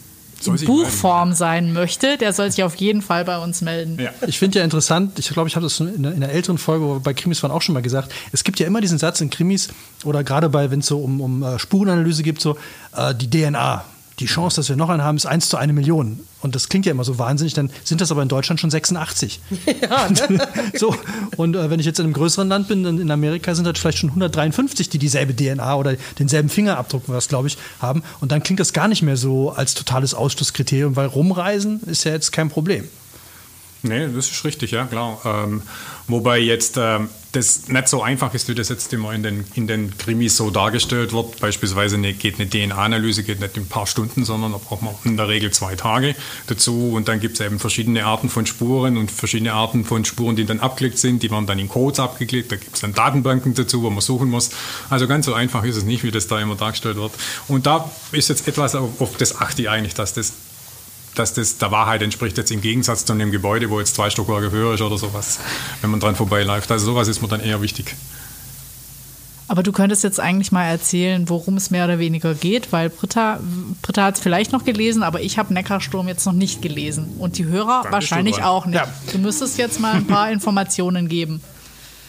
in 0.46 0.66
Buchform 0.66 1.30
melden. 1.30 1.36
sein 1.36 1.74
möchte, 1.74 2.18
der 2.18 2.34
soll 2.34 2.52
sich 2.52 2.64
auf 2.64 2.76
jeden 2.76 3.02
Fall 3.02 3.26
bei 3.26 3.38
uns 3.40 3.62
melden. 3.62 4.00
Ja. 4.00 4.12
Ich 4.28 4.38
finde 4.38 4.60
ja 4.60 4.66
interessant, 4.66 5.18
ich 5.18 5.30
glaube, 5.30 5.50
ich 5.50 5.56
habe 5.56 5.66
das 5.66 5.80
in 5.80 5.88
einer, 5.88 6.12
in 6.12 6.24
einer 6.24 6.32
älteren 6.32 6.58
Folge 6.58 7.00
bei 7.04 7.14
Krimis 7.14 7.42
waren 7.42 7.52
auch 7.52 7.62
schon 7.62 7.74
mal 7.74 7.82
gesagt, 7.82 8.14
es 8.32 8.44
gibt 8.44 8.60
ja 8.60 8.68
immer 8.68 8.82
diesen 8.82 8.98
Satz 8.98 9.22
in 9.22 9.30
Krimis 9.30 9.70
oder 10.04 10.24
gerade 10.24 10.50
bei, 10.50 10.70
wenn 10.72 10.80
es 10.80 10.88
so 10.88 11.00
um, 11.00 11.22
um 11.22 11.44
äh, 11.44 11.58
Spurenanalyse 11.58 12.24
geht, 12.24 12.40
so 12.42 12.58
äh, 12.96 13.16
die 13.16 13.30
DNA 13.30 13.86
die 14.20 14.28
Chance, 14.28 14.58
dass 14.58 14.70
wir 14.70 14.76
noch 14.76 14.90
einen 14.90 15.04
haben, 15.04 15.18
ist 15.18 15.26
1 15.26 15.50
zu 15.50 15.58
1 15.58 15.74
Million. 15.74 16.22
Und 16.42 16.56
das 16.56 16.70
klingt 16.70 16.86
ja 16.86 16.92
immer 16.92 17.04
so 17.04 17.18
wahnsinnig, 17.18 17.54
dann 17.54 17.70
sind 17.84 18.02
das 18.02 18.12
aber 18.12 18.22
in 18.22 18.30
Deutschland 18.30 18.60
schon 18.60 18.70
86. 18.70 19.40
Ja, 19.82 20.10
ne? 20.10 20.48
so, 20.76 20.96
und 21.38 21.56
äh, 21.56 21.70
wenn 21.70 21.80
ich 21.80 21.86
jetzt 21.86 22.00
in 22.00 22.06
einem 22.06 22.14
größeren 22.14 22.48
Land 22.48 22.68
bin, 22.68 22.86
in 22.86 23.12
Amerika 23.12 23.54
sind 23.54 23.66
das 23.66 23.78
vielleicht 23.78 23.98
schon 23.98 24.10
153, 24.10 24.90
die 24.90 25.00
dieselbe 25.00 25.36
DNA 25.36 25.76
oder 25.76 25.96
denselben 26.18 26.50
Fingerabdruck, 26.50 27.04
was 27.08 27.28
glaube 27.28 27.48
ich, 27.48 27.58
haben. 27.82 28.04
Und 28.22 28.32
dann 28.32 28.42
klingt 28.42 28.60
das 28.60 28.74
gar 28.74 28.88
nicht 28.88 29.02
mehr 29.02 29.18
so 29.18 29.52
als 29.52 29.74
totales 29.74 30.14
Ausschlusskriterium, 30.14 30.96
weil 30.96 31.08
rumreisen 31.08 31.82
ist 31.84 32.04
ja 32.04 32.12
jetzt 32.12 32.32
kein 32.32 32.50
Problem. 32.50 32.86
Nee, 33.88 34.08
das 34.14 34.32
ist 34.32 34.44
richtig, 34.44 34.72
ja, 34.72 34.86
klar. 34.86 35.20
Ähm, 35.26 35.62
wobei 36.08 36.40
jetzt 36.40 36.78
ähm, 36.78 37.10
das 37.34 37.68
nicht 37.68 37.88
so 37.88 38.02
einfach 38.02 38.34
ist, 38.34 38.48
wie 38.48 38.56
das 38.56 38.70
jetzt 38.70 38.92
immer 38.94 39.14
in 39.14 39.22
den, 39.22 39.46
in 39.54 39.68
den 39.68 39.96
Krimis 39.98 40.38
so 40.38 40.50
dargestellt 40.50 41.14
wird. 41.14 41.40
Beispielsweise 41.40 41.96
eine, 41.96 42.14
geht 42.14 42.40
eine 42.40 42.50
DNA-Analyse, 42.50 43.24
geht 43.24 43.42
nicht 43.42 43.58
in 43.58 43.64
ein 43.64 43.68
paar 43.68 43.86
Stunden, 43.86 44.26
sondern 44.26 44.54
da 44.54 44.58
braucht 44.58 44.82
man 44.82 44.96
in 45.04 45.18
der 45.18 45.28
Regel 45.28 45.52
zwei 45.52 45.76
Tage 45.76 46.16
dazu. 46.48 46.94
Und 46.94 47.08
dann 47.08 47.20
gibt 47.20 47.40
es 47.40 47.46
eben 47.46 47.60
verschiedene 47.60 48.06
Arten 48.06 48.30
von 48.30 48.46
Spuren 48.46 48.98
und 48.98 49.12
verschiedene 49.12 49.54
Arten 49.54 49.86
von 49.86 50.04
Spuren, 50.04 50.36
die 50.36 50.46
dann 50.46 50.62
abgelegt 50.62 50.98
sind. 50.98 51.22
Die 51.22 51.30
werden 51.30 51.46
dann 51.46 51.60
in 51.60 51.68
Codes 51.68 52.00
abgelegt. 52.00 52.52
Da 52.52 52.56
gibt 52.56 52.74
es 52.74 52.82
dann 52.82 52.94
Datenbanken 52.94 53.54
dazu, 53.54 53.84
wo 53.84 53.90
man 53.90 54.02
suchen 54.02 54.30
muss. 54.30 54.50
Also 54.90 55.08
ganz 55.08 55.26
so 55.26 55.34
einfach 55.34 55.64
ist 55.64 55.76
es 55.76 55.84
nicht, 55.84 56.04
wie 56.04 56.12
das 56.12 56.28
da 56.28 56.40
immer 56.40 56.56
dargestellt 56.56 56.96
wird. 56.96 57.12
Und 57.48 57.68
da 57.68 57.92
ist 58.12 58.30
jetzt 58.30 58.48
etwas, 58.48 58.74
auf, 58.74 59.02
auf 59.02 59.18
das 59.18 59.40
achte 59.40 59.62
ich 59.62 59.70
eigentlich, 59.70 59.94
dass 59.94 60.14
das 60.14 60.34
dass 61.16 61.34
das 61.34 61.58
der 61.58 61.72
Wahrheit 61.72 62.02
entspricht, 62.02 62.38
jetzt 62.38 62.52
im 62.52 62.62
Gegensatz 62.62 63.06
zu 63.06 63.14
einem 63.14 63.32
Gebäude, 63.32 63.70
wo 63.70 63.80
jetzt 63.80 63.96
zwei 63.96 64.10
Stockwerke 64.10 64.52
höher 64.52 64.74
ist 64.74 64.82
oder 64.82 64.98
sowas, 64.98 65.40
wenn 65.82 65.90
man 65.90 66.00
dran 66.00 66.16
vorbeiläuft. 66.16 66.72
Also 66.72 66.86
sowas 66.86 67.08
ist 67.08 67.22
mir 67.22 67.28
dann 67.28 67.42
eher 67.42 67.62
wichtig. 67.62 67.96
Aber 69.48 69.62
du 69.62 69.72
könntest 69.72 70.04
jetzt 70.04 70.20
eigentlich 70.20 70.52
mal 70.52 70.66
erzählen, 70.66 71.30
worum 71.30 71.58
es 71.58 71.70
mehr 71.70 71.86
oder 71.86 72.00
weniger 72.00 72.34
geht, 72.34 72.72
weil 72.74 72.90
Britta, 72.90 73.40
Britta 73.84 74.04
hat 74.04 74.16
es 74.16 74.22
vielleicht 74.22 74.52
noch 74.52 74.66
gelesen, 74.66 75.04
aber 75.04 75.22
ich 75.22 75.38
habe 75.38 75.54
Neckarsturm 75.54 76.08
jetzt 76.08 76.26
noch 76.26 76.34
nicht 76.34 76.64
gelesen. 76.64 77.14
Und 77.20 77.38
die 77.38 77.46
Hörer 77.46 77.82
Dann 77.84 77.92
wahrscheinlich 77.92 78.44
auch 78.44 78.66
nicht. 78.66 78.78
Ja. 78.78 78.88
Du 79.12 79.20
müsstest 79.20 79.60
jetzt 79.60 79.80
mal 79.80 79.94
ein 79.94 80.08
paar 80.08 80.32
Informationen 80.32 81.08
geben. 81.08 81.42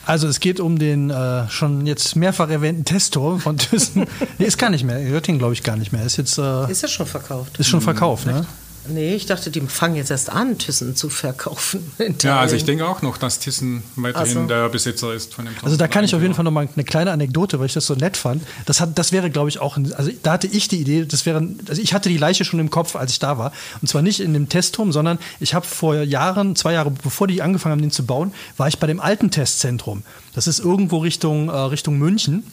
Also 0.07 0.29
es 0.29 0.38
geht 0.38 0.61
um 0.61 0.79
den 0.79 1.11
äh, 1.11 1.49
schon 1.51 1.85
jetzt 1.85 2.14
mehrfach 2.14 2.49
erwähnten 2.49 2.85
Testor 2.85 3.40
von 3.40 3.59
Thyssen. 3.59 4.07
nee, 4.38 4.47
ist 4.47 4.57
gar 4.57 4.71
nicht 4.71 4.85
mehr. 4.85 5.01
Hört 5.01 5.29
ihn, 5.29 5.38
glaube 5.38 5.53
ich, 5.53 5.64
gar 5.64 5.77
nicht 5.77 5.92
mehr. 5.92 6.05
Ist 6.05 6.16
jetzt. 6.16 6.38
Äh, 6.38 6.71
ist 6.71 6.85
er 6.85 6.88
schon 6.88 7.07
verkauft? 7.07 7.59
Ist 7.59 7.69
schon 7.69 7.81
verkauft, 7.81 8.27
hm, 8.27 8.33
ne? 8.33 8.47
Nee, 8.88 9.14
ich 9.14 9.27
dachte, 9.27 9.51
die 9.51 9.61
fangen 9.61 9.96
jetzt 9.96 10.11
erst 10.11 10.31
an, 10.31 10.59
Thyssen 10.59 10.96
zu 10.96 11.09
verkaufen. 11.09 11.92
Ja, 12.22 12.40
also 12.40 12.57
ich 12.57 12.64
denke 12.64 12.87
auch 12.87 13.03
noch, 13.03 13.18
dass 13.18 13.38
Thyssen 13.38 13.83
weiterhin 13.94 14.33
so. 14.33 14.46
der 14.46 14.68
Besitzer 14.68 15.12
ist 15.12 15.35
von 15.35 15.44
dem 15.44 15.55
Also 15.62 15.77
da 15.77 15.87
kann 15.87 16.05
ich 16.05 16.14
auf 16.14 16.22
jeden 16.22 16.35
Fall 16.35 16.44
noch 16.44 16.51
mal 16.51 16.68
eine 16.72 16.85
kleine 16.85 17.11
Anekdote, 17.11 17.59
weil 17.59 17.66
ich 17.66 17.75
das 17.75 17.87
so 17.87 17.94
nett 17.94 18.16
fand. 18.16 18.42
Das, 18.64 18.81
hat, 18.81 18.99
das 18.99 19.12
wäre, 19.12 19.31
glaube 19.31 19.49
ich, 19.49 19.59
auch, 19.59 19.77
ein, 19.77 19.92
also 19.92 20.11
da 20.22 20.33
hatte 20.33 20.46
ich 20.46 20.68
die 20.68 20.81
Idee, 20.81 21.05
das 21.05 21.27
wäre, 21.27 21.46
also 21.68 21.81
ich 21.81 21.94
hatte 21.94 22.09
die 22.09 22.16
Leiche 22.16 22.44
schon 22.44 22.59
im 22.59 22.70
Kopf, 22.70 22.96
als 22.96 23.12
ich 23.12 23.18
da 23.18 23.38
war. 23.38 23.53
Und 23.83 23.88
zwar 23.88 24.03
nicht 24.03 24.20
in 24.20 24.33
dem 24.33 24.49
Testturm, 24.49 24.92
sondern 24.92 25.18
ich 25.40 25.55
habe 25.55 25.66
vor 25.66 25.96
Jahren, 26.03 26.57
zwei 26.57 26.72
Jahre 26.72 26.90
bevor 26.90 27.27
die 27.27 27.42
angefangen 27.42 27.72
haben, 27.72 27.83
den 27.83 27.90
zu 27.90 28.07
bauen, 28.07 28.33
war 28.57 28.68
ich 28.68 28.79
bei 28.79 28.87
dem 28.87 29.01
alten 29.01 29.31
Testzentrum. 29.31 30.03
Das 30.35 30.46
ist 30.46 30.59
irgendwo 30.59 30.99
Richtung, 30.99 31.49
äh, 31.49 31.53
Richtung 31.53 31.99
München. 31.99 32.44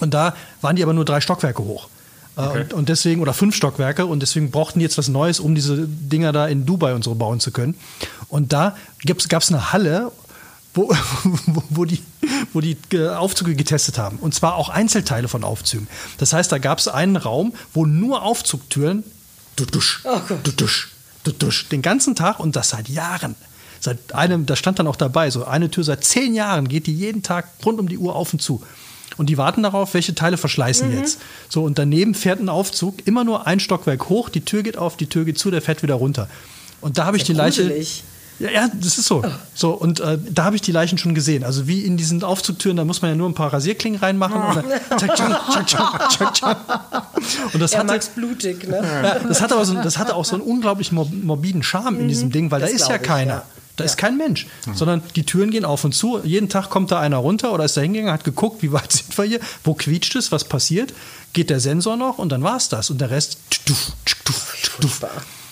Und 0.00 0.14
da 0.14 0.34
waren 0.60 0.76
die 0.76 0.82
aber 0.82 0.92
nur 0.92 1.04
drei 1.04 1.20
Stockwerke 1.20 1.62
hoch. 1.62 1.88
Äh, 2.36 2.40
okay. 2.40 2.60
Und, 2.62 2.72
und, 2.72 2.88
deswegen, 2.88 3.20
oder 3.20 3.34
fünf 3.34 3.54
Stockwerke, 3.54 4.06
und 4.06 4.20
deswegen 4.20 4.50
brauchten 4.50 4.78
die 4.78 4.84
jetzt 4.84 4.98
was 4.98 5.08
Neues, 5.08 5.40
um 5.40 5.54
diese 5.54 5.86
Dinger 5.86 6.32
da 6.32 6.46
in 6.46 6.66
Dubai 6.66 6.94
und 6.94 7.04
so 7.04 7.14
bauen 7.14 7.40
zu 7.40 7.50
können. 7.50 7.74
Und 8.28 8.52
da 8.52 8.76
gab 9.04 9.42
es 9.42 9.50
eine 9.50 9.72
Halle, 9.72 10.12
wo, 10.74 10.90
wo, 11.46 11.62
wo, 11.70 11.84
die, 11.84 12.02
wo 12.52 12.60
die 12.60 12.76
Aufzüge 12.98 13.54
getestet 13.54 13.98
haben. 13.98 14.18
Und 14.18 14.34
zwar 14.34 14.56
auch 14.56 14.68
Einzelteile 14.68 15.28
von 15.28 15.44
Aufzügen. 15.44 15.88
Das 16.18 16.32
heißt, 16.32 16.50
da 16.50 16.58
gab 16.58 16.78
es 16.78 16.88
einen 16.88 17.16
Raum, 17.16 17.54
wo 17.74 17.86
nur 17.86 18.22
Aufzugtüren 18.22 19.04
dusch, 19.56 20.02
oh 20.04 20.20
dusch, 20.56 20.90
dusch, 21.38 21.68
den 21.68 21.82
ganzen 21.82 22.14
Tag 22.14 22.40
und 22.40 22.56
das 22.56 22.70
seit 22.70 22.88
Jahren. 22.88 23.36
Seit 23.80 24.14
einem, 24.14 24.46
da 24.46 24.56
stand 24.56 24.78
dann 24.78 24.86
auch 24.86 24.96
dabei, 24.96 25.30
so 25.30 25.44
eine 25.44 25.70
Tür 25.70 25.84
seit 25.84 26.04
zehn 26.04 26.34
Jahren 26.34 26.68
geht 26.68 26.86
die 26.86 26.94
jeden 26.94 27.22
Tag 27.22 27.48
rund 27.64 27.80
um 27.80 27.88
die 27.88 27.98
Uhr 27.98 28.14
auf 28.14 28.32
und 28.32 28.40
zu. 28.40 28.62
Und 29.16 29.28
die 29.28 29.38
warten 29.38 29.62
darauf, 29.62 29.94
welche 29.94 30.14
Teile 30.14 30.36
verschleißen 30.36 30.90
mhm. 30.90 30.98
jetzt. 30.98 31.20
So, 31.48 31.64
und 31.64 31.78
daneben 31.78 32.14
fährt 32.14 32.40
ein 32.40 32.48
Aufzug, 32.48 33.06
immer 33.06 33.24
nur 33.24 33.46
ein 33.46 33.60
Stockwerk 33.60 34.08
hoch, 34.08 34.28
die 34.28 34.42
Tür 34.42 34.62
geht 34.62 34.78
auf, 34.78 34.96
die 34.96 35.06
Tür 35.06 35.24
geht 35.24 35.38
zu, 35.38 35.50
der 35.50 35.62
fährt 35.62 35.82
wieder 35.82 35.94
runter. 35.94 36.28
Und 36.80 36.98
da 36.98 37.04
habe 37.04 37.16
ich 37.16 37.24
die 37.24 37.32
Leiche. 37.32 37.62
Gruselig. 37.62 38.04
Ja, 38.38 38.50
ja, 38.50 38.68
das 38.74 38.98
ist 38.98 39.06
so. 39.06 39.22
Oh. 39.24 39.30
So, 39.54 39.70
und 39.70 40.00
äh, 40.00 40.18
da 40.30 40.44
habe 40.44 40.56
ich 40.56 40.62
die 40.62 40.72
Leichen 40.72 40.98
schon 40.98 41.14
gesehen. 41.14 41.44
Also 41.44 41.68
wie 41.68 41.82
in 41.82 41.96
diesen 41.96 42.24
Aufzugtüren, 42.24 42.76
da 42.76 42.84
muss 42.84 43.00
man 43.00 43.12
ja 43.12 43.16
nur 43.16 43.28
ein 43.28 43.34
paar 43.34 43.52
Rasierklingen 43.52 44.00
reinmachen. 44.00 44.36
Oh. 44.36 44.48
Und, 44.48 44.56
dann, 44.90 44.98
tschak, 44.98 45.68
tschak, 45.68 46.08
tschak, 46.10 46.34
tschak, 46.34 46.58
und 47.52 47.60
das 47.60 47.76
hatte, 47.76 48.00
blutig, 48.16 48.66
ne? 48.66 48.80
Ja, 48.82 49.18
das, 49.20 49.40
hatte 49.40 49.54
aber 49.54 49.64
so, 49.64 49.74
das 49.74 49.98
hatte 49.98 50.16
auch 50.16 50.24
so 50.24 50.34
einen 50.34 50.42
unglaublich 50.42 50.90
morbiden 50.90 51.62
Charme 51.62 51.94
mhm. 51.94 52.00
in 52.00 52.08
diesem 52.08 52.32
Ding, 52.32 52.50
weil 52.50 52.60
das 52.60 52.70
da 52.70 52.76
ist 52.76 52.88
ja 52.88 52.98
keiner. 52.98 53.34
Ja. 53.34 53.44
Da 53.76 53.84
ja. 53.84 53.90
ist 53.90 53.96
kein 53.96 54.18
Mensch, 54.18 54.46
mhm. 54.66 54.74
sondern 54.74 55.02
die 55.16 55.24
Türen 55.24 55.50
gehen 55.50 55.64
auf 55.64 55.84
und 55.84 55.92
zu. 55.92 56.20
Jeden 56.24 56.48
Tag 56.48 56.68
kommt 56.68 56.90
da 56.90 57.00
einer 57.00 57.16
runter 57.16 57.52
oder 57.52 57.64
ist 57.64 57.76
da 57.76 57.80
hingegangen, 57.80 58.12
hat 58.12 58.24
geguckt, 58.24 58.62
wie 58.62 58.72
weit 58.72 58.92
sind 58.92 59.16
wir 59.16 59.24
hier, 59.24 59.40
wo 59.64 59.74
quietscht 59.74 60.14
es, 60.16 60.30
was 60.30 60.44
passiert, 60.44 60.92
geht 61.32 61.48
der 61.50 61.60
Sensor 61.60 61.96
noch 61.96 62.18
und 62.18 62.30
dann 62.30 62.42
war 62.42 62.56
es 62.56 62.68
das. 62.68 62.90
Und 62.90 63.00
der 63.00 63.10
Rest. 63.10 63.38
Tuff, 63.64 63.92
tuff, 64.04 64.56
tuff, 64.80 65.00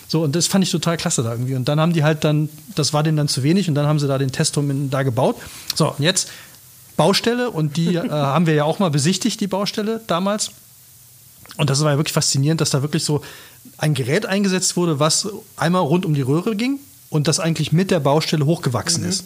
so, 0.08 0.24
und 0.24 0.34
das 0.34 0.48
fand 0.48 0.64
ich 0.64 0.70
total 0.72 0.96
klasse 0.96 1.22
da 1.22 1.30
irgendwie. 1.30 1.54
Und 1.54 1.68
dann 1.68 1.78
haben 1.78 1.92
die 1.92 2.02
halt 2.02 2.24
dann, 2.24 2.48
das 2.74 2.92
war 2.92 3.04
denen 3.04 3.16
dann 3.16 3.28
zu 3.28 3.44
wenig 3.44 3.68
und 3.68 3.76
dann 3.76 3.86
haben 3.86 4.00
sie 4.00 4.08
da 4.08 4.18
den 4.18 4.32
Testturm 4.32 4.90
da 4.90 5.04
gebaut. 5.04 5.36
So, 5.76 5.92
und 5.92 6.00
jetzt 6.00 6.28
Baustelle 6.96 7.48
und 7.48 7.76
die 7.76 7.94
äh, 7.94 8.10
haben 8.10 8.46
wir 8.46 8.54
ja 8.54 8.64
auch 8.64 8.80
mal 8.80 8.90
besichtigt, 8.90 9.40
die 9.40 9.46
Baustelle 9.46 10.00
damals. 10.08 10.50
Und 11.56 11.70
das 11.70 11.80
war 11.82 11.92
ja 11.92 11.96
wirklich 11.96 12.12
faszinierend, 12.12 12.60
dass 12.60 12.70
da 12.70 12.82
wirklich 12.82 13.04
so 13.04 13.22
ein 13.78 13.94
Gerät 13.94 14.26
eingesetzt 14.26 14.76
wurde, 14.76 14.98
was 14.98 15.28
einmal 15.56 15.82
rund 15.82 16.04
um 16.04 16.14
die 16.14 16.22
Röhre 16.22 16.56
ging 16.56 16.80
und 17.10 17.28
das 17.28 17.40
eigentlich 17.40 17.72
mit 17.72 17.90
der 17.90 18.00
Baustelle 18.00 18.46
hochgewachsen 18.46 19.02
mhm. 19.02 19.10
ist. 19.10 19.24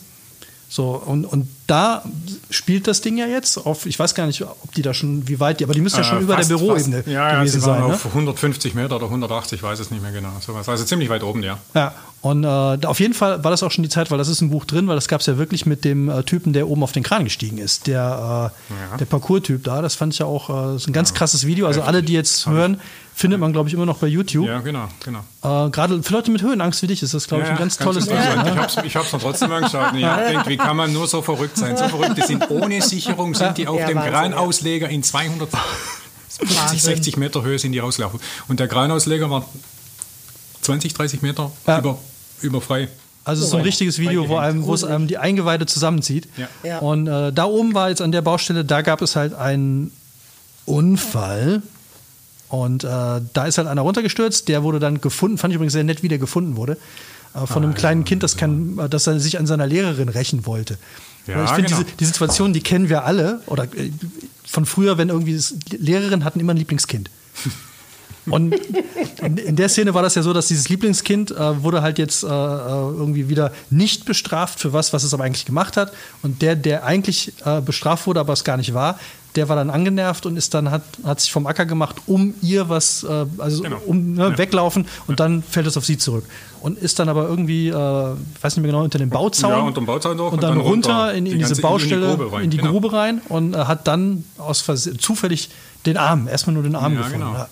So, 0.68 1.00
und, 1.06 1.24
und 1.24 1.48
da 1.66 2.04
spielt 2.50 2.86
das 2.86 3.00
Ding 3.00 3.16
ja 3.16 3.26
jetzt 3.26 3.56
auf, 3.56 3.86
ich 3.86 3.98
weiß 3.98 4.14
gar 4.14 4.26
nicht, 4.26 4.42
ob 4.42 4.74
die 4.74 4.82
da 4.82 4.92
schon, 4.92 5.26
wie 5.28 5.40
weit 5.40 5.60
die, 5.60 5.64
aber 5.64 5.72
die 5.72 5.80
müssen 5.80 5.96
ja 5.96 6.04
schon 6.04 6.18
äh, 6.18 6.22
über 6.22 6.36
der 6.36 6.44
Büroebene 6.44 6.96
fast, 6.96 7.08
ja, 7.08 7.36
gewesen 7.36 7.46
ja, 7.46 7.46
sie 7.46 7.60
sein. 7.60 7.80
Ne? 7.86 7.94
Auf 7.94 8.06
150 8.06 8.74
Meter 8.74 8.96
oder 8.96 9.06
180, 9.06 9.58
ich 9.58 9.62
weiß 9.62 9.78
es 9.78 9.90
nicht 9.90 10.02
mehr 10.02 10.12
genau. 10.12 10.30
Sowas. 10.40 10.68
Also 10.68 10.84
ziemlich 10.84 11.08
weit 11.08 11.22
oben, 11.22 11.42
ja. 11.42 11.58
Ja, 11.74 11.94
und 12.24 12.44
äh, 12.44 12.46
auf 12.86 13.00
jeden 13.00 13.12
Fall 13.12 13.44
war 13.44 13.50
das 13.50 13.62
auch 13.62 13.70
schon 13.70 13.82
die 13.82 13.90
Zeit, 13.90 14.10
weil 14.10 14.16
das 14.18 14.28
ist 14.28 14.40
ein 14.40 14.48
Buch 14.50 14.64
drin, 14.64 14.88
weil 14.88 14.94
das 14.94 15.08
gab 15.08 15.20
es 15.20 15.26
ja 15.26 15.36
wirklich 15.36 15.66
mit 15.66 15.84
dem 15.84 16.08
äh, 16.08 16.22
Typen, 16.22 16.52
der 16.52 16.68
oben 16.68 16.82
auf 16.82 16.92
den 16.92 17.02
Kran 17.02 17.24
gestiegen 17.24 17.58
ist. 17.58 17.86
Der, 17.86 18.00
äh, 18.00 18.74
ja. 18.92 18.96
der 18.98 19.04
Parcours-Typ 19.04 19.62
da, 19.64 19.82
das 19.82 19.94
fand 19.94 20.14
ich 20.14 20.20
ja 20.20 20.26
auch 20.26 20.72
äh, 20.72 20.76
ist 20.76 20.88
ein 20.88 20.92
ganz 20.92 21.12
krasses 21.12 21.46
Video. 21.46 21.66
Also 21.66 21.82
alle, 21.82 22.02
die 22.02 22.14
jetzt 22.14 22.46
hören, 22.46 22.80
findet 23.14 23.40
man, 23.40 23.52
glaube 23.52 23.68
ich, 23.68 23.74
immer 23.74 23.86
noch 23.86 23.98
bei 23.98 24.06
YouTube. 24.06 24.46
Ja, 24.46 24.60
genau, 24.60 24.88
genau. 25.04 25.20
Äh, 25.42 25.70
Gerade 25.70 26.02
für 26.02 26.12
Leute 26.12 26.30
mit 26.30 26.42
Höhenangst 26.42 26.82
wie 26.82 26.88
dich 26.88 27.02
ist 27.02 27.14
das, 27.14 27.28
glaube 27.28 27.44
ich, 27.44 27.50
ein 27.50 27.56
ganz, 27.56 27.78
ganz 27.78 27.84
tolles 27.84 28.06
Video. 28.06 28.22
Ja. 28.22 28.66
Ich 28.84 28.96
habe 28.96 29.06
es 29.06 29.12
mir 29.12 29.18
trotzdem 29.18 29.52
angeschaut. 29.52 29.92
Ich 29.94 30.00
denke, 30.28 30.48
wie 30.48 30.56
kann 30.56 30.76
man 30.76 30.92
nur 30.92 31.06
so 31.06 31.22
verrückt 31.22 31.53
sein? 31.56 31.76
So 31.76 31.88
verrückt, 31.88 32.18
die 32.18 32.22
sind 32.22 32.50
ohne 32.50 32.80
Sicherung, 32.82 33.34
sind 33.34 33.58
die 33.58 33.66
auf 33.66 33.78
ja, 33.78 33.86
dem 33.86 33.98
Kranausleger 33.98 34.88
in 34.88 35.02
250, 35.02 36.82
60 36.82 37.16
Meter 37.16 37.42
Höhe 37.42 37.58
sind 37.58 37.72
die 37.72 37.78
rausgelaufen. 37.78 38.20
Und 38.48 38.60
der 38.60 38.68
Kranausleger 38.68 39.30
war 39.30 39.46
20, 40.62 40.94
30 40.94 41.22
Meter 41.22 41.52
ja. 41.66 41.78
über, 41.78 41.98
über 42.40 42.60
frei. 42.60 42.88
Also 43.24 43.46
so 43.46 43.56
ein 43.56 43.62
richtiges 43.62 43.98
Video, 43.98 44.28
wo, 44.28 44.36
einem, 44.36 44.66
wo 44.66 44.74
es 44.74 44.84
einem 44.84 45.06
die 45.06 45.16
Eingeweide 45.16 45.64
zusammenzieht. 45.64 46.28
Ja. 46.62 46.78
Und 46.80 47.06
äh, 47.06 47.32
da 47.32 47.44
oben 47.46 47.72
war 47.72 47.88
jetzt 47.88 48.02
an 48.02 48.12
der 48.12 48.20
Baustelle, 48.20 48.66
da 48.66 48.82
gab 48.82 49.00
es 49.00 49.16
halt 49.16 49.32
einen 49.32 49.92
Unfall 50.66 51.62
und 52.48 52.84
äh, 52.84 52.88
da 52.88 53.46
ist 53.46 53.56
halt 53.56 53.66
einer 53.66 53.80
runtergestürzt, 53.80 54.48
der 54.48 54.62
wurde 54.62 54.78
dann 54.78 55.00
gefunden, 55.00 55.38
fand 55.38 55.52
ich 55.52 55.56
übrigens 55.56 55.72
sehr 55.72 55.84
nett, 55.84 56.02
wie 56.02 56.08
der 56.08 56.18
gefunden 56.18 56.56
wurde, 56.56 56.76
äh, 57.34 57.46
von 57.46 57.62
ah, 57.62 57.66
einem 57.66 57.74
kleinen 57.74 58.02
ja, 58.02 58.06
Kind, 58.06 58.22
das, 58.22 58.36
kann, 58.36 58.78
äh, 58.78 58.88
das 58.88 59.04
sich 59.04 59.38
an 59.38 59.46
seiner 59.46 59.66
Lehrerin 59.66 60.08
rächen 60.08 60.46
wollte. 60.46 60.78
Ja, 61.26 61.44
ich 61.44 61.50
finde, 61.50 61.70
genau. 61.70 61.82
diese 61.82 61.96
die 61.96 62.04
Situation, 62.04 62.52
die 62.52 62.60
kennen 62.60 62.88
wir 62.88 63.04
alle, 63.04 63.40
oder 63.46 63.64
äh, 63.64 63.90
von 64.44 64.66
früher, 64.66 64.98
wenn 64.98 65.08
irgendwie 65.08 65.40
Lehrerinnen 65.70 66.24
hatten 66.24 66.40
immer 66.40 66.54
ein 66.54 66.58
Lieblingskind. 66.58 67.10
Und 68.26 68.54
in 69.20 69.56
der 69.56 69.68
Szene 69.68 69.94
war 69.94 70.02
das 70.02 70.14
ja 70.14 70.22
so, 70.22 70.32
dass 70.32 70.48
dieses 70.48 70.68
Lieblingskind 70.68 71.30
äh, 71.30 71.62
wurde 71.62 71.82
halt 71.82 71.98
jetzt 71.98 72.22
äh, 72.22 72.26
äh, 72.26 72.30
irgendwie 72.30 73.28
wieder 73.28 73.52
nicht 73.70 74.04
bestraft 74.06 74.60
für 74.60 74.72
was, 74.72 74.92
was 74.92 75.04
es 75.04 75.12
aber 75.12 75.24
eigentlich 75.24 75.44
gemacht 75.44 75.76
hat. 75.76 75.92
Und 76.22 76.42
der, 76.42 76.56
der 76.56 76.84
eigentlich 76.84 77.32
äh, 77.44 77.60
bestraft 77.60 78.06
wurde, 78.06 78.20
aber 78.20 78.32
es 78.32 78.44
gar 78.44 78.56
nicht 78.56 78.72
war, 78.72 78.98
der 79.36 79.48
war 79.48 79.56
dann 79.56 79.70
angenervt 79.70 80.26
und 80.26 80.36
ist 80.36 80.54
dann 80.54 80.70
hat, 80.70 80.82
hat 81.02 81.20
sich 81.20 81.32
vom 81.32 81.46
Acker 81.46 81.66
gemacht, 81.66 81.96
um 82.06 82.34
ihr 82.40 82.68
was, 82.68 83.02
äh, 83.02 83.26
also 83.38 83.62
genau. 83.62 83.80
um 83.84 84.14
ne, 84.14 84.28
ja. 84.30 84.38
weglaufen 84.38 84.86
und 85.06 85.18
ja. 85.18 85.26
dann 85.26 85.42
fällt 85.42 85.66
es 85.66 85.76
auf 85.76 85.84
sie 85.84 85.98
zurück. 85.98 86.24
Und 86.60 86.78
ist 86.78 86.98
dann 86.98 87.08
aber 87.08 87.28
irgendwie, 87.28 87.68
äh, 87.68 87.72
weiß 87.72 88.56
nicht 88.56 88.58
mehr 88.58 88.70
genau, 88.70 88.84
unter 88.84 88.98
dem 88.98 89.10
Bauzaun. 89.10 89.50
Ja, 89.50 89.58
unter 89.58 89.80
dem 89.80 89.86
Bauzaun 89.86 90.16
doch. 90.16 90.26
Und, 90.26 90.34
und 90.34 90.42
dann, 90.42 90.58
runter, 90.58 91.12
in, 91.12 91.26
in 91.26 91.32
die 91.32 91.38
diese 91.38 91.60
Baustelle, 91.60 92.12
in 92.12 92.12
die 92.12 92.16
Grube 92.16 92.32
rein, 92.32 92.44
in 92.44 92.50
die 92.50 92.56
genau. 92.58 92.70
Grube 92.70 92.92
rein 92.92 93.20
und 93.28 93.56
hat 93.56 93.86
dann 93.86 94.24
aus 94.38 94.64
zufällig 94.98 95.50
den 95.84 95.96
Arm, 95.96 96.28
erstmal 96.28 96.54
nur 96.54 96.62
den 96.62 96.76
Arm 96.76 96.94
ja, 96.94 97.02
gefunden. 97.02 97.26
Genau. 97.26 97.46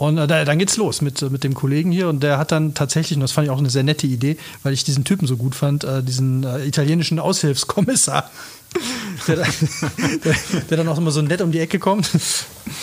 Und 0.00 0.16
äh, 0.16 0.26
dann 0.26 0.58
geht's 0.58 0.78
los 0.78 1.02
mit, 1.02 1.30
mit 1.30 1.44
dem 1.44 1.52
Kollegen 1.52 1.92
hier 1.92 2.08
und 2.08 2.22
der 2.22 2.38
hat 2.38 2.52
dann 2.52 2.72
tatsächlich, 2.72 3.18
und 3.18 3.20
das 3.20 3.32
fand 3.32 3.46
ich 3.46 3.50
auch 3.50 3.58
eine 3.58 3.68
sehr 3.68 3.82
nette 3.82 4.06
Idee, 4.06 4.38
weil 4.62 4.72
ich 4.72 4.82
diesen 4.82 5.04
Typen 5.04 5.26
so 5.26 5.36
gut 5.36 5.54
fand, 5.54 5.84
äh, 5.84 6.02
diesen 6.02 6.42
äh, 6.42 6.64
italienischen 6.64 7.18
Aushilfskommissar 7.18 8.30
der, 9.28 9.36
der, 9.36 10.34
der, 10.70 10.76
dann 10.78 10.88
auch 10.88 10.96
immer 10.96 11.10
so 11.10 11.20
nett 11.20 11.42
um 11.42 11.52
die 11.52 11.58
Ecke 11.58 11.78
kommt. 11.78 12.10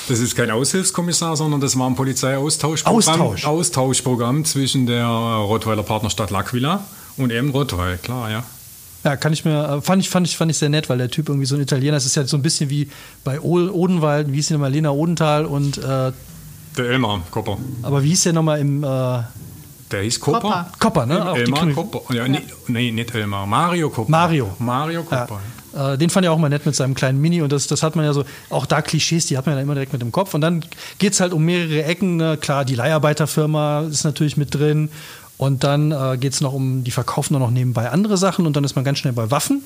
Das 0.08 0.20
ist 0.20 0.36
kein 0.36 0.52
Aushilfskommissar, 0.52 1.36
sondern 1.36 1.60
das 1.60 1.76
war 1.80 1.90
ein 1.90 1.96
Polizeiaustauschprogramm 1.96 3.22
Austausch. 3.22 3.46
Austauschprogramm 3.46 4.46
zwischen 4.46 4.86
der 4.86 5.08
Rottweiler 5.08 5.82
Partnerstadt 5.82 6.30
L'Aquila 6.30 6.82
und 7.18 7.32
eben 7.32 7.50
Rottweil, 7.50 7.98
klar, 7.98 8.30
ja. 8.30 8.44
Ja, 9.04 9.16
kann 9.16 9.34
ich 9.34 9.44
mir, 9.44 9.78
äh, 9.78 9.82
fand 9.82 10.04
ich, 10.04 10.10
fand 10.12 10.28
ich, 10.28 10.38
fand 10.38 10.52
ich 10.52 10.60
sehr 10.60 10.70
nett, 10.70 10.88
weil 10.88 11.00
der 11.00 11.10
Typ 11.10 11.30
irgendwie 11.30 11.48
so 11.48 11.56
ein 11.56 11.62
Italiener 11.62 11.98
ist. 11.98 12.06
ist 12.06 12.16
ja 12.16 12.28
so 12.28 12.38
ein 12.38 12.44
bisschen 12.44 12.70
wie 12.70 12.92
bei 13.24 13.42
Odenwald, 13.42 14.32
wie 14.32 14.36
hieß 14.36 14.50
der 14.50 14.58
nochmal, 14.58 14.72
Lena 14.72 14.92
Odenthal 14.92 15.48
und. 15.48 15.80
Äh, 15.80 16.12
der 16.78 16.86
Elmar 16.86 17.22
Kopper. 17.32 17.58
Aber 17.84 18.04
wie 18.04 18.10
hieß 18.10 18.24
der 18.24 18.34
nochmal 18.34 18.60
im. 18.60 18.84
Äh, 18.84 18.88
der 19.92 20.02
hieß 20.04 20.20
Kopper. 20.20 20.72
Kopper, 20.80 21.06
ne? 21.06 21.34
Elmar 21.36 21.68
Kopper. 21.72 22.14
Ja, 22.14 22.26
ja. 22.26 22.40
Nee, 22.68 22.92
nicht 22.92 23.16
Elmar. 23.16 23.46
Mario 23.46 23.90
Kopper. 23.90 24.12
Mario. 24.12 24.50
Mario 24.60 25.04
Kopper. 25.04 25.40
Ja. 25.74 25.94
Äh, 25.94 25.98
den 25.98 26.10
fand 26.10 26.26
ich 26.26 26.30
auch 26.30 26.38
mal 26.38 26.50
nett 26.50 26.66
mit 26.66 26.76
seinem 26.76 26.96
kleinen 26.96 27.22
Mini 27.22 27.42
und 27.42 27.52
das, 27.52 27.68
das 27.68 27.84
hat 27.84 27.96
man 27.96 28.04
ja 28.04 28.14
so, 28.14 28.26
auch 28.50 28.66
da 28.66 28.82
Klischees, 28.82 29.28
die 29.28 29.38
hat 29.38 29.46
man 29.46 29.56
ja 29.56 29.62
immer 29.62 29.76
direkt 29.76 29.94
mit 29.94 30.02
dem 30.02 30.12
Kopf. 30.12 30.34
Und 30.34 30.42
dann 30.42 30.64
geht 30.98 31.14
es 31.14 31.20
halt 31.20 31.34
um 31.34 31.44
mehrere 31.44 31.84
Ecken. 31.84 32.18
Ne? 32.18 32.38
Klar, 32.38 32.66
die 32.66 32.76
Leiharbeiterfirma 32.76 33.82
ist 33.82 34.04
natürlich 34.04 34.38
mit 34.38 34.54
drin. 34.54 34.90
Und 35.38 35.64
dann 35.64 35.92
äh, 35.92 36.18
geht 36.18 36.34
es 36.34 36.42
noch 36.42 36.54
um, 36.54 36.84
die 36.84 36.92
verkaufen 36.92 37.38
noch 37.38 37.52
nebenbei 37.52 37.92
andere 37.92 38.18
Sachen 38.18 38.48
und 38.48 38.56
dann 38.56 38.64
ist 38.64 38.76
man 38.76 38.84
ganz 38.84 38.98
schnell 38.98 39.14
bei 39.14 39.30
Waffen. 39.30 39.64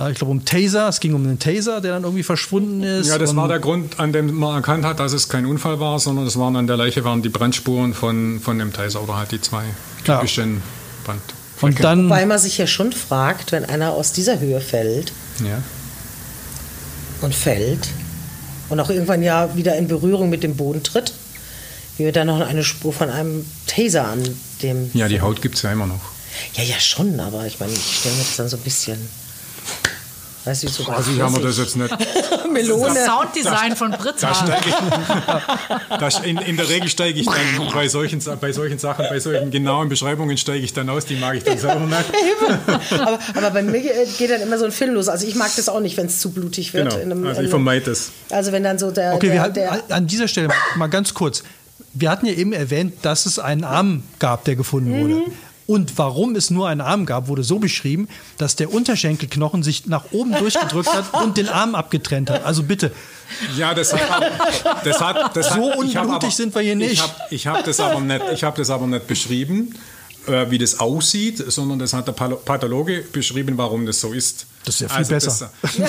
Äh, 0.00 0.12
ich 0.12 0.18
glaube 0.18 0.30
um 0.30 0.44
Taser, 0.44 0.88
es 0.88 1.00
ging 1.00 1.14
um 1.14 1.24
einen 1.24 1.38
Taser, 1.38 1.80
der 1.80 1.92
dann 1.92 2.04
irgendwie 2.04 2.22
verschwunden 2.22 2.82
ist. 2.82 3.08
Ja, 3.08 3.18
das 3.18 3.36
war 3.36 3.48
der 3.48 3.58
Grund, 3.58 4.00
an 4.00 4.12
dem 4.12 4.34
man 4.34 4.56
erkannt 4.56 4.84
hat, 4.84 5.00
dass 5.00 5.12
es 5.12 5.28
kein 5.28 5.46
Unfall 5.46 5.80
war, 5.80 5.98
sondern 5.98 6.26
es 6.26 6.38
waren 6.38 6.56
an 6.56 6.66
der 6.66 6.76
Leiche 6.76 7.04
waren 7.04 7.22
die 7.22 7.28
Brandspuren 7.28 7.94
von, 7.94 8.40
von 8.40 8.58
dem 8.58 8.72
Taser 8.72 9.02
oder 9.02 9.16
halt 9.16 9.32
die 9.32 9.40
zwei 9.40 9.64
typischen 10.04 10.54
ja. 10.54 10.60
Brand. 11.04 11.22
Und 11.60 11.84
dann, 11.84 12.08
Weil 12.08 12.24
man 12.24 12.38
sich 12.38 12.56
ja 12.56 12.66
schon 12.66 12.92
fragt, 12.92 13.52
wenn 13.52 13.66
einer 13.66 13.92
aus 13.92 14.12
dieser 14.12 14.40
Höhe 14.40 14.62
fällt 14.62 15.12
ja. 15.44 15.62
und 17.20 17.34
fällt 17.34 17.88
und 18.70 18.80
auch 18.80 18.88
irgendwann 18.88 19.22
ja 19.22 19.54
wieder 19.56 19.76
in 19.76 19.86
Berührung 19.86 20.30
mit 20.30 20.42
dem 20.42 20.56
Boden 20.56 20.82
tritt, 20.82 21.12
wie 21.98 22.04
wir 22.04 22.12
dann 22.12 22.28
noch 22.28 22.40
eine 22.40 22.64
Spur 22.64 22.94
von 22.94 23.10
einem 23.10 23.44
Taser 23.66 24.08
an 24.08 24.22
dem. 24.62 24.90
Ja, 24.94 25.08
die 25.08 25.20
Haut 25.20 25.42
gibt 25.42 25.56
es 25.56 25.62
ja 25.62 25.72
immer 25.72 25.86
noch. 25.86 26.00
Ja, 26.54 26.62
ja, 26.62 26.80
schon, 26.80 27.20
aber 27.20 27.46
ich 27.46 27.60
meine, 27.60 27.72
ich 27.72 27.98
stelle 27.98 28.14
mir 28.14 28.22
das 28.22 28.36
dann 28.36 28.48
so 28.48 28.56
ein 28.56 28.62
bisschen 28.62 28.98
Du, 30.44 30.50
wie 30.50 30.54
so 30.68 30.86
Also 30.86 31.12
ich 31.12 31.20
haben 31.20 31.34
wir 31.34 31.42
das 31.42 31.58
jetzt 31.58 31.76
nicht. 31.76 31.94
Melone. 32.52 32.94
Das 32.94 33.04
Sounddesign 33.04 33.76
von 33.76 33.90
Britta. 33.90 34.28
Da 34.28 34.34
steige 36.10 36.24
ich, 36.24 36.24
in, 36.30 36.38
in 36.38 36.56
der 36.56 36.68
Regel 36.68 36.88
steige 36.88 37.20
ich 37.20 37.26
dann 37.26 37.70
bei 37.72 37.88
solchen, 37.88 38.22
bei 38.40 38.52
solchen 38.52 38.78
Sachen, 38.78 39.06
bei 39.08 39.20
solchen 39.20 39.50
genauen 39.50 39.88
Beschreibungen 39.88 40.36
steige 40.36 40.64
ich 40.64 40.72
dann 40.72 40.88
aus, 40.88 41.04
die 41.04 41.16
mag 41.16 41.36
ich 41.36 41.44
dann 41.44 41.58
selber 41.58 41.80
nicht. 41.80 42.92
aber, 42.92 43.18
aber 43.34 43.50
bei 43.50 43.62
mir 43.62 43.80
geht 44.18 44.30
dann 44.30 44.40
immer 44.40 44.58
so 44.58 44.64
ein 44.64 44.72
Film 44.72 44.94
los. 44.94 45.08
Also 45.08 45.26
ich 45.26 45.34
mag 45.34 45.50
das 45.56 45.68
auch 45.68 45.80
nicht, 45.80 45.96
wenn 45.96 46.06
es 46.06 46.20
zu 46.20 46.30
blutig 46.30 46.72
wird. 46.74 46.90
Genau, 46.90 47.02
in 47.02 47.12
einem, 47.12 47.26
also 47.26 47.42
ich 47.42 47.50
vermeide 47.50 47.86
das. 47.86 48.10
Also 48.30 48.52
wenn 48.52 48.62
dann 48.62 48.78
so 48.78 48.90
der, 48.90 49.14
Okay, 49.14 49.28
wir 49.28 49.34
der, 49.34 49.42
hatten, 49.42 49.54
der 49.88 49.96
an 49.96 50.06
dieser 50.06 50.28
Stelle 50.28 50.48
mal 50.76 50.88
ganz 50.88 51.14
kurz. 51.14 51.42
Wir 51.92 52.10
hatten 52.10 52.26
ja 52.26 52.32
eben 52.32 52.52
erwähnt, 52.52 52.94
dass 53.02 53.26
es 53.26 53.38
einen 53.38 53.64
Arm 53.64 54.04
gab, 54.20 54.44
der 54.44 54.54
gefunden 54.54 55.00
wurde. 55.00 55.22
Und 55.70 55.98
warum 55.98 56.34
es 56.34 56.50
nur 56.50 56.66
einen 56.66 56.80
Arm 56.80 57.06
gab, 57.06 57.28
wurde 57.28 57.44
so 57.44 57.60
beschrieben, 57.60 58.08
dass 58.38 58.56
der 58.56 58.74
Unterschenkelknochen 58.74 59.62
sich 59.62 59.86
nach 59.86 60.06
oben 60.10 60.32
durchgedrückt 60.32 60.92
hat 60.92 61.14
und 61.22 61.36
den 61.36 61.48
Arm 61.48 61.76
abgetrennt 61.76 62.28
hat. 62.28 62.44
Also 62.44 62.64
bitte, 62.64 62.90
Ja, 63.56 63.72
das 63.72 63.92
hat, 63.92 64.32
das 64.82 65.00
hat, 65.00 65.36
das 65.36 65.50
So 65.50 65.70
hat, 65.70 65.76
unblutig 65.78 66.34
sind 66.34 66.52
wir 66.56 66.62
hier 66.62 66.74
nicht. 66.74 66.94
Ich 66.94 67.00
habe 67.00 67.14
ich 67.30 67.46
hab 67.46 67.64
das, 67.64 67.78
aber 67.78 68.00
nicht- 68.00 68.24
ich 68.32 68.42
hab 68.42 68.56
das 68.56 68.68
aber 68.68 68.88
nicht 68.88 69.06
beschrieben, 69.06 69.72
äh, 70.26 70.50
wie 70.50 70.58
das 70.58 70.80
aussieht, 70.80 71.38
sondern 71.46 71.78
das 71.78 71.92
hat 71.92 72.08
der 72.08 72.14
Pathologe 72.14 73.04
beschrieben, 73.12 73.56
warum 73.56 73.86
das 73.86 74.00
so 74.00 74.12
ist. 74.12 74.46
Das 74.64 74.74
ist 74.74 74.80
ja 74.80 74.88
viel 74.88 75.04
besser. 75.06 75.52
Das, 75.62 75.78
naja, 75.78 75.88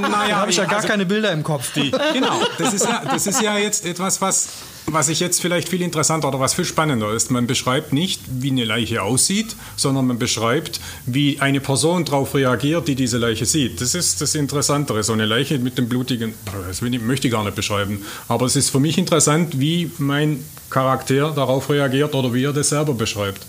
da 0.28 0.36
habe 0.36 0.50
ich 0.50 0.56
ja 0.56 0.64
gar 0.64 0.76
also 0.76 0.88
keine 0.88 1.04
Bilder 1.04 1.32
im 1.32 1.42
Kopf. 1.42 1.70
die, 1.74 1.90
genau, 2.14 2.40
das 2.56 2.72
ist, 2.72 2.86
ja, 2.86 3.02
das 3.04 3.26
ist 3.26 3.42
ja 3.42 3.58
jetzt 3.58 3.84
etwas, 3.84 4.22
was, 4.22 4.48
was 4.86 5.08
ich 5.08 5.20
jetzt 5.20 5.40
vielleicht 5.40 5.68
viel 5.68 5.82
interessanter 5.82 6.28
oder 6.28 6.40
was 6.40 6.54
viel 6.54 6.64
spannender 6.64 7.12
ist. 7.12 7.30
Man 7.30 7.46
beschreibt 7.46 7.92
nicht, 7.92 8.20
wie 8.28 8.50
eine 8.50 8.64
Leiche 8.64 9.02
aussieht, 9.02 9.56
sondern 9.76 10.06
man 10.06 10.18
beschreibt, 10.18 10.80
wie 11.06 11.40
eine 11.40 11.60
Person 11.60 12.04
darauf 12.04 12.34
reagiert, 12.34 12.88
die 12.88 12.94
diese 12.94 13.18
Leiche 13.18 13.46
sieht. 13.46 13.80
Das 13.80 13.94
ist 13.94 14.20
das 14.20 14.34
Interessantere. 14.34 15.02
So 15.02 15.12
eine 15.12 15.26
Leiche 15.26 15.58
mit 15.58 15.78
dem 15.78 15.88
blutigen, 15.88 16.34
das 16.66 16.82
möchte 16.82 17.28
ich 17.28 17.32
gar 17.32 17.44
nicht 17.44 17.56
beschreiben. 17.56 18.04
Aber 18.28 18.46
es 18.46 18.56
ist 18.56 18.70
für 18.70 18.80
mich 18.80 18.98
interessant, 18.98 19.58
wie 19.60 19.90
mein 19.98 20.44
Charakter 20.70 21.30
darauf 21.30 21.70
reagiert 21.70 22.14
oder 22.14 22.32
wie 22.34 22.44
er 22.44 22.52
das 22.52 22.70
selber 22.70 22.94
beschreibt. 22.94 23.46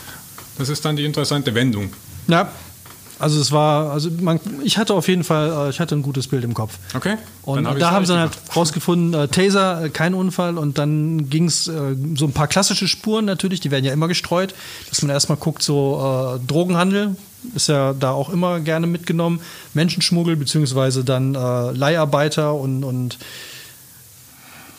Das 0.57 0.69
ist 0.69 0.85
dann 0.85 0.95
die 0.95 1.05
interessante 1.05 1.55
Wendung. 1.55 1.91
Ja, 2.27 2.51
also 3.23 3.39
es 3.39 3.51
war, 3.51 3.91
also 3.91 4.09
man, 4.19 4.39
ich 4.63 4.77
hatte 4.77 4.93
auf 4.93 5.07
jeden 5.07 5.23
Fall, 5.23 5.67
äh, 5.67 5.69
ich 5.69 5.79
hatte 5.79 5.95
ein 5.95 6.01
gutes 6.01 6.27
Bild 6.27 6.43
im 6.43 6.53
Kopf. 6.53 6.77
Okay? 6.93 7.15
Und 7.43 7.65
hab 7.67 7.79
da 7.79 7.91
haben 7.91 8.05
sie 8.05 8.11
dann 8.11 8.21
halt 8.21 8.33
rausgefunden, 8.55 9.13
äh, 9.19 9.27
Taser, 9.29 9.85
äh, 9.85 9.89
kein 9.89 10.13
Unfall. 10.13 10.57
Und 10.57 10.77
dann 10.77 11.29
ging 11.29 11.45
es 11.45 11.67
äh, 11.67 11.95
so 12.15 12.25
ein 12.25 12.33
paar 12.33 12.47
klassische 12.47 12.87
Spuren 12.87 13.25
natürlich, 13.25 13.61
die 13.61 13.71
werden 13.71 13.85
ja 13.85 13.93
immer 13.93 14.09
gestreut, 14.09 14.53
dass 14.89 15.01
man 15.01 15.09
erstmal 15.09 15.37
guckt, 15.37 15.63
so 15.63 16.35
äh, 16.35 16.45
Drogenhandel 16.45 17.15
ist 17.55 17.67
ja 17.67 17.93
da 17.93 18.11
auch 18.11 18.29
immer 18.29 18.59
gerne 18.59 18.87
mitgenommen, 18.87 19.41
Menschenschmuggel 19.73 20.35
beziehungsweise 20.35 21.03
dann 21.03 21.35
äh, 21.35 21.71
Leiharbeiter 21.71 22.53
und, 22.53 22.83
und 22.83 23.17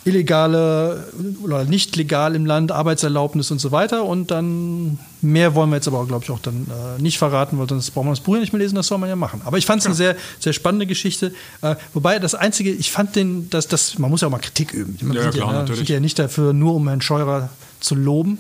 illegale 0.05 1.05
oder 1.43 1.65
nicht 1.65 1.97
legal 1.97 2.35
im 2.35 2.47
Land, 2.47 2.73
Arbeitserlaubnis 2.73 3.51
und 3.51 3.59
so 3.59 3.73
weiter. 3.73 4.05
Und 4.05 4.31
dann 4.31 4.99
mehr 5.23 5.55
wollen 5.55 5.71
wir 5.71 5.77
jetzt 5.77 5.89
aber, 5.89 6.07
glaube 6.07 6.25
ich, 6.25 6.31
auch 6.31 6.41
dann 6.41 6.67
äh, 6.69 7.01
nicht 7.01 7.19
verraten, 7.19 7.59
weil 7.59 7.69
sonst 7.69 7.91
braucht 7.91 8.05
man 8.05 8.13
das 8.13 8.21
Buch 8.21 8.35
ja 8.35 8.41
nicht 8.41 8.53
mehr 8.53 8.61
lesen, 8.61 8.75
das 8.75 8.87
soll 8.87 8.99
man 8.99 9.09
ja 9.09 9.17
machen. 9.17 9.41
Aber 9.45 9.57
ich 9.57 9.67
fand 9.67 9.81
es 9.81 9.87
eine 9.87 9.95
sehr, 9.95 10.17
sehr 10.39 10.53
spannende 10.53 10.87
Geschichte. 10.87 11.33
Äh, 11.63 11.77
wobei 11.95 12.19
das 12.19 12.35
Einzige, 12.35 12.71
ich 12.71 12.93
fand 12.93 13.17
den, 13.17 13.49
dass 13.51 13.67
das, 13.67 13.99
man 13.99 14.11
muss 14.11 14.21
ja 14.21 14.29
auch 14.29 14.33
mal 14.33 14.39
Kritik 14.39 14.73
üben. 14.73 14.99
Man 15.03 15.17
Ja, 15.17 15.31
klar, 15.31 15.53
ne, 15.53 15.59
natürlich. 15.61 15.89
ja 15.89 16.01
nicht 16.01 16.19
dafür, 16.19 16.53
nur 16.53 16.75
um 16.75 16.87
Herrn 16.89 17.01
Scheurer 17.01 17.49
zu 17.81 17.95
loben. 17.95 18.39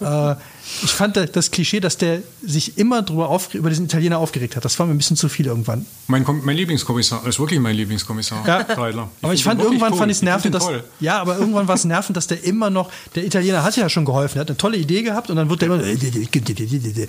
Äh, 0.00 0.34
ich 0.82 0.90
fand 0.90 1.16
da- 1.16 1.26
das 1.26 1.50
Klischee, 1.52 1.78
dass 1.80 1.96
der 1.96 2.18
sich 2.44 2.76
immer 2.76 3.00
drüber 3.02 3.28
aufge 3.28 3.56
über 3.56 3.70
diesen 3.70 3.84
Italiener 3.86 4.18
aufgeregt 4.18 4.56
hat. 4.56 4.64
Das 4.64 4.78
war 4.78 4.84
mir 4.86 4.92
ein 4.92 4.98
bisschen 4.98 5.16
zu 5.16 5.28
viel 5.28 5.46
irgendwann. 5.46 5.86
Mein, 6.08 6.26
mein 6.42 6.56
Lieblingskommissar, 6.56 7.20
das 7.24 7.36
ist 7.36 7.40
wirklich 7.40 7.60
mein 7.60 7.76
Lieblingskommissar, 7.76 8.44
Ja. 8.46 8.64
Kreidler. 8.64 9.08
aber 9.22 9.32
ich 9.32 9.44
fand 9.44 9.62
irgendwann 9.62 9.92
cool. 9.92 9.98
fand 9.98 10.10
ich 10.10 10.18
es 10.18 10.22
nervend, 10.22 10.54
dass 10.54 10.68
ja, 11.00 11.20
aber 11.20 11.38
irgendwann 11.38 11.68
war 11.68 11.76
es 11.76 11.84
nervend, 11.84 12.16
dass 12.16 12.26
der 12.26 12.42
immer 12.44 12.68
noch 12.68 12.90
der 13.14 13.24
Italiener 13.24 13.62
hat 13.62 13.76
ja 13.76 13.88
schon 13.88 14.04
geholfen, 14.04 14.38
er 14.38 14.40
hat 14.42 14.48
eine 14.48 14.56
tolle 14.58 14.76
Idee 14.76 15.02
gehabt 15.02 15.30
und 15.30 15.36
dann 15.36 15.48
wird 15.48 15.62
der 15.62 15.68
immer 15.68 15.82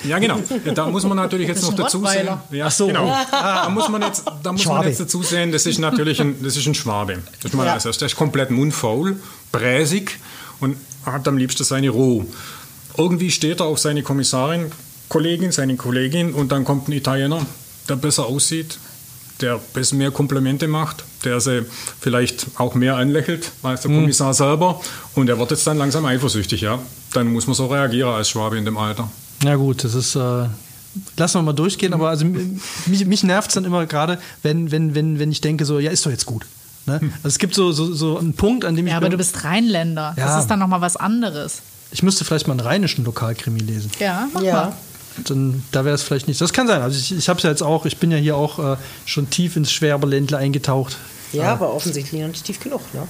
Ja, 0.08 0.20
genau. 0.20 0.40
Ja, 0.66 0.74
da 0.74 0.88
muss 0.88 1.04
man 1.04 1.18
natürlich 1.18 1.48
jetzt 1.48 1.64
noch 1.64 1.74
dazu 1.74 2.06
sehen. 2.06 2.28
Ja, 2.52 2.66
Ach 2.68 2.72
so. 2.72 2.88
genau. 2.88 3.14
Da 3.32 3.70
muss 3.70 3.90
man 3.90 4.02
jetzt, 4.04 4.24
da 4.44 4.52
muss 4.52 4.66
man 4.66 4.86
jetzt 4.86 5.00
dazu 5.00 5.24
sehen, 5.24 5.52
das 5.52 5.66
ist 5.66 5.80
natürlich 5.80 6.22
ein, 6.22 6.42
das 6.44 6.56
ist 6.56 6.68
ein 6.68 6.76
Schwabe. 6.76 7.18
Das 7.42 7.52
ist 7.52 7.58
mal 7.58 7.66
Ja. 7.66 7.78
Der 7.78 7.92
ist 8.08 8.16
komplett 8.16 8.52
mundfaul, 8.52 9.20
bräsig 9.52 10.20
und 10.60 10.78
hat 11.06 11.28
am 11.28 11.38
liebsten 11.38 11.64
seine 11.64 11.90
Ruhe. 11.90 12.26
Irgendwie 12.98 13.32
steht 13.32 13.60
er 13.60 13.68
auf 13.68 13.80
seine 13.80 14.04
Kommissarin, 14.04 14.72
Kollegin, 15.10 15.52
seine 15.52 15.76
Kollegin 15.76 16.34
und 16.34 16.52
dann 16.52 16.66
kommt 16.66 16.88
ein 16.88 16.92
Italiener, 16.94 17.46
der 17.88 17.96
besser 17.96 18.26
aussieht, 18.26 18.78
der 19.42 19.60
besser 19.74 19.96
mehr 19.96 20.12
Komplimente 20.12 20.68
macht, 20.68 21.04
der 21.24 21.40
sie 21.40 21.66
vielleicht 22.00 22.48
auch 22.58 22.74
mehr 22.76 22.96
anlächelt 22.98 23.52
als 23.64 23.86
Mhm. 23.86 23.90
der 23.92 24.00
Kommissar 24.02 24.34
selber 24.34 24.82
und 25.16 25.30
er 25.30 25.38
wird 25.40 25.52
jetzt 25.52 25.66
dann 25.68 25.78
langsam 25.78 26.06
eifersüchtig, 26.06 26.62
ja. 26.62 26.80
Dann 27.14 27.28
muss 27.32 27.48
man 27.48 27.54
so 27.56 27.68
reagieren 27.68 28.10
als 28.14 28.30
Schwabe 28.30 28.58
in 28.58 28.66
dem 28.66 28.78
Alter. 28.78 29.10
Na 29.44 29.56
gut, 29.56 29.84
das 29.84 29.94
ist. 29.94 30.16
Äh, 30.16 30.48
lassen 31.16 31.38
wir 31.38 31.44
mal 31.44 31.54
durchgehen, 31.54 31.94
aber 31.94 32.10
also 32.10 32.26
mich, 32.88 33.06
mich 33.06 33.24
nervt 33.24 33.50
es 33.50 33.54
dann 33.54 33.66
immer 33.66 33.86
gerade, 33.86 34.18
wenn, 34.42 34.72
wenn, 34.72 34.96
wenn, 34.96 35.20
wenn 35.20 35.32
ich 35.32 35.42
denke, 35.42 35.64
so, 35.66 35.78
ja, 35.80 35.92
ist 35.92 36.06
doch 36.06 36.12
jetzt 36.12 36.26
gut. 36.26 36.46
Ne? 36.88 37.00
Also 37.18 37.28
es 37.28 37.38
gibt 37.38 37.54
so, 37.54 37.72
so, 37.72 37.94
so 37.94 38.18
einen 38.18 38.34
Punkt, 38.34 38.66
an 38.66 38.76
dem 38.76 38.88
ich. 38.88 38.92
Ja, 38.92 38.98
aber 38.98 39.10
du 39.10 39.18
bist 39.18 39.44
Rheinländer. 39.44 40.16
Ja. 40.18 40.26
Das 40.26 40.42
ist 40.42 40.48
dann 40.48 40.58
nochmal 40.60 40.82
was 40.82 40.96
anderes. 40.98 41.62
Ich 41.92 42.04
müsste 42.04 42.26
vielleicht 42.26 42.48
mal 42.48 42.54
einen 42.54 42.60
rheinischen 42.62 43.06
Lokalkrimi 43.06 43.60
lesen. 43.60 43.92
Ja, 44.00 44.28
mach 44.34 44.42
Ja. 44.42 44.54
mal. 44.54 44.74
Dann, 45.26 45.64
da 45.72 45.84
wäre 45.84 45.96
es 45.96 46.04
vielleicht 46.04 46.28
nicht. 46.28 46.40
Das 46.42 46.54
kann 46.54 46.68
sein. 46.68 46.82
Also 46.82 47.00
ich, 47.00 47.12
ich 47.18 47.28
habe 47.28 47.38
es 47.38 47.44
ja 47.44 47.50
jetzt 47.50 47.64
auch, 47.64 47.86
ich 47.88 47.98
bin 47.98 48.12
ja 48.12 48.18
hier 48.18 48.36
auch 48.38 48.60
äh, 48.74 48.78
schon 49.06 49.30
tief 49.32 49.56
ins 49.56 49.72
Schwerbeländle 49.72 50.38
eingetaucht. 50.38 50.98
ja, 51.34 51.52
aber 51.54 51.74
offensichtlich 51.74 52.22
noch 52.22 52.28
nicht 52.28 52.44
tief 52.46 52.60
genug. 52.60 52.82
Ne? 52.94 53.02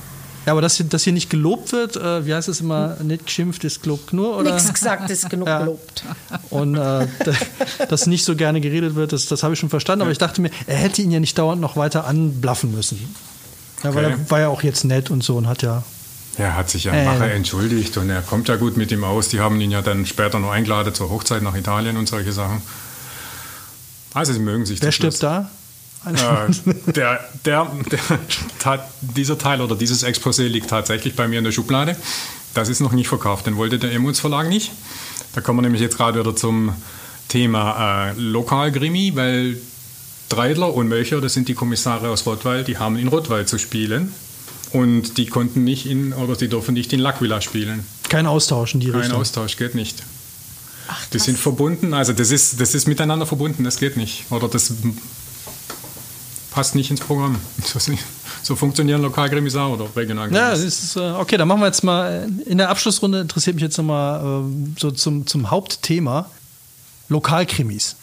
Ja, 0.46 0.54
aber 0.54 0.62
dass 0.62 0.78
hier, 0.78 0.86
dass 0.86 1.04
hier 1.04 1.12
nicht 1.12 1.30
gelobt 1.30 1.74
wird, 1.74 1.98
äh, 1.98 2.26
wie 2.26 2.34
heißt 2.34 2.48
es 2.48 2.62
immer, 2.62 2.96
nicht 3.04 3.26
geschimpft 3.26 3.66
ist 3.66 3.84
gelobt 3.84 4.14
nur, 4.14 4.38
oder? 4.38 4.54
Nichts 4.54 4.74
gesagt 4.74 5.10
ist 5.10 5.30
genug 5.30 5.48
Ja. 5.50 5.60
gelobt. 5.60 6.06
Und 6.50 6.76
äh, 6.76 6.80
da- 7.26 7.86
dass 7.90 8.08
nicht 8.08 8.24
so 8.24 8.38
gerne 8.38 8.62
geredet 8.62 8.96
wird, 8.96 9.12
das, 9.12 9.26
das 9.26 9.44
habe 9.44 9.56
ich 9.56 9.60
schon 9.60 9.70
verstanden. 9.70 10.04
Aber 10.04 10.12
ich 10.12 10.18
dachte 10.18 10.40
mir, 10.40 10.52
er 10.66 10.78
hätte 10.78 11.02
ihn 11.02 11.12
ja 11.12 11.20
nicht 11.20 11.38
dauernd 11.38 11.60
noch 11.60 11.76
weiter 11.76 12.08
anblaffen 12.08 12.72
müssen. 12.74 13.14
Ja, 13.84 13.94
weil 13.94 14.06
Okay. 14.06 14.16
er 14.18 14.32
war 14.32 14.40
ja 14.40 14.48
auch 14.48 14.64
jetzt 14.64 14.86
nett 14.86 15.12
und 15.12 15.26
so 15.26 15.36
und 15.36 15.48
hat 15.50 15.62
ja. 15.62 15.84
Er 16.38 16.56
hat 16.56 16.70
sich 16.70 16.84
ja 16.84 16.94
Äh. 16.94 17.06
Macher 17.06 17.32
entschuldigt 17.32 17.98
und 17.98 18.10
er 18.10 18.22
kommt 18.22 18.48
ja 18.48 18.56
gut 18.56 18.78
mit 18.78 18.92
ihm 18.92 19.04
aus. 19.04 19.30
Die 19.30 19.40
haben 19.40 19.60
ihn 19.60 19.72
ja 19.72 19.82
dann 19.82 20.06
später 20.06 20.40
noch 20.40 20.52
eingeladen 20.52 20.94
zur 20.94 21.10
Hochzeit 21.10 21.42
nach 21.42 21.56
Italien 21.56 21.98
und 21.98 22.08
solche 22.08 22.32
Sachen. 22.32 22.62
Also 24.14 24.34
sie 24.34 24.40
mögen 24.40 24.66
sich. 24.66 24.82
Wer 24.82 24.92
stirbt 24.92 25.22
da? 25.22 25.50
Äh, 26.06 26.54
der, 26.92 27.20
der, 27.46 27.72
der, 28.64 28.90
dieser 29.02 29.38
Teil 29.38 29.62
oder 29.62 29.76
dieses 29.76 30.06
Exposé 30.06 30.48
liegt 30.48 30.70
tatsächlich 30.70 31.16
bei 31.16 31.28
mir 31.28 31.40
in 31.40 31.44
der 31.44 31.52
Schublade. 31.52 31.96
Das 32.54 32.70
ist 32.70 32.80
noch 32.80 32.92
nicht 32.94 33.08
verkauft, 33.08 33.46
den 33.46 33.58
wollte 33.58 33.78
der 33.78 33.92
Emmons 33.92 34.20
Verlag 34.20 34.48
nicht. 34.48 34.72
Da 35.34 35.42
kommen 35.42 35.58
wir 35.60 35.64
nämlich 35.64 35.82
jetzt 35.82 35.98
gerade 35.98 36.20
wieder 36.20 36.36
zum 36.36 36.74
Thema 37.28 38.10
äh, 38.10 38.14
Lokalgrimi, 38.14 39.16
weil 39.16 39.58
Dreidler 40.30 40.74
und 40.74 40.88
Mölcher, 40.88 41.22
das 41.22 41.34
sind 41.34 41.48
die 41.48 41.54
Kommissare 41.54 42.10
aus 42.10 42.26
Rottweil, 42.26 42.64
die 42.64 42.78
haben 42.78 42.98
in 42.98 43.08
Rottweil 43.08 43.46
zu 43.46 43.58
spielen. 43.58 44.14
Und 44.74 45.18
die 45.18 45.28
konnten 45.28 45.64
nicht 45.64 45.86
in, 45.86 46.14
oder 46.14 46.36
sie 46.36 46.50
dürfen 46.50 46.74
nicht 46.74 46.92
in 46.94 47.02
L'Aquila 47.02 47.42
spielen. 47.42 47.86
Kein 48.10 48.26
Austausch 48.26 48.74
in 48.74 48.80
die 48.80 48.92
Kein 48.92 49.02
Richtung. 49.02 49.20
Austausch 49.20 49.58
geht 49.58 49.76
nicht. 49.76 50.04
die 51.14 51.20
sind 51.20 51.38
verbunden, 51.38 51.94
also 51.94 52.14
das 52.14 52.32
ist, 52.32 52.60
das 52.60 52.76
ist 52.76 52.88
miteinander 52.88 53.26
verbunden, 53.26 53.64
das 53.64 53.78
geht 53.78 53.98
nicht. 53.98 54.26
Oder 54.30 54.48
das 54.48 54.74
passt 56.52 56.76
nicht 56.76 56.92
ins 56.92 57.02
Programm. 57.02 57.40
So, 58.44 58.56
funktionieren 58.56 59.02
Lokalgrimis 59.02 59.58
auch 59.58 59.74
oder 59.74 59.90
regional. 59.94 60.32
Ja, 60.32 60.52
das 60.52 60.62
ist, 60.62 60.96
äh, 60.96 61.00
okay, 61.00 61.36
dann 61.36 61.50
machen 61.50 61.60
wir 61.60 61.66
jetzt 61.66 61.84
mal, 61.84 62.30
äh, 62.30 62.50
in 62.50 62.58
der 62.58 62.70
Abschlussrunde 62.70 63.20
interessiert 63.20 63.56
mich 63.58 63.64
jetzt 63.64 63.78
nochmal 63.78 64.22
äh, 64.22 64.80
so 64.80 64.92
zum, 64.92 65.28
zum 65.28 65.52
Hauptthema 65.52 66.30
Lokalkrimis. 67.10 67.98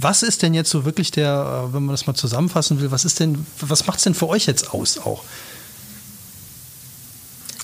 Was 0.00 0.22
ist 0.22 0.42
denn 0.42 0.54
jetzt 0.54 0.70
so 0.70 0.84
wirklich 0.84 1.10
der, 1.10 1.70
wenn 1.72 1.84
man 1.84 1.92
das 1.92 2.06
mal 2.06 2.14
zusammenfassen 2.14 2.80
will, 2.80 2.92
was 2.92 3.04
ist 3.04 3.18
denn, 3.18 3.46
was 3.60 3.86
macht 3.86 3.98
es 3.98 4.04
denn 4.04 4.14
für 4.14 4.28
euch 4.28 4.46
jetzt 4.46 4.72
aus 4.72 4.98
auch? 4.98 5.24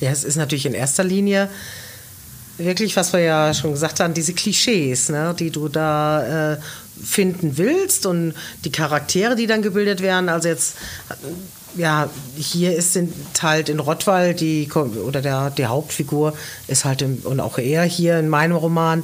Ja, 0.04 0.10
es 0.10 0.22
ist 0.22 0.36
natürlich 0.36 0.66
in 0.66 0.74
erster 0.74 1.02
Linie 1.02 1.48
wirklich, 2.58 2.94
was 2.96 3.12
wir 3.12 3.20
ja 3.20 3.54
schon 3.54 3.72
gesagt 3.72 4.00
haben, 4.00 4.14
diese 4.14 4.34
Klischees, 4.34 5.08
ne, 5.08 5.34
die 5.38 5.50
du 5.50 5.68
da 5.68 6.52
äh, 6.52 6.58
finden 7.02 7.56
willst 7.56 8.06
und 8.06 8.34
die 8.64 8.70
Charaktere, 8.70 9.34
die 9.34 9.46
dann 9.46 9.62
gebildet 9.62 10.02
werden. 10.02 10.28
Also 10.28 10.48
jetzt, 10.48 10.76
äh, 11.08 11.80
ja, 11.80 12.08
hier 12.36 12.76
ist 12.76 12.92
sind 12.92 13.12
halt 13.42 13.68
in 13.68 13.80
Rottweil 13.80 14.34
die 14.34 14.70
oder 14.72 15.22
der 15.22 15.50
die 15.50 15.66
Hauptfigur 15.66 16.34
ist 16.68 16.84
halt 16.84 17.02
im, 17.02 17.18
und 17.24 17.40
auch 17.40 17.58
er 17.58 17.82
hier 17.84 18.18
in 18.18 18.28
meinem 18.28 18.56
Roman. 18.56 19.02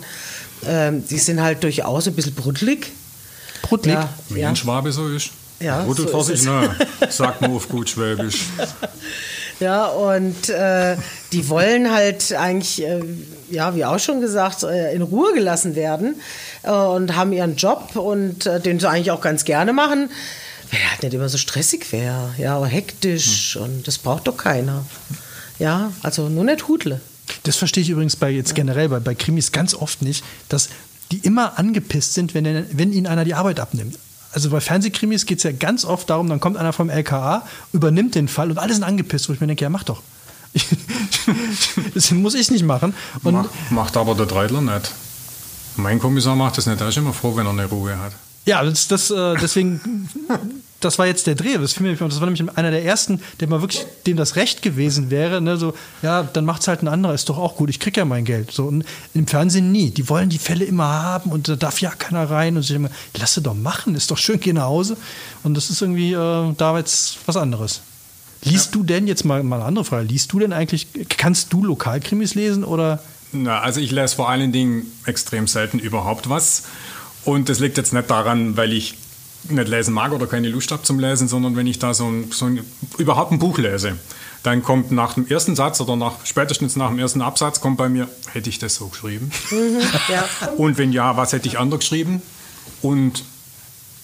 Ähm, 0.67 1.05
die 1.09 1.19
sind 1.19 1.41
halt 1.41 1.65
durchaus 1.65 2.07
ein 2.07 2.15
bisschen 2.15 2.35
bruddelig. 2.35 2.93
Brutlig. 3.63 3.95
Ja, 3.95 4.09
Wie 4.29 4.41
ja. 4.41 4.51
ein 4.51 4.57
Schwabe 4.57 4.93
so 4.93 5.09
ist. 5.09 5.31
Ja, 5.59 5.83
Rudel 5.83 6.07
so 6.07 6.11
vor 6.13 6.31
ist 6.31 6.45
na, 6.45 6.75
sagt 7.11 7.41
man 7.41 7.53
auf 7.53 7.69
gut 7.69 7.91
Schwäbisch. 7.91 8.47
Ja, 9.61 9.87
und 9.87 10.49
äh, 10.49 10.97
die 11.33 11.49
wollen 11.49 11.93
halt 11.93 12.33
eigentlich, 12.33 12.83
äh, 12.83 13.03
ja, 13.51 13.75
wie 13.75 13.85
auch 13.85 13.99
schon 13.99 14.21
gesagt, 14.21 14.63
äh, 14.63 14.95
in 14.95 15.03
Ruhe 15.03 15.35
gelassen 15.35 15.75
werden 15.75 16.17
äh, 16.63 16.71
und 16.71 17.15
haben 17.15 17.33
ihren 17.33 17.57
Job 17.57 17.95
und 17.95 18.47
äh, 18.47 18.59
den 18.61 18.81
sie 18.81 18.89
eigentlich 18.89 19.11
auch 19.11 19.21
ganz 19.21 19.45
gerne 19.45 19.73
machen. 19.75 20.11
Weil 20.71 20.81
er 20.81 20.91
halt 20.93 21.03
nicht 21.03 21.15
immer 21.15 21.29
so 21.29 21.37
stressig 21.37 21.93
wäre, 21.93 22.35
ja, 22.39 22.65
hektisch 22.65 23.55
Hm. 23.57 23.63
und 23.63 23.87
das 23.89 23.99
braucht 23.99 24.29
doch 24.29 24.37
keiner. 24.37 24.85
Ja, 25.59 25.93
also 26.03 26.29
nur 26.29 26.45
nicht 26.45 26.67
Hudle. 26.69 27.01
Das 27.43 27.57
verstehe 27.57 27.83
ich 27.83 27.91
übrigens 27.91 28.17
bei 28.17 28.31
jetzt 28.31 28.55
generell 28.55 28.89
bei, 28.89 28.99
bei 28.99 29.15
Krimis 29.15 29.53
ganz 29.53 29.75
oft 29.75 30.01
nicht, 30.03 30.25
dass 30.49 30.71
die 31.13 31.19
immer 31.19 31.59
angepisst 31.59 32.15
sind, 32.15 32.35
wenn, 32.35 32.67
wenn 32.73 32.93
ihnen 32.93 33.07
einer 33.07 33.25
die 33.25 33.35
Arbeit 33.35 33.61
abnimmt. 33.61 33.99
Also 34.33 34.51
bei 34.51 34.61
Fernsehkrimis 34.61 35.27
geht 35.27 35.39
es 35.39 35.45
ja 35.45 35.53
ganz 35.53 35.85
oft 35.85 36.09
darum, 36.09 36.29
dann 36.29 36.41
kommt 36.41 36.57
einer 36.57 36.73
vom 36.73 36.89
LKA, 36.89 37.45
übernimmt 37.73 38.15
den 38.15 38.29
Fall 38.29 38.51
und 38.51 38.59
alle 38.59 38.73
sind 38.73 38.85
angepisst, 38.85 39.29
wo 39.29 39.33
ich 39.33 39.41
mir 39.41 39.47
denke, 39.49 39.63
ja 39.63 39.71
mach 39.71 39.85
doch. 39.85 40.03
das 41.95 42.11
muss 42.11 42.35
ich 42.35 42.51
nicht 42.51 42.65
machen. 42.65 42.95
Und 43.23 43.35
Mach, 43.35 43.49
macht 43.71 43.97
aber 43.97 44.15
der 44.15 44.27
Dreidler 44.27 44.61
nicht. 44.61 44.93
Mein 45.77 45.99
Kommissar 45.99 46.35
macht 46.37 46.59
das 46.59 46.67
nicht. 46.67 46.81
Er 46.81 46.89
ist 46.89 46.97
immer 46.97 47.13
froh, 47.13 47.37
wenn 47.37 47.47
er 47.47 47.53
eine 47.53 47.67
Ruhe 47.67 47.99
hat. 47.99 48.13
Ja, 48.47 48.63
das, 48.65 48.89
das, 48.89 49.11
äh, 49.11 49.37
deswegen, 49.41 50.09
das 50.81 50.99
war 50.99 51.07
jetzt 51.07 51.27
der 51.27 51.35
Dreh. 51.35 51.59
Das, 51.59 51.75
fiel 51.75 51.87
mir- 51.91 51.97
das 51.97 52.21
war 52.21 52.27
nämlich 52.31 52.57
einer 52.57 52.71
der 52.71 52.85
ersten, 52.85 53.21
der 53.39 53.49
mal 53.49 53.61
wirklich, 53.61 53.85
dem 54.07 54.17
das 54.17 54.37
Recht 54.37 54.63
gewesen 54.63 55.11
wäre. 55.11 55.41
Ne? 55.41 55.57
So, 55.57 55.75
ja, 56.03 56.23
dann 56.23 56.45
macht's 56.45 56.69
halt 56.69 56.83
ein 56.83 56.89
anderer, 56.89 57.15
ist 57.15 57.29
doch 57.29 57.39
auch 57.39 57.57
gut, 57.57 57.71
ich 57.71 57.79
krieg 57.81 57.97
ja 57.97 58.05
mein 58.05 58.25
Geld. 58.25 58.51
So, 58.51 58.65
und 58.65 58.85
im 59.15 59.27
Fernsehen 59.27 59.71
nie. 59.73 59.91
Die 59.91 60.09
wollen 60.09 60.29
die 60.31 60.39
Fälle 60.39 60.65
immer 60.65 60.85
haben 60.89 61.31
und 61.31 61.49
da 61.49 61.57
darf 61.57 61.81
ja 61.81 61.91
keiner 61.91 62.31
rein. 62.31 62.57
Und 62.57 62.63
ich 62.63 62.69
denke 62.69 62.87
immer, 62.89 62.95
lass 63.19 63.35
sie 63.35 63.43
doch 63.43 63.55
machen, 63.55 63.95
ist 63.95 64.11
doch 64.11 64.19
schön, 64.19 64.41
geh 64.41 64.53
nach 64.53 64.65
Hause. 64.65 64.97
Und 65.43 65.55
das 65.55 65.71
ist 65.71 65.83
irgendwie, 65.83 66.13
äh, 66.13 66.17
da 66.17 66.73
war 66.73 66.79
jetzt 66.79 67.19
was 67.27 67.37
anderes. 67.37 67.83
Liest 68.43 68.75
du 68.75 68.83
denn, 68.83 69.07
jetzt 69.07 69.25
mal, 69.27 69.43
mal 69.43 69.57
eine 69.57 69.67
andere 69.67 69.85
Frage, 69.85 70.07
liest 70.07 70.33
du 70.33 70.39
denn 70.39 70.55
eigentlich, 70.55 70.87
kannst 71.19 71.53
du 71.53 71.63
Lokalkrimis 71.63 72.35
lesen 72.35 72.65
oder? 72.65 73.01
Na, 73.33 73.61
also 73.61 73.81
ich 73.81 73.91
lese 73.91 74.17
vor 74.17 74.31
allen 74.31 74.51
Dingen 74.51 74.87
extrem 75.05 75.47
selten 75.47 75.79
überhaupt 75.79 76.31
was. 76.31 76.63
Und 77.27 77.51
das 77.51 77.59
liegt 77.61 77.77
jetzt 77.77 77.93
nicht 77.93 78.11
daran, 78.11 78.57
weil 78.57 78.73
ich 78.73 78.95
nicht 79.49 79.69
lesen 79.69 79.95
mag 79.95 80.13
oder 80.13 80.27
keine 80.27 80.49
Lust 80.49 80.71
habe 80.71 80.83
zum 80.83 80.99
Lesen, 80.99 81.29
sondern 81.29 81.57
wenn 81.57 81.67
ich 81.67 81.79
da 81.79 81.95
so 81.95 82.07
ein, 82.07 82.31
so 82.31 82.47
ein, 82.47 82.65
überhaupt 82.99 83.33
ein 83.33 83.39
Buch 83.39 83.59
lese, 83.59 83.97
dann 84.43 84.63
kommt 84.63 84.91
nach 84.91 85.15
dem 85.15 85.27
ersten 85.27 85.57
Satz 85.57 85.81
oder 85.81 85.97
nach, 85.97 86.25
spätestens 86.25 86.77
nach 86.77 86.89
dem 86.89 86.99
ersten 86.99 87.21
Absatz 87.21 87.61
kommt 87.61 87.77
bei 87.77 87.89
mir, 87.89 88.09
hätte 88.33 88.49
ich 88.49 88.59
das 88.59 88.75
so 88.75 88.89
geschrieben? 88.89 89.31
Ja. 90.09 90.29
Und 90.57 90.79
wenn 90.79 90.93
ja, 90.93 91.17
was 91.17 91.33
hätte 91.33 91.49
ich 91.49 91.59
anders 91.59 91.81
geschrieben? 91.81 92.23
Und 92.83 93.25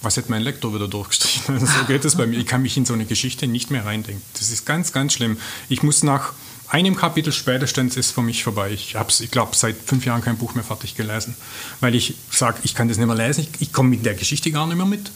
was 0.02 0.16
hätte 0.16 0.30
mein 0.30 0.42
Lektor 0.42 0.74
wieder 0.74 0.88
durchgestrichen? 0.88 1.54
Also 1.54 1.66
so 1.80 1.84
geht 1.86 2.04
es 2.04 2.16
bei 2.16 2.26
mir. 2.26 2.38
Ich 2.38 2.46
kann 2.46 2.62
mich 2.62 2.76
in 2.76 2.84
so 2.84 2.94
eine 2.94 3.06
Geschichte 3.06 3.46
nicht 3.46 3.70
mehr 3.70 3.86
reindenken. 3.86 4.22
Das 4.34 4.50
ist 4.50 4.66
ganz, 4.66 4.92
ganz 4.92 5.14
schlimm. 5.14 5.38
Ich 5.68 5.82
muss 5.82 6.02
nach 6.02 6.32
einem 6.68 6.96
Kapitel 6.96 7.32
spätestens 7.32 7.96
ist 7.96 8.10
für 8.12 8.22
mich 8.22 8.42
vorbei. 8.44 8.70
Ich 8.72 8.96
habe 8.96 9.10
ich 9.18 9.30
glaube, 9.30 9.54
seit 9.56 9.76
fünf 9.84 10.04
Jahren 10.06 10.22
kein 10.22 10.36
Buch 10.36 10.54
mehr 10.54 10.64
fertig 10.64 10.94
gelesen, 10.96 11.34
weil 11.80 11.94
ich 11.94 12.14
sage, 12.30 12.58
ich 12.64 12.74
kann 12.74 12.88
das 12.88 12.96
nicht 12.98 13.06
mehr 13.06 13.16
lesen. 13.16 13.42
Ich, 13.52 13.60
ich 13.68 13.72
komme 13.72 13.90
mit 13.90 14.04
der 14.04 14.14
Geschichte 14.14 14.50
gar 14.50 14.66
nicht 14.66 14.76
mehr 14.76 14.86
mit. 14.86 15.10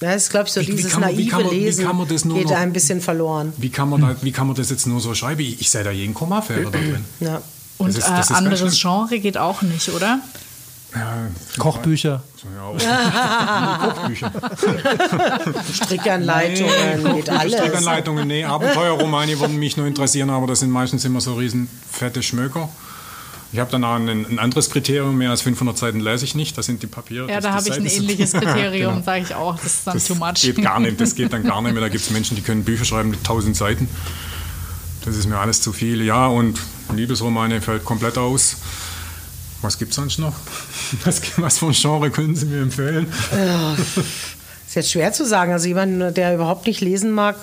Ja, 0.00 0.12
das 0.12 0.24
ist, 0.24 0.30
glaube 0.30 0.46
ich, 0.48 0.52
so 0.52 0.60
Wie- 0.60 0.66
dieses 0.66 0.92
man- 0.92 1.00
naive 1.02 1.36
man- 1.36 1.50
Lesen 1.50 1.88
geht 2.34 2.44
noch- 2.44 2.52
ein 2.56 2.72
bisschen 2.72 3.00
verloren. 3.00 3.52
Wie 3.56 3.70
kann 3.70 3.88
man, 3.88 4.00
da, 4.02 4.16
wie 4.20 4.30
kann 4.32 4.46
man 4.46 4.54
das 4.54 4.68
jetzt 4.68 4.86
nur 4.86 5.00
so 5.00 5.14
schreiben? 5.14 5.40
Ich, 5.40 5.60
ich 5.62 5.70
sehe 5.70 5.84
da 5.84 5.90
jeden 5.90 6.12
Kommafehler 6.12 6.70
da 6.70 6.78
drin. 6.78 7.04
Ja. 7.20 7.40
Und 7.78 7.88
Das 7.88 7.98
ist- 7.98 8.08
das 8.08 8.26
ist 8.26 8.30
äh, 8.30 8.34
anderes. 8.34 8.78
Genre 8.80 9.18
geht 9.18 9.38
auch 9.38 9.62
nicht, 9.62 9.88
oder? 9.88 10.20
Ja, 10.96 11.28
Kochbücher. 11.58 12.22
ja. 12.80 13.78
Kochbücher. 13.94 14.32
Strickanleitungen, 15.74 17.14
geht 17.16 17.30
alles. 17.30 17.52
Strickanleitungen, 17.54 18.26
nee, 18.28 18.44
Abenteuerromane 18.44 19.38
würden 19.38 19.56
mich 19.58 19.76
nur 19.76 19.86
interessieren, 19.86 20.30
aber 20.30 20.46
das 20.46 20.60
sind 20.60 20.70
meistens 20.70 21.04
immer 21.04 21.20
so 21.20 21.34
riesen 21.34 21.68
fette 21.90 22.22
Schmöker. 22.22 22.68
Ich 23.52 23.60
habe 23.60 23.70
dann 23.70 23.84
auch 23.84 23.94
ein, 23.94 24.08
ein 24.08 24.38
anderes 24.38 24.70
Kriterium, 24.70 25.16
mehr 25.16 25.30
als 25.30 25.42
500 25.42 25.78
Seiten 25.78 26.00
lese 26.00 26.24
ich 26.24 26.34
nicht, 26.34 26.58
das 26.58 26.66
sind 26.66 26.82
die 26.82 26.86
Papiere. 26.88 27.30
Ja, 27.30 27.40
da 27.40 27.52
habe 27.54 27.68
ich 27.68 27.74
ein 27.74 27.86
ähnliches 27.86 28.32
Kriterium, 28.34 28.94
Genau. 28.94 29.04
sage 29.04 29.22
ich 29.22 29.34
auch. 29.34 29.54
Das 29.56 29.66
ist 29.66 29.86
dann 29.86 29.94
Das 29.94 30.06
too 30.06 30.14
much. 30.16 30.34
geht 30.42 30.60
gar 30.62 30.80
nicht, 30.80 31.00
das 31.00 31.14
geht 31.14 31.32
dann 31.32 31.44
gar 31.44 31.62
nicht 31.62 31.72
mehr. 31.72 31.80
Da 31.80 31.88
gibt 31.90 32.02
es 32.04 32.10
Menschen, 32.10 32.36
die 32.36 32.42
können 32.42 32.64
Bücher 32.64 32.84
schreiben 32.84 33.10
mit 33.10 33.20
1000 33.20 33.56
Seiten. 33.56 33.88
Das 35.04 35.16
ist 35.16 35.26
mir 35.28 35.38
alles 35.38 35.62
zu 35.62 35.72
viel. 35.72 36.02
Ja, 36.02 36.26
und 36.26 36.58
Liebesromane 36.92 37.60
fällt 37.60 37.84
komplett 37.84 38.18
aus. 38.18 38.56
Was 39.62 39.78
gibt 39.78 39.90
es 39.90 39.96
sonst 39.96 40.18
noch? 40.18 40.34
Was, 41.04 41.20
was 41.38 41.58
für 41.58 41.66
ein 41.66 41.72
Genre 41.72 42.10
können 42.10 42.36
Sie 42.36 42.46
mir 42.46 42.60
empfehlen? 42.62 43.06
Ist 44.66 44.74
jetzt 44.74 44.90
schwer 44.90 45.12
zu 45.12 45.24
sagen. 45.26 45.52
Also 45.52 45.68
jemand, 45.68 46.16
der 46.16 46.34
überhaupt 46.34 46.66
nicht 46.66 46.80
lesen 46.80 47.10
mag, 47.12 47.36
äh, 47.36 47.40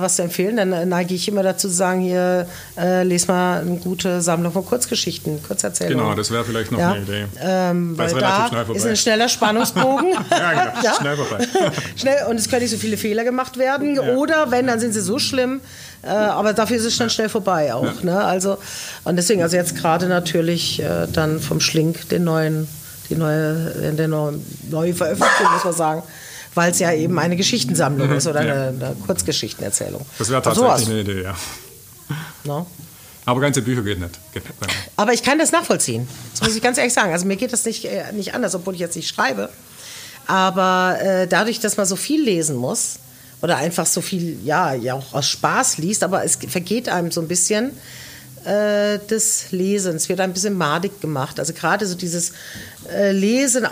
was 0.00 0.16
zu 0.16 0.22
empfehlen, 0.22 0.56
dann 0.56 0.72
äh, 0.72 0.86
neige 0.86 1.14
ich 1.14 1.28
immer 1.28 1.42
dazu 1.42 1.62
zu 1.62 1.68
sagen, 1.68 2.00
hier, 2.00 2.46
äh, 2.76 3.02
les 3.04 3.28
mal 3.28 3.60
eine 3.60 3.76
gute 3.76 4.20
Sammlung 4.20 4.52
von 4.52 4.66
Kurzgeschichten, 4.66 5.42
Kurzerzählungen. 5.42 6.04
Genau, 6.04 6.16
das 6.16 6.30
wäre 6.30 6.44
vielleicht 6.44 6.72
noch 6.72 6.78
ja. 6.78 6.92
eine 6.92 7.02
Idee. 7.02 7.26
Ähm, 7.40 7.96
Weil 7.96 8.12
da 8.14 8.64
ist 8.74 8.86
ein 8.86 8.96
schneller 8.96 9.28
Spannungsbogen. 9.28 10.12
Ja, 10.32 10.72
genau. 10.80 10.94
Schnell 10.96 11.16
vorbei. 11.16 11.46
Schnell, 11.96 12.26
und 12.28 12.36
es 12.36 12.48
können 12.48 12.62
nicht 12.62 12.70
so 12.70 12.76
viele 12.76 12.96
Fehler 12.96 13.22
gemacht 13.24 13.58
werden. 13.58 13.98
Oder 13.98 14.50
wenn, 14.50 14.66
dann 14.66 14.80
sind 14.80 14.92
sie 14.92 15.00
so 15.00 15.18
schlimm. 15.18 15.60
Äh, 16.02 16.08
aber 16.08 16.52
dafür 16.52 16.76
ist 16.76 16.84
es 16.84 16.98
dann 16.98 17.10
schnell 17.10 17.28
vorbei 17.28 17.72
auch. 17.72 18.02
Ne? 18.02 18.18
Also, 18.24 18.58
und 19.04 19.16
deswegen, 19.16 19.42
also 19.42 19.56
jetzt 19.56 19.76
gerade 19.76 20.06
natürlich 20.06 20.82
äh, 20.82 21.06
dann 21.12 21.38
vom 21.38 21.60
Schlink 21.60 22.08
den 22.08 22.24
neuen, 22.24 22.66
die 23.08 23.14
neue, 23.14 23.72
äh, 23.82 23.92
der 23.92 24.08
neue, 24.08 24.40
neue 24.70 24.94
Veröffentlichung, 24.94 25.52
muss 25.52 25.64
man 25.64 25.74
sagen. 25.74 26.02
Weil 26.54 26.70
es 26.72 26.78
ja 26.78 26.92
eben 26.92 27.18
eine 27.18 27.36
Geschichtensammlung 27.36 28.10
ist 28.12 28.26
oder 28.26 28.42
Mhm. 28.42 28.46
Ja. 28.48 28.54
eine, 28.68 28.86
eine 28.86 28.96
Kurzgeschichtenerzählung. 29.06 30.04
Das 30.18 30.28
wäre 30.28 30.42
tatsächlich 30.42 30.88
eine 30.88 31.00
Idee, 31.00 31.22
ja. 31.22 31.34
ne? 32.44 32.66
Aber 33.24 33.40
ganze 33.40 33.62
Bücher 33.62 33.82
geht 33.82 34.00
nicht. 34.00 34.18
Geht 34.34 34.44
nicht. 34.44 34.74
Aber 34.96 35.12
ich 35.12 35.22
kann 35.22 35.38
das 35.38 35.52
nachvollziehen. 35.52 36.08
Das 36.32 36.42
muss 36.42 36.56
ich 36.56 36.62
ganz 36.62 36.76
ehrlich 36.76 36.92
sagen. 36.92 37.12
Also 37.12 37.24
mir 37.24 37.36
geht 37.36 37.52
das 37.52 37.64
nicht, 37.64 37.84
äh, 37.84 38.12
nicht 38.12 38.34
anders, 38.34 38.54
obwohl 38.54 38.74
ich 38.74 38.80
jetzt 38.80 38.96
nicht 38.96 39.08
schreibe. 39.08 39.48
Aber 40.26 40.98
äh, 41.00 41.26
dadurch, 41.28 41.60
dass 41.60 41.76
man 41.76 41.86
so 41.86 41.96
viel 41.96 42.22
lesen 42.22 42.56
muss 42.56 42.96
oder 43.40 43.56
einfach 43.56 43.86
so 43.86 44.00
viel, 44.00 44.38
ja, 44.44 44.74
ja 44.74 44.94
auch 44.94 45.12
aus 45.14 45.26
Spaß 45.28 45.78
liest, 45.78 46.02
aber 46.02 46.24
es 46.24 46.36
vergeht 46.48 46.88
einem 46.88 47.10
so 47.12 47.20
ein 47.20 47.28
bisschen 47.28 47.70
äh, 48.44 48.98
des 48.98 49.52
Lesens, 49.52 50.08
wird 50.08 50.20
ein 50.20 50.32
bisschen 50.32 50.54
madig 50.56 51.00
gemacht. 51.00 51.38
Also 51.38 51.52
gerade 51.52 51.86
so 51.86 51.94
dieses 51.94 52.32
äh, 52.90 53.12
Lesen 53.12 53.64
äh, 53.64 53.68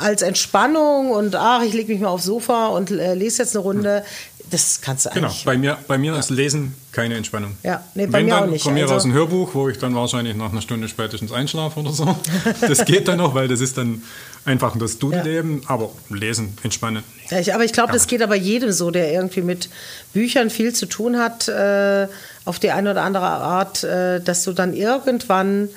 als 0.00 0.22
Entspannung 0.22 1.10
und 1.10 1.34
ach, 1.36 1.62
ich 1.62 1.72
lege 1.74 1.92
mich 1.92 2.00
mal 2.00 2.08
aufs 2.08 2.24
Sofa 2.24 2.68
und 2.68 2.90
äh, 2.90 3.14
lese 3.14 3.42
jetzt 3.42 3.54
eine 3.54 3.62
Runde, 3.62 4.04
das 4.50 4.80
kannst 4.80 5.04
du 5.04 5.10
Genau, 5.10 5.26
eigentlich. 5.26 5.44
bei 5.44 5.58
mir, 5.58 5.76
bei 5.86 5.98
mir 5.98 6.16
ist 6.18 6.30
Lesen 6.30 6.74
keine 6.92 7.16
Entspannung. 7.16 7.56
Ja, 7.62 7.84
nee, 7.94 8.06
bei 8.06 8.14
Wenn, 8.20 8.24
mir 8.26 8.30
dann 8.32 8.44
auch 8.44 8.50
nicht. 8.50 8.62
von 8.64 8.72
mir 8.72 8.84
Also- 8.84 8.94
aus 8.94 9.04
ein 9.04 9.12
Hörbuch, 9.12 9.54
wo 9.54 9.68
ich 9.68 9.76
dann 9.78 9.94
wahrscheinlich 9.94 10.34
nach 10.36 10.50
einer 10.52 10.62
Stunde 10.62 10.88
spätestens 10.88 11.32
einschlafe 11.32 11.80
oder 11.80 11.92
so. 11.92 12.16
Das 12.62 12.84
geht 12.86 13.08
dann 13.08 13.18
noch, 13.18 13.34
weil 13.34 13.46
das 13.46 13.60
ist 13.60 13.76
dann 13.76 14.02
einfach 14.46 14.74
das 14.78 14.98
Dudelleben. 14.98 15.60
Aber 15.66 15.90
Lesen, 16.08 16.56
Entspannen. 16.62 17.04
Ja, 17.28 17.40
ich, 17.40 17.52
aber 17.54 17.64
ich 17.66 17.74
glaube, 17.74 17.92
das 17.92 18.06
geht 18.06 18.22
aber 18.22 18.36
jedem 18.36 18.72
so, 18.72 18.90
der 18.90 19.12
irgendwie 19.12 19.42
mit 19.42 19.68
Büchern 20.14 20.48
viel 20.48 20.72
zu 20.74 20.86
tun 20.86 21.18
hat, 21.18 21.46
äh, 21.48 22.08
auf 22.46 22.58
die 22.58 22.70
eine 22.70 22.92
oder 22.92 23.02
andere 23.02 23.26
Art, 23.26 23.84
äh, 23.84 24.20
dass 24.22 24.44
du 24.44 24.52
dann 24.54 24.72
irgendwann 24.72 25.68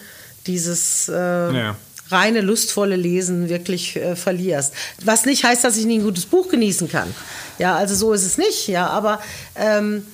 dieses 0.48 1.10
äh, 1.10 1.14
Ja. 1.14 1.76
Reine, 2.12 2.42
lustvolle 2.42 2.96
Lesen 2.96 3.50
wirklich 3.50 3.96
äh, 3.96 4.16
verlierst. 4.16 4.74
Was 5.04 5.26
nicht 5.26 5.44
heißt, 5.44 5.64
dass 5.64 5.78
ich 5.78 5.86
nie 5.86 6.00
ein 6.00 6.04
gutes 6.04 6.26
Buch 6.26 6.50
genießen 6.50 6.90
kann. 6.90 7.14
Ja, 7.60 7.76
also 7.76 7.96
so 7.96 8.14
ist 8.14 8.26
es 8.26 8.38
nicht, 8.38 8.68
ja, 8.68 8.88
aber 8.88 9.20
ähm, 9.56 10.06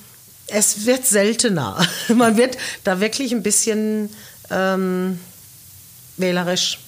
es 0.48 0.86
wird 0.86 1.06
seltener. 1.06 1.86
Man 2.16 2.38
wird 2.38 2.58
da 2.84 3.00
wirklich 3.00 3.32
ein 3.34 3.44
bisschen 3.44 4.10
ähm, 4.50 5.20
wählerisch. 6.18 6.80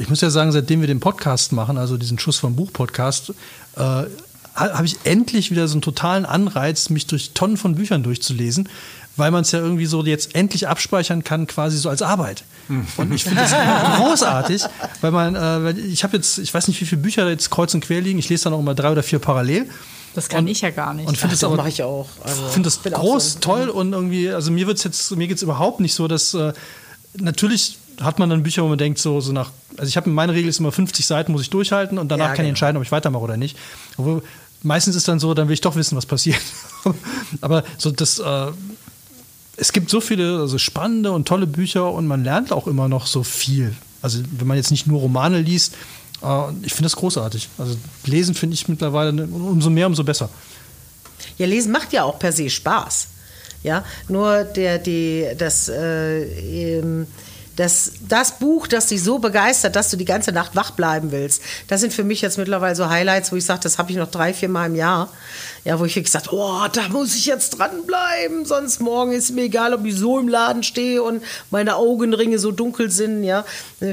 Ich 0.00 0.08
muss 0.08 0.20
ja 0.20 0.28
sagen, 0.30 0.52
seitdem 0.52 0.80
wir 0.82 0.86
den 0.86 1.00
Podcast 1.00 1.52
machen, 1.52 1.78
also 1.78 1.96
diesen 1.96 2.18
Schuss 2.18 2.36
vom 2.38 2.54
Buch 2.56 2.72
Podcast, 2.72 3.30
äh, 3.76 3.80
ha- 3.80 4.06
habe 4.54 4.84
ich 4.86 4.96
endlich 5.04 5.50
wieder 5.50 5.66
so 5.66 5.74
einen 5.74 5.82
totalen 5.82 6.26
Anreiz, 6.26 6.90
mich 6.90 7.06
durch 7.06 7.30
Tonnen 7.32 7.56
von 7.56 7.74
Büchern 7.74 8.02
durchzulesen, 8.02 8.68
weil 9.16 9.30
man 9.30 9.42
es 9.42 9.52
ja 9.52 9.60
irgendwie 9.60 9.86
so 9.86 10.04
jetzt 10.04 10.34
endlich 10.34 10.68
abspeichern 10.68 11.24
kann, 11.24 11.46
quasi 11.46 11.78
so 11.78 11.88
als 11.88 12.02
Arbeit. 12.02 12.44
Und 12.68 13.12
ich 13.12 13.24
finde 13.24 13.42
das 13.42 13.54
großartig, 13.96 14.62
weil 15.00 15.10
man, 15.10 15.34
äh, 15.34 15.64
weil 15.64 15.78
ich 15.78 16.04
habe 16.04 16.16
jetzt, 16.16 16.38
ich 16.38 16.52
weiß 16.52 16.68
nicht, 16.68 16.80
wie 16.80 16.84
viele 16.84 17.00
Bücher 17.00 17.24
da 17.24 17.30
jetzt 17.30 17.50
kreuz 17.50 17.72
und 17.74 17.80
quer 17.80 18.00
liegen. 18.00 18.18
Ich 18.18 18.28
lese 18.28 18.44
dann 18.44 18.52
auch 18.52 18.60
immer 18.60 18.74
drei 18.74 18.90
oder 18.90 19.02
vier 19.02 19.18
parallel. 19.18 19.68
Das 20.14 20.28
kann 20.28 20.46
ich 20.46 20.60
ja 20.62 20.70
gar 20.70 20.94
nicht. 20.94 21.06
Und 21.06 21.16
finde 21.16 21.34
das 21.34 21.44
aber 21.44 21.56
mache 21.56 21.68
ich 21.68 21.82
auch. 21.82 22.08
Also, 22.24 22.42
finde 22.48 22.66
das 22.68 22.82
groß, 22.82 23.34
so. 23.34 23.38
toll 23.40 23.68
und 23.68 23.92
irgendwie, 23.92 24.30
also 24.30 24.50
mir 24.50 24.66
wird's 24.66 24.84
jetzt, 24.84 25.14
mir 25.16 25.28
geht 25.28 25.36
es 25.36 25.42
überhaupt 25.42 25.80
nicht 25.80 25.94
so, 25.94 26.08
dass 26.08 26.34
äh, 26.34 26.52
natürlich 27.14 27.78
hat 28.00 28.18
man 28.18 28.30
dann 28.30 28.42
Bücher, 28.42 28.62
wo 28.62 28.68
man 28.68 28.78
denkt, 28.78 28.98
so, 28.98 29.20
so 29.20 29.32
nach, 29.32 29.50
also 29.76 29.88
ich 29.88 29.96
habe 29.96 30.08
meine 30.10 30.32
Regel 30.32 30.48
ist 30.48 30.60
immer 30.60 30.72
50 30.72 31.06
Seiten 31.06 31.32
muss 31.32 31.42
ich 31.42 31.50
durchhalten 31.50 31.98
und 31.98 32.08
danach 32.08 32.26
Ja, 32.26 32.28
kann 32.28 32.34
ich 32.34 32.38
genau. 32.38 32.48
entscheiden, 32.50 32.76
ob 32.76 32.82
ich 32.82 32.92
weitermache 32.92 33.22
oder 33.22 33.36
nicht. 33.36 33.56
Obwohl, 33.96 34.22
meistens 34.62 34.96
ist 34.96 35.08
dann 35.08 35.18
so, 35.20 35.34
dann 35.34 35.48
will 35.48 35.54
ich 35.54 35.60
doch 35.60 35.76
wissen, 35.76 35.96
was 35.96 36.06
passiert. 36.06 36.40
Aber 37.40 37.64
so 37.76 37.90
das, 37.90 38.18
äh, 38.18 38.46
es 39.58 39.72
gibt 39.72 39.90
so 39.90 40.00
viele 40.00 40.38
also 40.38 40.58
spannende 40.58 41.12
und 41.12 41.26
tolle 41.26 41.46
Bücher 41.46 41.92
und 41.92 42.06
man 42.06 42.24
lernt 42.24 42.52
auch 42.52 42.66
immer 42.66 42.88
noch 42.88 43.06
so 43.06 43.22
viel. 43.22 43.74
Also 44.00 44.20
wenn 44.38 44.46
man 44.46 44.56
jetzt 44.56 44.70
nicht 44.70 44.86
nur 44.86 45.00
Romane 45.00 45.40
liest, 45.40 45.74
äh, 46.22 46.50
ich 46.62 46.72
finde 46.72 46.84
das 46.84 46.96
großartig. 46.96 47.48
Also 47.58 47.76
lesen 48.04 48.34
finde 48.34 48.54
ich 48.54 48.68
mittlerweile 48.68 49.12
ne, 49.12 49.26
umso 49.26 49.70
mehr, 49.70 49.86
umso 49.86 50.04
besser. 50.04 50.28
Ja, 51.36 51.46
Lesen 51.46 51.72
macht 51.72 51.92
ja 51.92 52.04
auch 52.04 52.18
per 52.18 52.32
se 52.32 52.48
Spaß. 52.48 53.08
Ja, 53.64 53.84
nur 54.08 54.44
der, 54.44 54.78
die, 54.78 55.26
das, 55.36 55.68
äh, 55.68 56.82
das, 57.58 57.90
das 58.08 58.38
Buch, 58.38 58.68
das 58.68 58.86
dich 58.86 59.02
so 59.02 59.18
begeistert, 59.18 59.74
dass 59.74 59.90
du 59.90 59.96
die 59.96 60.04
ganze 60.04 60.30
Nacht 60.30 60.54
wach 60.54 60.70
bleiben 60.70 61.10
willst. 61.10 61.42
Das 61.66 61.80
sind 61.80 61.92
für 61.92 62.04
mich 62.04 62.20
jetzt 62.20 62.38
mittlerweile 62.38 62.76
so 62.76 62.88
Highlights, 62.88 63.32
wo 63.32 63.36
ich 63.36 63.44
sage, 63.44 63.58
das 63.64 63.78
habe 63.78 63.90
ich 63.90 63.96
noch 63.96 64.08
drei, 64.08 64.32
vier 64.32 64.48
Mal 64.48 64.66
im 64.66 64.76
Jahr. 64.76 65.12
Ja, 65.64 65.80
wo 65.80 65.84
ich 65.84 65.94
gesagt, 65.94 66.32
oh, 66.32 66.60
da 66.72 66.88
muss 66.88 67.16
ich 67.16 67.26
jetzt 67.26 67.58
dranbleiben, 67.58 68.44
sonst 68.44 68.80
morgen 68.80 69.10
ist 69.10 69.32
mir 69.32 69.42
egal, 69.42 69.74
ob 69.74 69.84
ich 69.84 69.96
so 69.96 70.20
im 70.20 70.28
Laden 70.28 70.62
stehe 70.62 71.02
und 71.02 71.22
meine 71.50 71.74
Augenringe 71.74 72.38
so 72.38 72.52
dunkel 72.52 72.92
sind, 72.92 73.24
ja, 73.24 73.44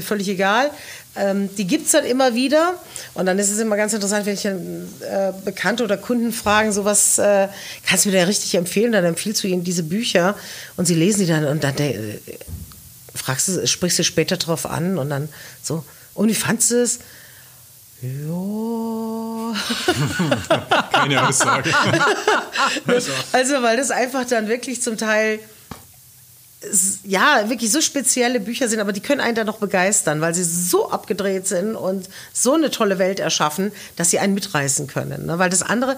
völlig 0.01 0.30
egal. 0.30 0.70
Ähm, 1.16 1.49
die 1.55 1.66
gibt 1.66 1.88
es 1.88 1.93
dann 1.93 2.05
immer 2.05 2.36
wieder. 2.36 2.74
Und 3.16 3.26
dann 3.26 3.39
ist 3.39 3.49
es 3.49 3.57
immer 3.57 3.78
ganz 3.78 3.93
interessant, 3.93 4.28
wenn 4.28 4.36
ich 4.36 4.43
dann, 4.43 4.88
äh, 5.01 5.32
Bekannte 5.43 5.84
oder 5.84 5.97
Kunden 5.97 6.32
fragen, 6.34 6.72
sowas 6.72 7.18
äh, 7.18 7.47
kannst 7.88 8.05
du 8.05 8.09
mir 8.09 8.20
da 8.20 8.26
richtig 8.26 8.53
empfehlen? 8.53 8.91
Dann 8.91 9.05
empfiehlst 9.05 9.43
du 9.43 9.47
ihnen 9.47 9.63
diese 9.63 9.84
Bücher 9.84 10.36
und 10.78 10.86
sie 10.86 10.93
lesen 10.93 11.22
die 11.22 11.28
dann 11.28 11.45
und 11.45 11.63
dann 11.63 11.76
äh, 11.78 12.20
fragst 13.16 13.47
du, 13.47 13.68
sprichst 13.68 13.99
du 13.99 14.03
später 14.03 14.38
drauf 14.38 14.66
an 14.66 14.97
und 14.97 15.09
dann 15.09 15.30
so, 15.63 15.84
und 16.13 16.30
wie 16.30 16.36
fandest 16.36 16.72
du 16.72 16.82
es? 16.82 16.99
Ja. 18.01 18.11
Keine 20.91 21.28
Aussage. 21.28 21.74
also, 23.32 23.63
weil 23.63 23.78
das 23.78 23.91
einfach 23.91 24.26
dann 24.26 24.47
wirklich 24.47 24.82
zum 24.82 24.97
Teil 24.97 25.39
ja, 27.03 27.49
wirklich 27.49 27.72
so 27.72 27.82
spezielle 27.82 28.39
Bücher 28.39 28.68
sind, 28.68 28.80
aber 28.80 28.93
die 28.93 29.01
können 29.01 29.22
einen 29.22 29.36
dann 29.36 29.45
noch 29.45 29.57
begeistern, 29.57 30.22
weil 30.22 30.34
sie 30.34 30.43
so 30.43 30.89
abgedreht 30.89 31.47
sind 31.47 31.76
und 31.76 32.09
so 32.34 32.53
eine 32.53 32.72
tolle 32.72 32.97
Welt 32.97 33.20
erschaffen, 33.20 33.72
dass 33.95 34.09
sie 34.09 34.20
einen 34.20 34.34
mitreißen 34.34 34.88
können. 34.88 35.26
Ne? 35.26 35.39
Weil 35.39 35.49
das 35.49 35.61
andere, 35.61 35.97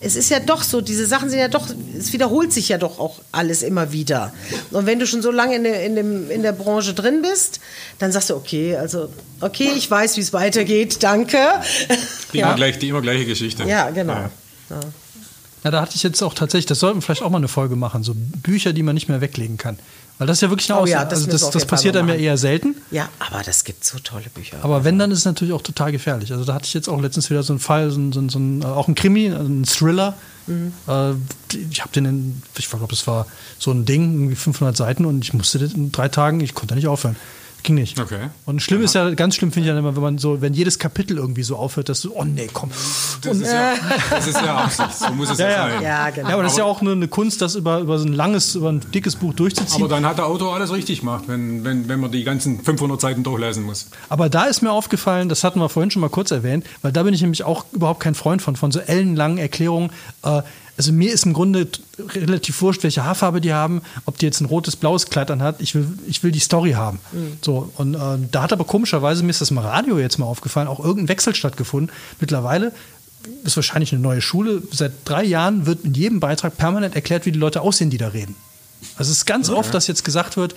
es 0.00 0.14
ist 0.14 0.30
ja 0.30 0.38
doch 0.38 0.62
so, 0.62 0.80
diese 0.80 1.06
Sachen 1.06 1.28
sind 1.28 1.40
ja 1.40 1.48
doch, 1.48 1.68
es 1.98 2.12
wiederholt 2.12 2.52
sich 2.52 2.68
ja 2.68 2.78
doch 2.78 2.98
auch 3.00 3.20
alles 3.32 3.62
immer 3.62 3.92
wieder. 3.92 4.32
Und 4.70 4.86
wenn 4.86 4.98
du 5.00 5.06
schon 5.06 5.22
so 5.22 5.32
lange 5.32 5.56
in 5.56 5.64
der, 5.64 5.84
in 5.84 5.96
dem, 5.96 6.30
in 6.30 6.42
der 6.42 6.52
Branche 6.52 6.94
drin 6.94 7.22
bist, 7.22 7.60
dann 7.98 8.12
sagst 8.12 8.30
du, 8.30 8.36
okay, 8.36 8.76
also, 8.76 9.08
okay, 9.40 9.70
ich 9.76 9.90
weiß, 9.90 10.16
wie 10.16 10.20
es 10.20 10.32
weitergeht, 10.32 11.02
danke. 11.02 11.38
Die, 12.32 12.38
ja. 12.38 12.46
immer, 12.46 12.56
gleich, 12.56 12.78
die 12.78 12.88
immer 12.88 13.02
gleiche 13.02 13.26
Geschichte. 13.26 13.64
Ja, 13.64 13.90
genau. 13.90 14.14
Ja. 14.14 14.30
Ja. 14.70 14.80
Ja, 15.64 15.72
da 15.72 15.80
hatte 15.80 15.96
ich 15.96 16.04
jetzt 16.04 16.22
auch 16.22 16.34
tatsächlich, 16.34 16.66
das 16.66 16.78
sollten 16.78 16.98
wir 16.98 17.02
vielleicht 17.02 17.22
auch 17.22 17.30
mal 17.30 17.38
eine 17.38 17.48
Folge 17.48 17.74
machen, 17.74 18.04
so 18.04 18.14
Bücher, 18.14 18.72
die 18.72 18.84
man 18.84 18.94
nicht 18.94 19.08
mehr 19.08 19.20
weglegen 19.20 19.56
kann. 19.56 19.78
Weil 20.18 20.26
das 20.26 20.38
ist 20.38 20.40
ja 20.42 20.50
wirklich 20.50 20.68
eine 20.70 20.80
Oh 20.80 20.82
Aussage. 20.82 20.98
ja, 20.98 21.04
das 21.04 21.20
also 21.20 21.30
das, 21.30 21.50
das 21.50 21.64
passiert 21.64 21.96
einem 21.96 22.08
ja 22.08 22.14
eher 22.16 22.36
selten. 22.36 22.74
Ja, 22.90 23.08
aber 23.20 23.42
das 23.44 23.62
gibt 23.64 23.84
so 23.84 23.98
tolle 24.00 24.28
Bücher. 24.34 24.56
Aber 24.62 24.82
wenn, 24.84 24.98
dann 24.98 25.10
ist 25.12 25.20
es 25.20 25.24
natürlich 25.24 25.54
auch 25.54 25.62
total 25.62 25.92
gefährlich. 25.92 26.32
Also 26.32 26.44
da 26.44 26.54
hatte 26.54 26.66
ich 26.66 26.74
jetzt 26.74 26.88
auch 26.88 27.00
letztens 27.00 27.30
wieder 27.30 27.42
so 27.42 27.52
einen 27.52 27.60
Fall, 27.60 27.90
so 27.90 28.12
so 28.12 28.28
so 28.28 28.38
ein, 28.38 28.62
äh, 28.62 28.64
auch 28.64 28.88
ein 28.88 28.94
Krimi, 28.96 29.26
ein 29.28 29.64
Thriller. 29.64 30.14
Mhm. 30.48 30.72
Äh, 30.88 31.12
ich 31.70 31.80
habe 31.80 31.92
den, 31.94 32.04
in, 32.04 32.42
ich 32.58 32.68
glaube, 32.68 32.92
es 32.92 33.06
war 33.06 33.26
so 33.58 33.70
ein 33.70 33.84
Ding, 33.84 34.12
irgendwie 34.14 34.36
500 34.36 34.76
Seiten 34.76 35.04
und 35.04 35.24
ich 35.24 35.34
musste 35.34 35.58
das 35.58 35.72
in 35.74 35.92
drei 35.92 36.08
Tagen, 36.08 36.40
ich 36.40 36.54
konnte 36.54 36.74
nicht 36.74 36.88
aufhören. 36.88 37.16
Ging 37.62 37.74
nicht. 37.74 37.98
Okay. 37.98 38.28
Und 38.46 38.62
schlimm 38.62 38.82
ist 38.82 38.94
ja, 38.94 39.10
ganz 39.10 39.34
schlimm 39.34 39.50
finde 39.52 39.68
ich 39.68 39.74
dann 39.74 39.78
immer, 39.78 39.94
wenn 39.96 40.02
man 40.02 40.18
so, 40.18 40.40
wenn 40.40 40.54
jedes 40.54 40.78
Kapitel 40.78 41.18
irgendwie 41.18 41.42
so 41.42 41.56
aufhört, 41.56 41.88
dass 41.88 42.00
du, 42.02 42.12
oh 42.14 42.24
nee, 42.24 42.48
komm. 42.52 42.70
Das 43.22 43.36
ist 43.36 43.50
ja, 43.52 43.74
das 44.10 44.26
ist 44.28 44.40
ja 44.40 44.56
Absicht. 44.58 44.94
So 44.94 45.12
muss 45.12 45.30
es 45.30 45.38
ja, 45.38 45.48
Ja, 45.48 45.56
ja. 45.68 45.74
sein. 45.74 45.82
ja, 45.82 46.10
genau. 46.10 46.28
Ja, 46.28 46.34
aber 46.34 46.42
das 46.44 46.52
ist 46.52 46.58
ja 46.58 46.64
auch 46.64 46.82
nur 46.82 46.92
eine 46.92 47.08
Kunst, 47.08 47.42
das 47.42 47.56
über, 47.56 47.80
über 47.80 47.98
so 47.98 48.06
ein 48.06 48.12
langes, 48.12 48.54
über 48.54 48.70
ein 48.70 48.80
dickes 48.92 49.16
Buch 49.16 49.34
durchzuziehen. 49.34 49.82
Aber 49.82 49.92
dann 49.92 50.06
hat 50.06 50.18
der 50.18 50.26
Autor 50.26 50.54
alles 50.54 50.72
richtig 50.72 51.00
gemacht, 51.00 51.24
wenn, 51.26 51.64
wenn, 51.64 51.88
wenn 51.88 52.00
man 52.00 52.12
die 52.12 52.22
ganzen 52.24 52.62
500 52.62 53.00
Seiten 53.00 53.22
durchlesen 53.24 53.64
muss. 53.64 53.90
Aber 54.08 54.28
da 54.28 54.44
ist 54.44 54.62
mir 54.62 54.70
aufgefallen, 54.70 55.28
das 55.28 55.42
hatten 55.42 55.58
wir 55.60 55.68
vorhin 55.68 55.90
schon 55.90 56.00
mal 56.00 56.10
kurz 56.10 56.30
erwähnt, 56.30 56.64
weil 56.82 56.92
da 56.92 57.02
bin 57.02 57.12
ich 57.12 57.20
nämlich 57.20 57.42
auch 57.44 57.64
überhaupt 57.72 58.00
kein 58.00 58.14
Freund 58.14 58.40
von, 58.40 58.56
von 58.56 58.70
so 58.70 58.78
ellenlangen 58.78 59.38
Erklärungen. 59.38 59.90
Äh, 60.22 60.42
also 60.78 60.92
mir 60.92 61.12
ist 61.12 61.26
im 61.26 61.32
Grunde 61.32 61.66
relativ 62.14 62.62
wurscht, 62.62 62.84
welche 62.84 63.04
Haarfarbe 63.04 63.40
die 63.40 63.52
haben, 63.52 63.82
ob 64.06 64.16
die 64.16 64.26
jetzt 64.26 64.40
ein 64.40 64.44
rotes, 64.44 64.76
blaues 64.76 65.06
Kleid 65.06 65.28
anhat. 65.30 65.60
Ich 65.60 65.74
will, 65.74 65.88
ich 66.06 66.22
will 66.22 66.30
die 66.30 66.38
Story 66.38 66.72
haben. 66.72 67.00
So, 67.42 67.70
und 67.76 67.94
äh, 67.94 67.98
da 68.30 68.42
hat 68.42 68.52
aber 68.52 68.64
komischerweise, 68.64 69.24
mir 69.24 69.30
ist 69.30 69.40
das 69.40 69.50
im 69.50 69.58
Radio 69.58 69.98
jetzt 69.98 70.18
mal 70.18 70.26
aufgefallen, 70.26 70.68
auch 70.68 70.78
irgendein 70.78 71.08
Wechsel 71.08 71.34
stattgefunden. 71.34 71.90
Mittlerweile 72.20 72.72
ist 73.42 73.56
wahrscheinlich 73.56 73.92
eine 73.92 74.00
neue 74.00 74.20
Schule. 74.20 74.62
Seit 74.70 74.92
drei 75.04 75.24
Jahren 75.24 75.66
wird 75.66 75.84
in 75.84 75.94
jedem 75.94 76.20
Beitrag 76.20 76.56
permanent 76.56 76.94
erklärt, 76.94 77.26
wie 77.26 77.32
die 77.32 77.40
Leute 77.40 77.60
aussehen, 77.60 77.90
die 77.90 77.98
da 77.98 78.08
reden. 78.08 78.36
Also 78.96 79.10
es 79.10 79.18
ist 79.18 79.26
ganz 79.26 79.50
oft, 79.50 79.74
dass 79.74 79.88
jetzt 79.88 80.04
gesagt 80.04 80.36
wird, 80.36 80.54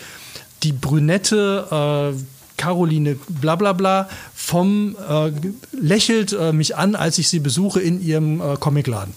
die 0.61 0.71
brünette 0.71 2.13
äh, 2.15 2.23
Caroline 2.57 3.17
bla 3.27 3.55
bla 3.55 3.73
bla 3.73 4.07
vom 4.35 4.95
äh, 5.09 5.31
lächelt 5.71 6.31
äh, 6.33 6.53
mich 6.53 6.75
an, 6.75 6.93
als 6.93 7.17
ich 7.17 7.27
sie 7.27 7.39
besuche 7.39 7.81
in 7.81 8.03
ihrem 8.03 8.39
äh, 8.39 8.55
Comicladen. 8.57 9.15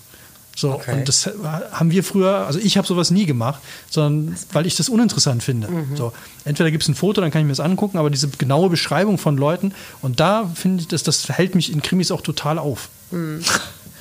So, 0.56 0.80
und 0.86 1.08
das 1.08 1.28
haben 1.72 1.90
wir 1.90 2.04
früher, 2.04 2.46
also 2.46 2.58
ich 2.60 2.76
habe 2.76 2.86
sowas 2.86 3.10
nie 3.10 3.26
gemacht, 3.26 3.60
sondern 3.90 4.36
weil 4.52 4.66
ich 4.66 4.76
das 4.76 4.88
uninteressant 4.88 5.42
finde. 5.42 5.68
So, 5.96 6.12
entweder 6.44 6.70
gibt 6.70 6.84
es 6.84 6.88
ein 6.88 6.94
Foto, 6.94 7.20
dann 7.20 7.30
kann 7.32 7.40
ich 7.40 7.46
mir 7.46 7.52
das 7.52 7.60
angucken, 7.60 7.98
aber 7.98 8.08
diese 8.08 8.28
genaue 8.28 8.70
Beschreibung 8.70 9.18
von 9.18 9.36
Leuten, 9.36 9.72
und 10.00 10.20
da 10.20 10.48
finde 10.54 10.82
ich, 10.82 10.88
das, 10.88 11.02
das 11.02 11.28
hält 11.28 11.54
mich 11.56 11.72
in 11.72 11.82
Krimis 11.82 12.10
auch 12.12 12.20
total 12.20 12.58
auf. 12.58 12.88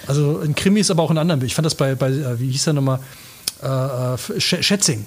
Also 0.05 0.41
in 0.41 0.53
Krimis, 0.53 0.91
aber 0.91 1.01
auch 1.03 1.11
in 1.11 1.17
anderen. 1.17 1.41
Ich 1.45 1.55
fand 1.55 1.65
das 1.65 1.75
bei, 1.75 1.95
bei 1.95 2.09
äh, 2.09 2.37
wie 2.37 2.51
hieß 2.51 2.65
der 2.65 2.73
nochmal, 2.73 2.99
äh, 3.61 3.65
äh, 3.67 3.69
Sch- 4.37 4.61
Schätzing. 4.61 5.05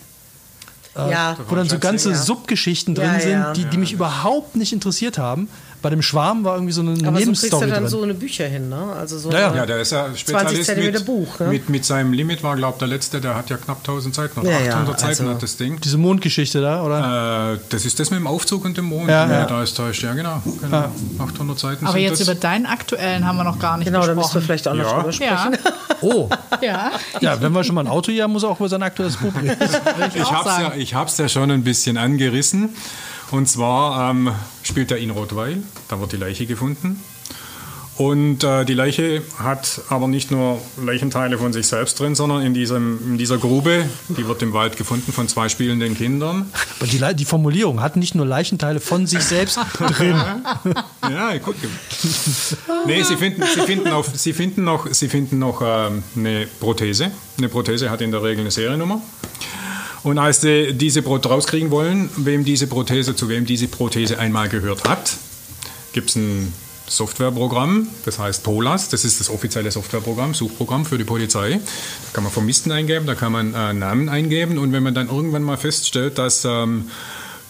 ja. 0.97 1.37
Wo 1.49 1.55
dann 1.55 1.69
so 1.69 1.79
ganze 1.79 2.13
ja. 2.13 2.17
Subgeschichten 2.17 2.95
drin 2.95 3.05
Ja, 3.13 3.21
sind, 3.21 3.31
ja. 3.33 3.53
die, 3.53 3.65
die 3.67 3.77
mich 3.77 3.93
überhaupt 3.93 4.57
nicht 4.57 4.73
interessiert 4.73 5.19
haben. 5.19 5.49
Bei 5.83 5.91
dem 5.91 6.03
Schwarm 6.03 6.43
war 6.45 6.55
irgendwie 6.55 6.73
so 6.73 6.81
eine 6.81 6.93
Aber 6.93 6.99
so 6.99 7.05
kriegst 7.05 7.21
du 7.21 7.27
Nebenstory 7.27 7.71
dann 7.71 7.81
drin. 7.83 7.89
so 7.89 8.03
eine 8.03 8.15
Bücher 8.15 8.47
hin, 8.47 8.69
ne? 8.69 8.77
Also 8.99 9.19
so 9.19 9.31
Ja, 9.31 9.39
ja. 9.41 9.55
Ja, 9.55 9.67
der 9.67 9.81
ist 9.81 9.93
ja 9.93 10.07
Spezialist 10.15 10.65
Zentimeter 10.65 10.99
mit, 10.99 11.07
Buch, 11.07 11.39
ne? 11.39 11.47
mit, 11.49 11.69
mit 11.69 11.85
seinem 11.85 12.13
Limit 12.13 12.43
war, 12.43 12.57
glaube 12.57 12.79
der 12.79 12.89
letzte, 12.89 13.21
der 13.21 13.35
hat 13.37 13.51
ja 13.51 13.57
knapp 13.57 13.79
1000 13.79 14.15
Seiten 14.15 14.41
oder 14.41 14.51
Ja, 14.51 14.61
ja, 14.61 14.73
800 14.75 15.01
Seiten 15.01 15.23
also- 15.23 15.35
hat 15.35 15.43
das 15.43 15.57
Ding. 15.57 15.79
Diese 15.81 15.99
Mondgeschichte 15.99 16.61
da, 16.61 16.83
oder? 16.83 17.53
Äh, 17.55 17.59
das 17.69 17.85
ist 17.85 18.01
das 18.01 18.11
mit 18.11 18.19
dem 18.19 18.27
Aufzug 18.27 18.65
und 18.65 18.77
dem 18.77 18.87
Mond. 18.87 19.09
Ja, 19.11 19.27
Ja, 19.27 19.33
ja. 19.41 19.45
Da 19.47 19.63
ist 19.63 19.79
ist 19.79 20.03
ja 20.03 20.13
genau, 20.15 20.43
genau 20.63 20.91
800 21.19 21.59
Seiten. 21.59 21.85
Aber 21.87 21.93
sind 21.95 22.03
jetzt 22.03 22.21
das. 22.21 22.29
über 22.29 22.35
deinen 22.35 22.67
aktuellen 22.67 23.27
haben 23.27 23.37
wir 23.37 23.45
noch 23.45 23.59
gar 23.59 23.77
nicht 23.77 23.87
Genau, 23.87 24.01
da 24.01 24.15
müssen 24.15 24.17
wir 24.17 24.23
gesprochen. 24.23 24.43
vielleicht 24.43 24.69
auch 24.69 24.75
noch 24.75 24.85
Ja. 24.85 24.97
drüber 24.99 25.13
sprechen. 25.13 25.33
ja, 25.33 25.73
Oh, 26.03 26.29
ja. 26.63 26.91
ja, 27.21 27.41
wenn 27.41 27.53
wir 27.53 27.65
schon 27.65 27.75
mal 27.75 27.83
ein 27.83 27.89
Auto 27.89 28.11
hier 28.13 28.25
haben, 28.25 28.33
muss 28.33 28.43
er 28.43 28.51
auch 28.51 28.59
über 28.61 28.69
sein 28.69 28.83
aktuelles 28.83 29.17
Buch 29.17 29.33
reden. 29.41 29.57
Ich 30.15 30.17
Ich 30.23 30.31
habe 30.33 30.49
es 30.49 30.59
ja, 30.59 30.73
ich 30.77 31.19
ja 31.19 31.29
schon 31.29 31.51
ein 31.51 31.63
bisschen 31.65 31.97
angerissen. 31.97 32.71
Und 33.31 33.49
zwar 33.49 34.11
ähm, 34.11 34.31
spielt 34.63 34.91
er 34.91 34.99
in 34.99 35.11
Rottweil, 35.11 35.63
da 35.89 35.99
wird 36.01 36.13
die 36.13 36.17
Leiche 36.17 36.47
gefunden. 36.47 37.01
Und 37.99 38.45
äh, 38.45 38.67
die 38.67 38.75
Leiche 38.75 39.23
hat 39.39 39.81
aber 39.89 40.07
nicht 40.07 40.31
nur 40.31 40.61
Leichenteile 40.85 41.39
von 41.39 41.55
sich 41.55 41.67
selbst 41.67 41.99
drin, 41.99 42.15
sondern 42.15 42.43
in, 42.43 42.53
diesem, 42.53 42.99
in 43.13 43.17
dieser 43.17 43.39
Grube, 43.39 43.87
die 44.11 44.29
wird 44.29 44.43
im 44.43 44.53
Wald 44.53 44.77
gefunden 44.77 45.15
von 45.15 45.29
zwei 45.29 45.49
spielenden 45.49 45.97
Kindern. 45.97 46.53
Aber 46.79 46.87
die, 46.89 46.99
Le- 46.99 47.15
die 47.15 47.25
Formulierung 47.25 47.81
hat 47.81 47.97
nicht 47.97 48.15
nur 48.15 48.27
Leichenteile 48.27 48.81
von 48.81 49.07
sich 49.07 49.21
selbst 49.23 49.59
drin. 49.79 50.15
Ja, 51.11 51.39
gut. 51.39 51.55
Nee, 52.87 53.03
sie 53.03 53.17
finden, 53.17 53.43
sie 53.55 53.61
finden, 53.63 53.89
auf, 53.89 54.11
sie 54.15 54.33
finden 54.35 54.65
noch, 54.65 54.87
sie 54.93 55.09
finden 55.09 55.39
noch 55.39 55.63
ähm, 55.65 56.03
eine 56.17 56.47
Prothese. 56.61 57.11
Eine 57.39 57.49
Prothese 57.49 57.89
hat 57.91 58.01
in 58.03 58.11
der 58.11 58.23
Regel 58.23 58.41
eine 58.41 58.51
Seriennummer. 58.51 59.01
Und 60.07 60.19
als 60.19 60.41
sie 60.41 60.73
diese 60.73 61.03
Brot 61.03 61.27
rauskriegen 61.27 61.73
wollen, 61.73 62.09
wem 62.17 62.45
diese 62.45 62.69
Prothese, 62.69 63.17
zu 63.17 63.29
wem 63.29 63.45
diese 63.45 63.67
Prothese 63.67 64.21
einmal 64.21 64.49
gehört 64.49 64.89
hat, 64.89 65.17
gibt 65.93 66.11
es 66.11 66.15
ein 66.15 66.53
Softwareprogramm, 66.87 67.89
das 68.05 68.21
heißt 68.21 68.45
POLAS, 68.45 68.89
das 68.89 69.05
ist 69.05 69.19
das 69.19 69.29
offizielle 69.29 69.69
Softwareprogramm, 69.73 70.33
Suchprogramm 70.33 70.85
für 70.85 70.97
die 70.97 71.03
Polizei. 71.03 71.55
Da 71.55 72.13
kann 72.13 72.23
man 72.23 72.33
Vermissten 72.33 72.71
eingeben, 72.71 73.09
da 73.09 73.17
kann 73.17 73.33
man 73.33 73.53
äh, 73.53 73.73
Namen 73.73 74.09
eingeben 74.09 74.59
und 74.59 74.71
wenn 74.71 74.85
man 74.85 74.95
dann 74.95 75.09
irgendwann 75.09 75.43
mal 75.43 75.57
feststellt, 75.57 76.19
dass 76.19 76.45
ähm, 76.45 76.89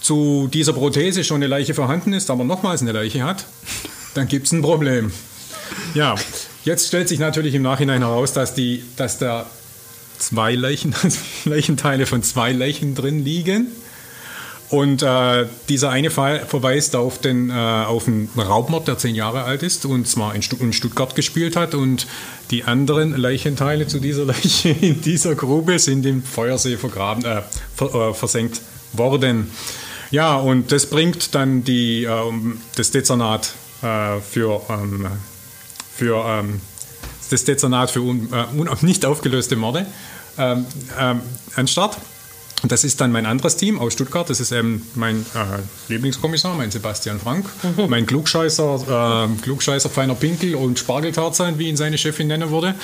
zu 0.00 0.48
dieser 0.50 0.72
Prothese 0.72 1.24
schon 1.24 1.36
eine 1.36 1.48
Leiche 1.48 1.74
vorhanden 1.74 2.14
ist, 2.14 2.30
aber 2.30 2.44
nochmals 2.44 2.80
eine 2.80 2.92
Leiche 2.92 3.22
hat, 3.22 3.44
dann 4.14 4.28
gibt 4.28 4.46
es 4.46 4.52
ein 4.52 4.62
Problem. 4.62 5.12
Ja, 5.92 6.14
jetzt 6.64 6.86
stellt 6.86 7.10
sich 7.10 7.18
natürlich 7.18 7.54
im 7.54 7.60
Nachhinein 7.60 8.00
heraus, 8.00 8.32
dass, 8.32 8.54
die, 8.54 8.82
dass 8.96 9.18
da 9.18 9.44
zwei 10.18 10.54
Leichen, 10.54 10.94
Leichenteile 11.44 12.06
von 12.06 12.22
zwei 12.22 12.52
Leichen 12.52 12.94
drin 12.94 13.24
liegen. 13.24 13.68
Und 14.68 15.02
äh, 15.02 15.46
dieser 15.68 15.90
eine 15.90 16.10
Fall 16.10 16.44
verweist 16.44 16.96
auf, 16.96 17.20
den, 17.20 17.50
äh, 17.50 17.52
auf 17.52 18.08
einen 18.08 18.28
Raubmord, 18.36 18.88
der 18.88 18.98
zehn 18.98 19.14
Jahre 19.14 19.44
alt 19.44 19.62
ist 19.62 19.86
und 19.86 20.08
zwar 20.08 20.34
in, 20.34 20.42
Stu 20.42 20.56
in 20.56 20.72
Stuttgart 20.72 21.14
gespielt 21.14 21.54
hat. 21.54 21.74
Und 21.74 22.06
die 22.50 22.64
anderen 22.64 23.16
Leichenteile 23.16 23.86
zu 23.86 24.00
dieser 24.00 24.24
Leiche 24.26 24.70
in 24.70 25.00
dieser 25.00 25.36
Grube 25.36 25.78
sind 25.78 26.04
im 26.04 26.22
Feuersee 26.22 26.76
vergraben, 26.76 27.24
äh, 27.24 27.42
ver, 27.76 27.94
äh, 27.94 28.14
versenkt 28.14 28.60
worden. 28.92 29.50
Ja, 30.10 30.36
und 30.36 30.72
das 30.72 30.86
bringt 30.86 31.34
dann 31.34 31.62
die, 31.62 32.04
ähm, 32.04 32.60
das 32.74 32.90
Dezernat 32.90 33.52
äh, 33.82 34.20
für, 34.20 34.62
ähm, 34.68 35.06
für 35.94 36.24
ähm, 36.26 36.60
das 37.28 37.44
Dezernat 37.44 37.90
für 37.90 38.00
un, 38.00 38.28
äh, 38.32 38.44
nicht 38.84 39.04
aufgelöste 39.04 39.56
Morde 39.56 39.86
ähm, 40.38 40.66
ähm, 40.98 41.20
an 41.54 41.68
Start. 41.68 41.96
Und 42.62 42.72
das 42.72 42.84
ist 42.84 43.00
dann 43.00 43.12
mein 43.12 43.26
anderes 43.26 43.56
Team 43.56 43.78
aus 43.78 43.92
Stuttgart. 43.92 44.28
Das 44.28 44.40
ist 44.40 44.50
eben 44.50 44.86
mein 44.94 45.26
äh, 45.34 45.92
Lieblingskommissar, 45.92 46.54
mein 46.54 46.70
Sebastian 46.70 47.20
Frank, 47.20 47.46
mein 47.88 48.06
Klugscheißer, 48.06 49.28
äh, 49.28 49.42
Klugscheißer 49.42 49.90
feiner 49.90 50.14
Pinkel 50.14 50.54
und 50.54 50.78
Spargeltarzan, 50.78 51.58
wie 51.58 51.68
ihn 51.68 51.76
seine 51.76 51.98
Chefin 51.98 52.28
nennen 52.28 52.50
würde. 52.50 52.74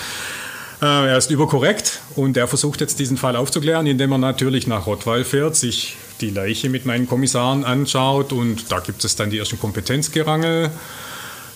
Äh, 0.82 0.84
er 0.84 1.16
ist 1.16 1.30
überkorrekt 1.30 2.00
und 2.16 2.36
er 2.36 2.48
versucht 2.48 2.80
jetzt 2.80 2.98
diesen 2.98 3.16
Fall 3.16 3.34
aufzuklären, 3.36 3.86
indem 3.86 4.12
er 4.12 4.18
natürlich 4.18 4.66
nach 4.66 4.86
Rottweil 4.86 5.24
fährt, 5.24 5.56
sich 5.56 5.96
die 6.20 6.30
Leiche 6.30 6.68
mit 6.68 6.86
meinen 6.86 7.06
Kommissaren 7.08 7.64
anschaut 7.64 8.32
und 8.32 8.70
da 8.70 8.80
gibt 8.80 9.04
es 9.04 9.16
dann 9.16 9.30
die 9.30 9.38
ersten 9.38 9.58
Kompetenzgerangel. 9.58 10.70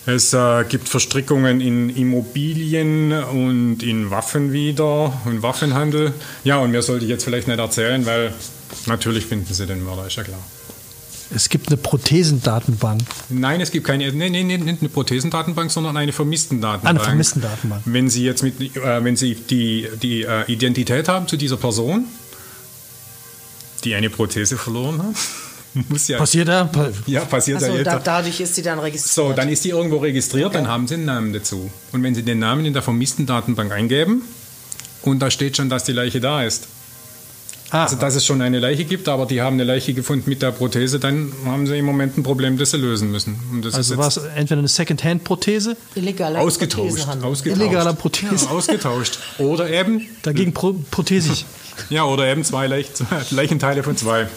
Es 0.07 0.33
äh, 0.33 0.63
gibt 0.63 0.87
Verstrickungen 0.87 1.59
in 1.59 1.89
Immobilien 1.89 3.11
und 3.11 3.83
in 3.83 4.09
Waffen 4.09 4.53
wieder 4.53 5.11
und 5.25 5.43
Waffenhandel. 5.43 6.13
Ja, 6.45 6.59
und 6.59 6.71
mir 6.71 6.81
sollte 6.81 7.03
ich 7.03 7.09
jetzt 7.09 7.25
vielleicht 7.25 7.49
nicht 7.49 7.59
erzählen, 7.59 8.05
weil 8.05 8.33
natürlich 8.85 9.25
finden 9.25 9.53
sie 9.53 9.65
den 9.65 9.83
Mörder, 9.83 10.07
ist 10.07 10.15
ja 10.15 10.23
klar. 10.23 10.39
Es 11.35 11.49
gibt 11.49 11.67
eine 11.67 11.75
Prothesendatenbank. 11.75 13.01
Nein, 13.27 13.59
es 13.59 13.69
gibt 13.69 13.85
keine, 13.85 14.09
nee, 14.13 14.29
nee, 14.29 14.45
nee, 14.45 14.57
nicht 14.57 14.79
eine 14.79 14.87
Prothesendatenbank, 14.87 15.69
sondern 15.71 15.97
eine 15.97 16.13
Vermisstendatenbank. 16.13 16.87
Eine 16.87 17.03
Vermisstendatenbank. 17.03 17.81
Wenn 17.83 18.09
Sie 18.09 18.23
jetzt 18.23 18.43
mit, 18.43 18.77
äh, 18.77 19.03
wenn 19.03 19.17
Sie 19.17 19.35
die, 19.35 19.89
die 20.01 20.21
äh, 20.21 20.49
Identität 20.49 21.09
haben 21.09 21.27
zu 21.27 21.35
dieser 21.35 21.57
Person, 21.57 22.05
die 23.83 23.93
eine 23.93 24.09
Prothese 24.09 24.55
verloren 24.55 25.03
hat, 25.03 25.15
muss 25.89 26.07
ja. 26.07 26.17
Passiert 26.17 26.47
ja? 26.47 26.69
Ja, 27.05 27.25
passiert 27.25 27.61
Also 27.61 27.75
ja 27.77 27.83
da, 27.83 27.95
jetzt. 27.95 28.07
dadurch 28.07 28.39
ist 28.39 28.55
sie 28.55 28.61
dann 28.61 28.79
registriert. 28.79 29.13
So, 29.13 29.33
dann 29.33 29.49
ist 29.49 29.63
die 29.63 29.69
irgendwo 29.69 29.97
registriert, 29.97 30.47
Okay. 30.47 30.57
dann 30.57 30.67
haben 30.67 30.87
Sie 30.87 30.95
einen 30.95 31.05
Namen 31.05 31.33
dazu. 31.33 31.69
Und 31.91 32.03
wenn 32.03 32.15
Sie 32.15 32.23
den 32.23 32.39
Namen 32.39 32.65
in 32.65 32.73
der 32.73 32.81
Vermisstendatenbank 32.81 33.71
eingeben 33.71 34.21
und 35.03 35.19
da 35.19 35.29
steht 35.31 35.57
schon, 35.57 35.69
dass 35.69 35.83
die 35.83 35.93
Leiche 35.93 36.19
da 36.19 36.43
ist, 36.43 36.67
Ah, 37.69 37.83
also 37.83 37.97
dass 37.97 38.15
es 38.15 38.25
schon 38.25 38.41
eine 38.41 38.59
Leiche 38.59 38.85
gibt, 38.85 39.09
aber 39.09 39.25
die 39.25 39.41
haben 39.41 39.55
eine 39.55 39.65
Leiche 39.65 39.93
gefunden 39.93 40.29
mit 40.29 40.41
der 40.41 40.51
Prothese, 40.53 40.99
dann 40.99 41.33
haben 41.45 41.67
Sie 41.67 41.77
im 41.77 41.83
Moment 41.83 42.17
ein 42.17 42.23
Problem, 42.23 42.57
das 42.57 42.71
Sie 42.71 42.77
lösen 42.77 43.11
müssen. 43.11 43.37
Und 43.51 43.65
das 43.65 43.73
also 43.73 43.97
war 43.97 44.05
jetzt 44.05 44.15
es 44.17 44.23
entweder 44.37 44.59
eine 44.59 44.69
Second-Hand-Prothese, 44.69 45.75
Illegaler 45.95 46.39
ausgetauscht. 46.39 46.87
Prothesenhandel. 46.91 47.27
ausgetauscht. 47.29 47.61
Illegaler 47.61 47.93
Prothese. 47.93 48.45
Ja, 48.45 48.51
ausgetauscht. 48.51 49.19
Oder 49.39 49.69
eben, 49.69 50.07
dagegen 50.21 50.53
pro 50.53 50.75
prothesisch. 50.89 51.43
ja, 51.89 52.03
oder 52.03 52.27
eben 52.27 52.43
zwei 52.43 52.67
Leich 52.67 52.87
Leichenteile 53.31 53.83
von 53.83 53.97
zwei 53.97 54.27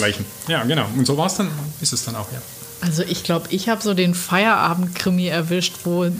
Leichen. 0.00 0.24
Ja, 0.48 0.64
genau. 0.64 0.86
Und 0.96 1.06
so 1.06 1.16
war 1.16 1.26
es 1.26 1.34
dann, 1.34 1.50
ist 1.80 1.92
es 1.92 2.04
dann 2.04 2.16
auch, 2.16 2.30
ja. 2.32 2.40
Also 2.80 3.02
ich 3.02 3.24
glaube, 3.24 3.46
ich 3.50 3.68
habe 3.68 3.82
so 3.82 3.94
den 3.94 4.14
Feierabend-Krimi 4.14 5.26
erwischt, 5.28 5.74
wo 5.84 6.10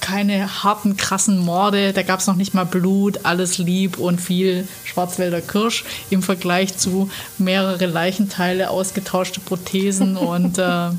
keine 0.00 0.62
harten, 0.64 0.96
krassen 0.96 1.38
Morde, 1.38 1.92
da 1.92 2.02
gab 2.02 2.20
es 2.20 2.26
noch 2.26 2.36
nicht 2.36 2.54
mal 2.54 2.64
Blut, 2.64 3.20
alles 3.24 3.58
lieb 3.58 3.98
und 3.98 4.20
viel 4.20 4.66
Schwarzwälder 4.84 5.42
Kirsch 5.42 5.84
im 6.08 6.22
Vergleich 6.22 6.76
zu 6.78 7.10
mehrere 7.38 7.86
Leichenteile, 7.86 8.70
ausgetauschte 8.70 9.40
Prothesen 9.40 10.16
und 10.16 10.58
äh, 10.58 10.90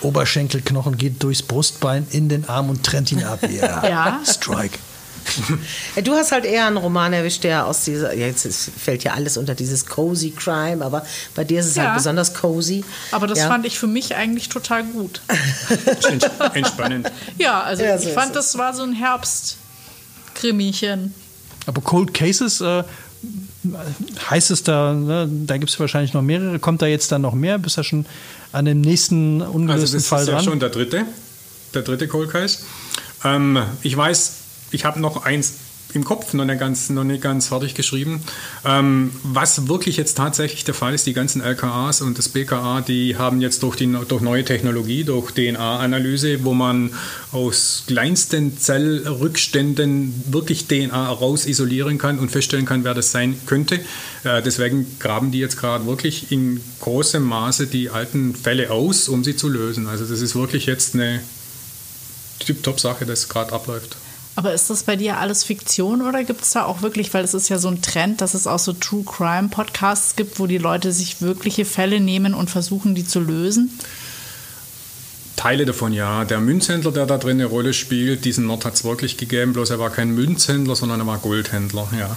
Oberschenkelknochen 0.00 0.96
geht 0.96 1.22
durchs 1.22 1.42
Brustbein 1.42 2.06
in 2.10 2.28
den 2.28 2.48
Arm 2.48 2.70
und 2.70 2.84
trennt 2.84 3.12
ihn 3.12 3.24
ab. 3.24 3.40
Ja. 3.48 3.88
Ja. 3.88 4.20
Strike. 4.24 4.78
Du 6.04 6.12
hast 6.14 6.32
halt 6.32 6.44
eher 6.44 6.66
einen 6.66 6.76
Roman 6.76 7.12
erwischt, 7.12 7.44
der 7.44 7.66
aus 7.66 7.84
dieser, 7.84 8.14
jetzt 8.14 8.46
fällt 8.78 9.04
ja 9.04 9.12
alles 9.14 9.36
unter 9.36 9.54
dieses 9.54 9.86
cozy 9.86 10.30
Crime, 10.30 10.84
aber 10.84 11.04
bei 11.34 11.44
dir 11.44 11.60
ist 11.60 11.66
es 11.66 11.76
Ja. 11.76 11.84
halt 11.84 11.94
besonders 11.96 12.34
cozy. 12.34 12.84
aber 13.12 13.26
das 13.26 13.38
ja. 13.38 13.48
fand 13.48 13.66
ich 13.66 13.78
für 13.78 13.86
mich 13.86 14.14
eigentlich 14.16 14.48
total 14.48 14.84
gut. 14.84 15.20
Ents- 16.10 16.30
Entspannend. 16.54 17.10
Ja, 17.38 17.62
also 17.62 17.82
Ja, 17.84 17.98
so 17.98 18.08
ich 18.08 18.14
fand, 18.14 18.30
es. 18.30 18.52
das 18.52 18.58
war 18.58 18.74
so 18.74 18.82
ein 18.82 18.92
Herbst-Krimichen. 18.94 21.14
Aber 21.66 21.80
Cold 21.82 22.14
Cases, 22.14 22.60
äh, 22.60 22.82
heißt 24.30 24.50
es 24.50 24.62
da, 24.62 24.92
ne, 24.94 25.28
da 25.46 25.56
gibt 25.58 25.70
es 25.70 25.78
wahrscheinlich 25.80 26.14
noch 26.14 26.22
mehrere. 26.22 26.58
Kommt 26.58 26.80
da 26.82 26.86
jetzt 26.86 27.12
dann 27.12 27.22
noch 27.22 27.34
mehr? 27.34 27.58
Bist 27.58 27.76
du 27.76 27.82
schon 27.82 28.06
an 28.52 28.64
dem 28.64 28.80
nächsten 28.80 29.42
Also 29.42 29.52
ungelösten 29.54 29.98
das 29.98 30.06
Fall 30.06 30.22
ist 30.22 30.28
ja 30.28 30.34
dran? 30.36 30.44
schon 30.44 30.60
der 30.60 30.70
dritte, 30.70 31.04
der 31.74 31.82
dritte 31.82 32.08
Cold 32.08 32.30
Case. 32.30 32.58
Ähm, 33.24 33.58
ich 33.82 33.94
weiß, 33.96 34.32
ich 34.70 34.84
habe 34.84 35.00
noch 35.00 35.24
eins 35.24 35.54
im 35.94 36.04
Kopf, 36.04 36.34
noch 36.34 36.44
nicht 36.44 36.60
ganz, 36.60 36.90
noch 36.90 37.04
nicht 37.04 37.22
ganz 37.22 37.48
fertig 37.48 37.74
geschrieben. 37.74 38.22
Ähm, 38.64 39.10
was 39.22 39.68
wirklich 39.68 39.96
jetzt 39.96 40.16
tatsächlich 40.16 40.64
der 40.64 40.74
Fall 40.74 40.94
ist, 40.94 41.06
die 41.06 41.14
ganzen 41.14 41.40
LKAs 41.40 42.02
und 42.02 42.18
das 42.18 42.28
BKA, 42.28 42.82
die 42.82 43.16
haben 43.16 43.40
jetzt 43.40 43.62
durch, 43.62 43.76
die, 43.76 43.96
durch 44.06 44.20
neue 44.20 44.44
Technologie, 44.44 45.04
durch 45.04 45.32
DNA-Analyse, 45.32 46.44
wo 46.44 46.52
man 46.52 46.92
aus 47.32 47.84
kleinsten 47.86 48.58
Zellrückständen 48.58 50.24
wirklich 50.26 50.66
DNA 50.66 51.08
raus 51.08 51.46
isolieren 51.46 51.98
kann 51.98 52.18
und 52.18 52.30
feststellen 52.30 52.66
kann, 52.66 52.84
wer 52.84 52.94
das 52.94 53.10
sein 53.10 53.38
könnte. 53.46 53.76
Äh, 54.24 54.42
deswegen 54.42 54.98
graben 54.98 55.30
die 55.30 55.38
jetzt 55.38 55.56
gerade 55.56 55.86
wirklich 55.86 56.30
in 56.30 56.60
großem 56.80 57.22
Maße 57.22 57.66
die 57.66 57.88
alten 57.88 58.34
Fälle 58.34 58.70
aus, 58.70 59.08
um 59.08 59.24
sie 59.24 59.36
zu 59.36 59.48
lösen. 59.48 59.86
Also 59.86 60.04
das 60.04 60.20
ist 60.20 60.34
wirklich 60.34 60.66
jetzt 60.66 60.94
eine 60.94 61.20
Tip-Top-Sache, 62.40 63.06
das 63.06 63.28
gerade 63.28 63.52
abläuft. 63.52 63.96
Aber 64.38 64.54
ist 64.54 64.70
das 64.70 64.84
bei 64.84 64.94
dir 64.94 65.18
alles 65.18 65.42
Fiktion 65.42 66.00
oder 66.00 66.22
gibt 66.22 66.42
es 66.42 66.52
da 66.52 66.64
auch 66.64 66.80
wirklich, 66.80 67.12
weil 67.12 67.24
es 67.24 67.34
ist 67.34 67.48
ja 67.48 67.58
so 67.58 67.66
ein 67.66 67.82
Trend, 67.82 68.20
dass 68.20 68.34
es 68.34 68.46
auch 68.46 68.60
so 68.60 68.72
True 68.72 69.02
Crime 69.04 69.48
Podcasts 69.48 70.14
gibt, 70.14 70.38
wo 70.38 70.46
die 70.46 70.58
Leute 70.58 70.92
sich 70.92 71.20
wirkliche 71.20 71.64
Fälle 71.64 71.98
nehmen 71.98 72.34
und 72.34 72.48
versuchen, 72.48 72.94
die 72.94 73.04
zu 73.04 73.18
lösen? 73.18 73.76
Teile 75.34 75.66
davon 75.66 75.92
ja. 75.92 76.24
Der 76.24 76.38
Münzhändler, 76.38 76.92
der 76.92 77.06
da 77.06 77.18
drin 77.18 77.38
eine 77.38 77.46
Rolle 77.46 77.74
spielt, 77.74 78.24
diesen 78.24 78.44
Mord 78.44 78.64
hat 78.64 78.74
es 78.74 78.84
wirklich 78.84 79.16
gegeben, 79.16 79.54
bloß 79.54 79.70
er 79.70 79.80
war 79.80 79.90
kein 79.90 80.14
Münzhändler, 80.14 80.76
sondern 80.76 81.00
er 81.00 81.08
war 81.08 81.18
Goldhändler, 81.18 81.88
ja. 81.98 82.16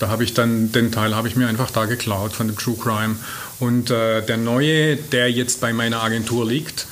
Da 0.00 0.08
habe 0.08 0.24
ich 0.24 0.34
dann, 0.34 0.70
den 0.72 0.92
Teil 0.92 1.16
habe 1.16 1.28
ich 1.28 1.36
mir 1.36 1.48
einfach 1.48 1.70
da 1.70 1.86
geklaut 1.86 2.34
von 2.34 2.48
dem 2.48 2.58
True 2.58 2.76
Crime. 2.78 3.16
Und 3.58 3.90
äh, 3.90 4.20
der 4.20 4.36
neue, 4.36 4.96
der 4.96 5.30
jetzt 5.30 5.62
bei 5.62 5.72
meiner 5.72 6.02
Agentur 6.02 6.46
liegt, 6.46 6.86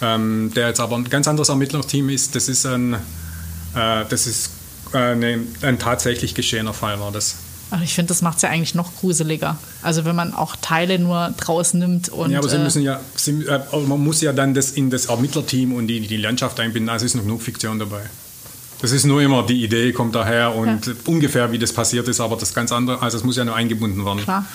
ähm, 0.00 0.50
der 0.56 0.68
jetzt 0.68 0.80
aber 0.80 0.96
ein 0.96 1.10
ganz 1.10 1.28
anderes 1.28 1.50
Ermittlungsteam 1.50 2.08
ist, 2.08 2.34
das 2.36 2.48
ist 2.48 2.64
ein, 2.64 2.96
das 4.08 4.26
ist 4.26 4.50
äh, 4.92 4.98
eine, 4.98 5.40
ein 5.62 5.78
tatsächlich 5.78 6.34
geschehener 6.34 6.74
Fall 6.74 6.98
war 7.00 7.12
das. 7.12 7.36
Aber 7.70 7.82
ich 7.82 7.94
finde, 7.94 8.08
das 8.08 8.22
macht 8.22 8.36
es 8.36 8.42
ja 8.42 8.48
eigentlich 8.48 8.74
noch 8.74 8.96
gruseliger. 8.96 9.58
Also 9.82 10.06
wenn 10.06 10.16
man 10.16 10.32
auch 10.32 10.56
Teile 10.56 10.98
nur 10.98 11.34
draus 11.36 11.74
nimmt 11.74 12.08
und 12.08 12.30
ja, 12.30 12.38
aber 12.38 12.48
Sie 12.48 12.56
äh, 12.56 12.60
müssen 12.64 12.82
ja, 12.82 12.98
Sie, 13.14 13.42
äh, 13.44 13.60
man 13.86 14.02
muss 14.02 14.22
ja 14.22 14.32
dann 14.32 14.54
das 14.54 14.70
in 14.70 14.88
das 14.88 15.06
Ermittlerteam 15.06 15.74
und 15.74 15.86
die, 15.86 16.00
die 16.00 16.16
Landschaft 16.16 16.58
einbinden, 16.60 16.88
also 16.88 17.04
ist 17.04 17.14
noch 17.14 17.24
genug 17.24 17.42
Fiktion 17.42 17.78
dabei. 17.78 18.00
Das 18.80 18.92
ist 18.92 19.04
nur 19.04 19.20
immer, 19.20 19.44
die 19.44 19.62
Idee 19.64 19.92
kommt 19.92 20.14
daher 20.14 20.54
und 20.54 20.86
Ja. 20.86 20.92
ungefähr 21.06 21.52
wie 21.52 21.58
das 21.58 21.72
passiert 21.72 22.08
ist, 22.08 22.20
aber 22.20 22.36
das 22.36 22.54
ganz 22.54 22.72
andere, 22.72 23.02
also 23.02 23.18
es 23.18 23.24
muss 23.24 23.36
ja 23.36 23.44
nur 23.44 23.54
eingebunden 23.56 24.04
werden. 24.06 24.22
klar. 24.22 24.46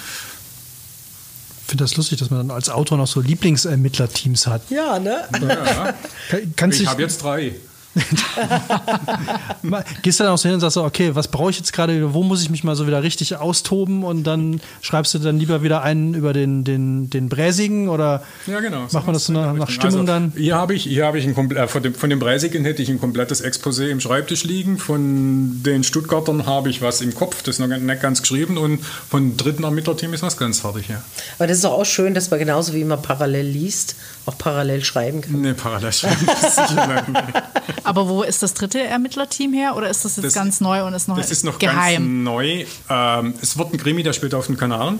Ich 1.65 1.69
finde 1.69 1.83
das 1.85 1.95
lustig, 1.95 2.19
dass 2.19 2.29
man 2.29 2.47
dann 2.47 2.55
als 2.55 2.69
Autor 2.69 2.97
noch 2.97 3.07
so 3.07 3.19
Lieblingsermittlerteams 3.21 4.47
hat. 4.47 4.69
Ja, 4.69 4.97
ne? 4.99 5.23
Ja, 5.41 5.93
Kann- 6.29 6.53
Kannst 6.55 6.81
ich 6.81 6.87
habe 6.87 7.01
jetzt 7.01 7.21
drei. 7.23 7.53
gehst 10.01 10.19
du 10.19 10.23
dann 10.23 10.33
auch 10.33 10.37
so 10.37 10.49
hin 10.49 10.55
und 10.55 10.61
sagst 10.61 10.75
so, 10.75 10.83
okay, 10.83 11.13
was 11.13 11.27
brauche 11.27 11.51
ich 11.51 11.57
jetzt 11.57 11.73
gerade 11.73 12.13
wo 12.13 12.23
muss 12.23 12.41
ich 12.41 12.49
mich 12.49 12.63
mal 12.63 12.75
so 12.75 12.87
wieder 12.87 13.03
richtig 13.03 13.35
austoben 13.35 14.03
und 14.03 14.23
dann 14.23 14.61
schreibst 14.81 15.13
du 15.13 15.19
dann 15.19 15.37
lieber 15.37 15.61
wieder 15.61 15.83
einen 15.83 16.15
über 16.15 16.33
den, 16.33 16.63
den, 16.63 17.09
den 17.09 17.29
Bräsigen 17.29 17.89
oder 17.89 18.23
Ja, 18.47 18.59
genau. 18.59 18.87
macht 18.91 19.05
man 19.05 19.13
das 19.13 19.25
so 19.25 19.33
nach, 19.33 19.53
nach. 19.53 19.69
Stimmung 19.69 20.01
also, 20.01 20.11
dann? 20.11 20.33
Hier 20.35 20.55
habe 20.55 20.73
ich, 20.73 20.83
hier 20.83 21.05
habe 21.05 21.19
ich 21.19 21.25
ein 21.25 21.51
äh, 21.51 21.67
von, 21.67 21.83
dem, 21.83 21.93
von 21.93 22.09
dem 22.09 22.19
Breisigen 22.19 22.65
hätte 22.65 22.81
ich 22.81 22.89
ein 22.89 22.99
komplettes 22.99 23.43
Exposé 23.43 23.89
im 23.89 23.99
Schreibtisch 23.99 24.43
liegen. 24.43 24.77
Von 24.77 25.61
den 25.63 25.83
Stuttgartern 25.83 26.45
habe 26.45 26.69
ich 26.69 26.81
was 26.81 27.01
im 27.01 27.13
Kopf, 27.13 27.43
das 27.43 27.55
ist 27.55 27.59
noch 27.59 27.67
nicht 27.67 28.01
ganz 28.01 28.21
geschrieben. 28.21 28.57
Und 28.57 28.83
von 28.83 29.37
dritten 29.37 29.63
Ermittlerteam 29.63 30.13
ist 30.13 30.23
was 30.23 30.37
ganz 30.37 30.59
fertig, 30.59 30.89
ja. 30.89 31.01
Aber 31.37 31.47
das 31.47 31.57
ist 31.57 31.63
doch 31.63 31.73
auch 31.73 31.85
schön, 31.85 32.13
dass 32.13 32.31
man 32.31 32.39
genauso 32.39 32.73
wie 32.73 32.83
man 32.83 33.01
parallel 33.01 33.45
liest, 33.45 33.95
auch 34.25 34.37
parallel 34.37 34.83
schreiben 34.83 35.21
kann. 35.21 35.41
Nee, 35.41 35.53
parallel 35.53 35.91
schreiben. 35.91 36.27
ist. 36.27 36.59
Aber 37.83 38.07
wo 38.07 38.23
ist 38.23 38.41
das 38.43 38.53
dritte 38.53 38.79
Ermittlerteam 38.81 39.53
her 39.53 39.75
oder 39.75 39.89
ist 39.89 40.05
das 40.05 40.15
jetzt 40.15 40.25
Das- 40.25 40.33
ganz 40.33 40.61
neu 40.61 40.83
und 40.85 40.93
ist 40.93 41.07
noch, 41.07 41.17
Das 41.17 41.31
ist 41.31 41.43
noch 41.43 41.59
geheim? 41.59 42.03
ganz 42.03 42.23
neu. 42.23 42.65
Ähm, 42.89 43.33
es 43.41 43.57
wird 43.57 43.73
ein 43.73 43.77
Krimi, 43.77 44.03
der 44.03 44.13
spielt 44.13 44.33
auf 44.33 44.47
den 44.47 44.57
Kanaren. 44.57 44.99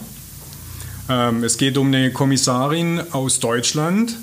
Ähm, 1.08 1.44
es 1.44 1.56
geht 1.58 1.76
um 1.78 1.88
eine 1.88 2.12
Kommissarin 2.12 3.02
aus 3.12 3.40
Deutschland, 3.40 4.16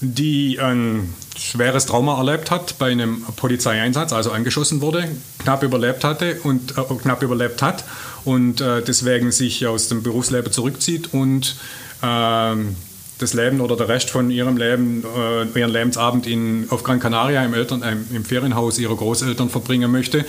die 0.00 0.58
ein 0.60 1.12
schweres 1.36 1.86
Trauma 1.86 2.18
erlebt 2.18 2.50
hat 2.50 2.78
bei 2.78 2.90
einem 2.90 3.22
Polizeieinsatz, 3.36 4.12
also 4.12 4.32
angeschossen 4.32 4.80
wurde, 4.80 5.08
knapp 5.38 5.62
überlebt 5.62 6.04
hatte 6.04 6.40
und 6.42 6.76
äh, 6.76 6.82
knapp 7.00 7.22
überlebt 7.22 7.62
hat 7.62 7.84
und 8.24 8.60
äh, 8.60 8.82
deswegen 8.82 9.32
sich 9.32 9.66
aus 9.66 9.88
dem 9.88 10.02
Berufsleben 10.02 10.52
zurückzieht 10.52 11.12
und 11.14 11.56
ähm, 12.02 12.76
das 13.22 13.34
Leben 13.34 13.60
oder 13.60 13.76
der 13.76 13.88
Rest 13.88 14.10
von 14.10 14.30
ihrem 14.30 14.56
Leben, 14.56 15.04
äh, 15.04 15.58
ihren 15.58 15.70
Lebensabend 15.70 16.26
in, 16.26 16.66
auf 16.70 16.82
Gran 16.82 17.00
Canaria 17.00 17.44
im, 17.44 17.54
Eltern, 17.54 17.82
äh, 17.82 17.96
im 18.14 18.24
Ferienhaus 18.24 18.78
ihrer 18.78 18.96
Großeltern 18.96 19.48
verbringen 19.48 19.90
möchte. 19.90 20.24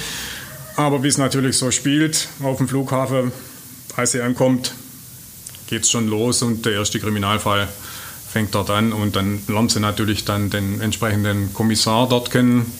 Aber 0.76 1.04
wie 1.04 1.08
es 1.08 1.18
natürlich 1.18 1.58
so 1.58 1.72
spielt, 1.72 2.28
auf 2.42 2.58
dem 2.58 2.68
Flughafen, 2.68 3.32
als 3.96 4.12
sie 4.12 4.22
ankommt, 4.22 4.74
geht 5.68 5.84
es 5.84 5.92
schon 5.92 6.08
los 6.08 6.42
und 6.42 6.66
der 6.66 6.74
erste 6.74 7.00
Kriminalfall 7.00 7.68
fängt 8.32 8.56
dort 8.56 8.70
an 8.70 8.94
und 8.94 9.16
dann 9.16 9.42
lernt 9.48 9.72
sie 9.72 9.80
natürlich 9.80 10.26
dann 10.26 10.50
den 10.50 10.82
entsprechenden 10.82 11.54
Kommissar 11.54 12.10
dort 12.10 12.32
kennen 12.32 12.72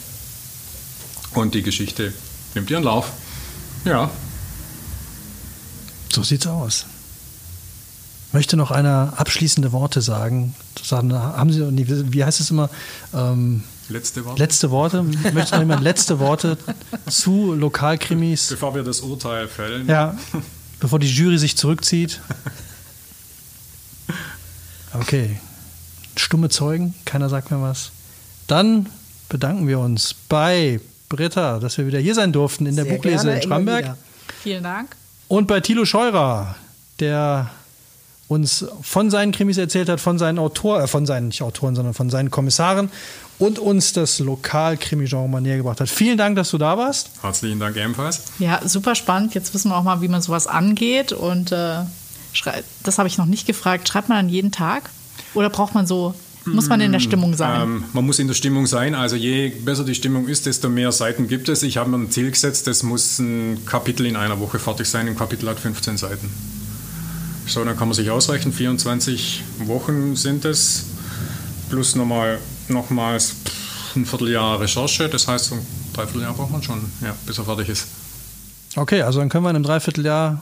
und 1.34 1.54
die 1.54 1.62
Geschichte 1.62 2.14
nimmt 2.56 2.70
ihren 2.72 2.84
Lauf. 2.84 3.12
Ja, 3.86 4.10
So 6.14 6.22
sieht's 6.22 6.46
aus. 6.46 6.86
Möchte 8.34 8.58
noch 8.58 8.72
einer 8.72 9.14
abschließende 9.16 9.72
Worte 9.72 10.02
sagen? 10.02 10.56
sagen 10.82 11.14
haben 11.14 11.54
Sie, 11.54 11.62
nee, 11.72 11.86
wie 11.88 12.26
heißt 12.26 12.40
es 12.40 12.50
immer? 12.50 12.70
Ähm, 13.14 13.64
letzte 13.90 14.26
Wort. 14.26 14.40
letzte 14.40 14.72
Worte? 14.72 15.04
Möchte 15.04 15.54
noch 15.54 15.60
jemand 15.60 15.84
letzte 15.84 16.18
Worte 16.18 16.58
zu 17.08 17.54
Lokalkrimis? 17.54 18.48
Bevor 18.50 18.74
wir 18.74 18.82
das 18.84 19.02
Urteil 19.02 19.48
fällen. 19.48 19.88
Ja, 19.88 20.18
bevor 20.80 20.98
die 20.98 21.08
Jury 21.08 21.38
sich 21.38 21.56
zurückzieht. 21.56 22.20
Okay. 24.94 25.40
Stumme 26.16 26.50
Zeugen, 26.50 26.94
keiner 27.06 27.30
sagt 27.30 27.52
mir 27.52 27.62
was. 27.62 27.92
Dann 28.48 28.88
bedanken 29.30 29.68
wir 29.68 29.80
uns 29.80 30.16
bei 30.30 30.80
Britta, 31.10 31.60
dass 31.60 31.78
wir 31.78 31.88
wieder 31.88 32.00
hier 32.00 32.16
sein 32.16 32.32
durften 32.32 32.66
in 32.66 32.76
der 32.76 32.86
Sehr 32.86 32.96
Buchlese 32.96 33.26
gerne, 33.26 33.42
in 33.42 33.48
Schramberg. 33.48 33.96
Vielen 34.42 34.64
Dank. 34.64 34.96
Und 35.28 35.48
bei 35.48 35.60
Thilo 35.60 35.86
Scheurer, 35.86 36.56
der 37.00 37.50
uns 38.28 38.66
von 38.82 39.12
seinen 39.12 39.32
Krimis 39.32 39.58
erzählt 39.58 39.90
hat, 39.90 40.00
von 40.00 40.18
seinen 40.18 40.40
Autoren, 40.40 40.84
äh, 40.84 40.88
von 40.88 41.06
seinen, 41.06 41.28
nicht 41.28 41.42
Autoren, 41.42 41.76
sondern 41.76 41.94
von 41.94 42.10
seinen 42.10 42.32
Kommissaren 42.32 42.90
und 43.40 43.60
uns 43.60 43.94
das 43.94 44.20
Lokal-Krimi-Genre 44.20 45.28
mal 45.28 45.42
näher 45.42 45.58
gebracht 45.58 45.82
hat. 45.82 45.90
Vielen 45.90 46.18
Dank, 46.18 46.36
dass 46.36 46.52
du 46.52 46.58
da 46.58 46.78
warst. 46.78 47.10
Herzlichen 47.22 47.60
Dank 47.60 47.76
ebenfalls. 47.76 48.24
Ja, 48.40 48.62
super 48.68 48.96
spannend. 48.96 49.34
Jetzt 49.34 49.54
wissen 49.54 49.70
wir 49.70 49.78
auch 49.78 49.84
mal, 49.84 50.02
wie 50.02 50.08
man 50.08 50.22
sowas 50.22 50.48
angeht. 50.48 51.12
Und 51.12 51.52
äh, 51.52 51.82
das 52.84 52.98
habe 52.98 53.08
ich 53.08 53.18
noch 53.18 53.26
nicht 53.26 53.46
gefragt. 53.46 53.88
Schreibt 53.88 54.10
man 54.10 54.18
dann 54.20 54.30
jeden 54.30 54.52
Tag? 54.52 54.90
Oder 55.34 55.50
braucht 55.50 55.74
man 55.74 55.88
so, 55.88 56.14
muss 56.46 56.70
man 56.70 56.80
in 56.82 56.92
der 56.92 57.00
Stimmung 57.00 57.36
sein? 57.36 57.62
Ähm, 57.62 57.84
man 57.94 58.06
muss 58.06 58.20
in 58.20 58.28
der 58.28 58.36
Stimmung 58.36 58.68
sein. 58.68 58.96
Also 58.96 59.16
je 59.16 59.50
besser 59.50 59.84
die 59.84 59.96
Stimmung 59.96 60.28
ist, 60.28 60.46
desto 60.46 60.70
mehr 60.70 60.92
Seiten 60.92 61.28
gibt 61.28 61.50
es. 61.50 61.64
Ich 61.64 61.78
habe 61.78 61.90
mir 61.90 61.98
ein 61.98 62.12
Ziel 62.12 62.30
gesetzt, 62.30 62.68
das 62.68 62.84
muss 62.84 63.20
ein 63.20 63.66
Kapitel 63.66 64.06
in 64.06 64.16
einer 64.16 64.40
Woche 64.40 64.60
fertig 64.60 64.88
sein. 64.88 65.08
Ein 65.08 65.18
Kapitel 65.18 65.50
hat 65.50 65.60
15 65.60 65.98
Seiten. 65.98 66.30
So, 67.46 67.64
dann 67.66 67.78
kann 67.78 67.88
man 67.88 67.96
sich 67.96 68.10
ausrechnen. 68.10 68.54
24 68.54 69.44
Wochen 69.66 70.16
sind 70.16 70.46
es. 70.46 70.86
Plus 71.70 71.96
nochmal, 71.96 72.40
nochmals 72.68 73.36
ein 73.96 74.06
Vierteljahr 74.06 74.60
Recherche. 74.60 75.10
Das 75.10 75.28
heißt, 75.28 75.46
so 75.46 75.56
ein 75.56 75.66
Dreivierteljahr 75.94 76.34
braucht 76.34 76.52
man 76.52 76.64
schon, 76.64 76.80
ja, 77.02 77.16
bis 77.26 77.38
er 77.38 77.44
fertig 77.46 77.70
ist. 77.70 77.88
Okay, 78.76 79.02
also 79.02 79.20
dann 79.20 79.30
können 79.30 79.44
wir 79.44 79.50
in 79.50 79.56
einem 79.58 79.66
Dreivierteljahr 79.66 80.42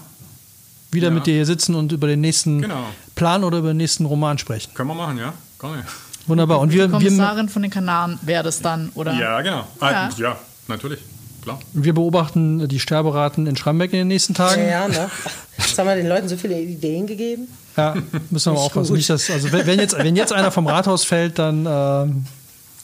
wieder 0.91 1.07
Ja. 1.07 1.13
mit 1.13 1.25
dir 1.25 1.33
hier 1.33 1.45
sitzen 1.45 1.75
und 1.75 1.91
über 1.91 2.07
den 2.07 2.21
nächsten 2.21 2.61
Genau. 2.61 2.85
Plan 3.15 3.43
oder 3.43 3.59
über 3.59 3.69
den 3.69 3.77
nächsten 3.77 4.05
Roman 4.05 4.37
sprechen. 4.37 4.73
Können 4.73 4.89
wir 4.89 4.95
machen, 4.95 5.17
ja? 5.17 5.33
Gerne. 5.59 5.83
Wunderbar. 6.27 6.59
Und 6.59 6.71
wir, 6.71 6.83
wir, 6.83 6.89
Kommissarin 6.89 7.49
von 7.49 7.61
den 7.61 7.71
Kanaren 7.71 8.19
wäre 8.21 8.43
das 8.43 8.61
dann, 8.61 8.89
oder? 8.93 9.13
Ja, 9.13 9.41
genau. 9.41 9.67
Ah, 9.79 9.91
Ja. 9.91 10.09
ja, 10.17 10.39
natürlich. 10.67 10.99
Klar. 11.41 11.59
wir 11.73 11.93
beobachten 11.93 12.67
die 12.67 12.79
Sterberaten 12.79 13.47
in 13.47 13.55
Schramberg 13.55 13.93
in 13.93 13.99
den 13.99 14.07
nächsten 14.07 14.33
Tagen. 14.33 14.67
Ja, 14.67 14.87
ne? 14.87 15.09
Jetzt 15.57 15.77
haben 15.77 15.87
wir 15.87 15.95
den 15.95 16.07
Leuten 16.07 16.27
so 16.27 16.37
viele 16.37 16.59
Ideen 16.59 17.07
gegeben. 17.07 17.47
Ja, 17.77 17.95
müssen 18.29 18.53
wir 18.53 18.59
aufpassen. 18.59 18.89
gut. 18.89 18.97
Nicht, 18.97 19.09
dass, 19.09 19.29
also 19.29 19.51
wenn 19.51 19.79
jetzt, 19.79 19.97
wenn 19.97 20.15
jetzt 20.15 20.33
einer 20.33 20.51
vom 20.51 20.67
Rathaus 20.67 21.03
fällt, 21.03 21.39
dann 21.39 21.65
ähm, 21.67 22.25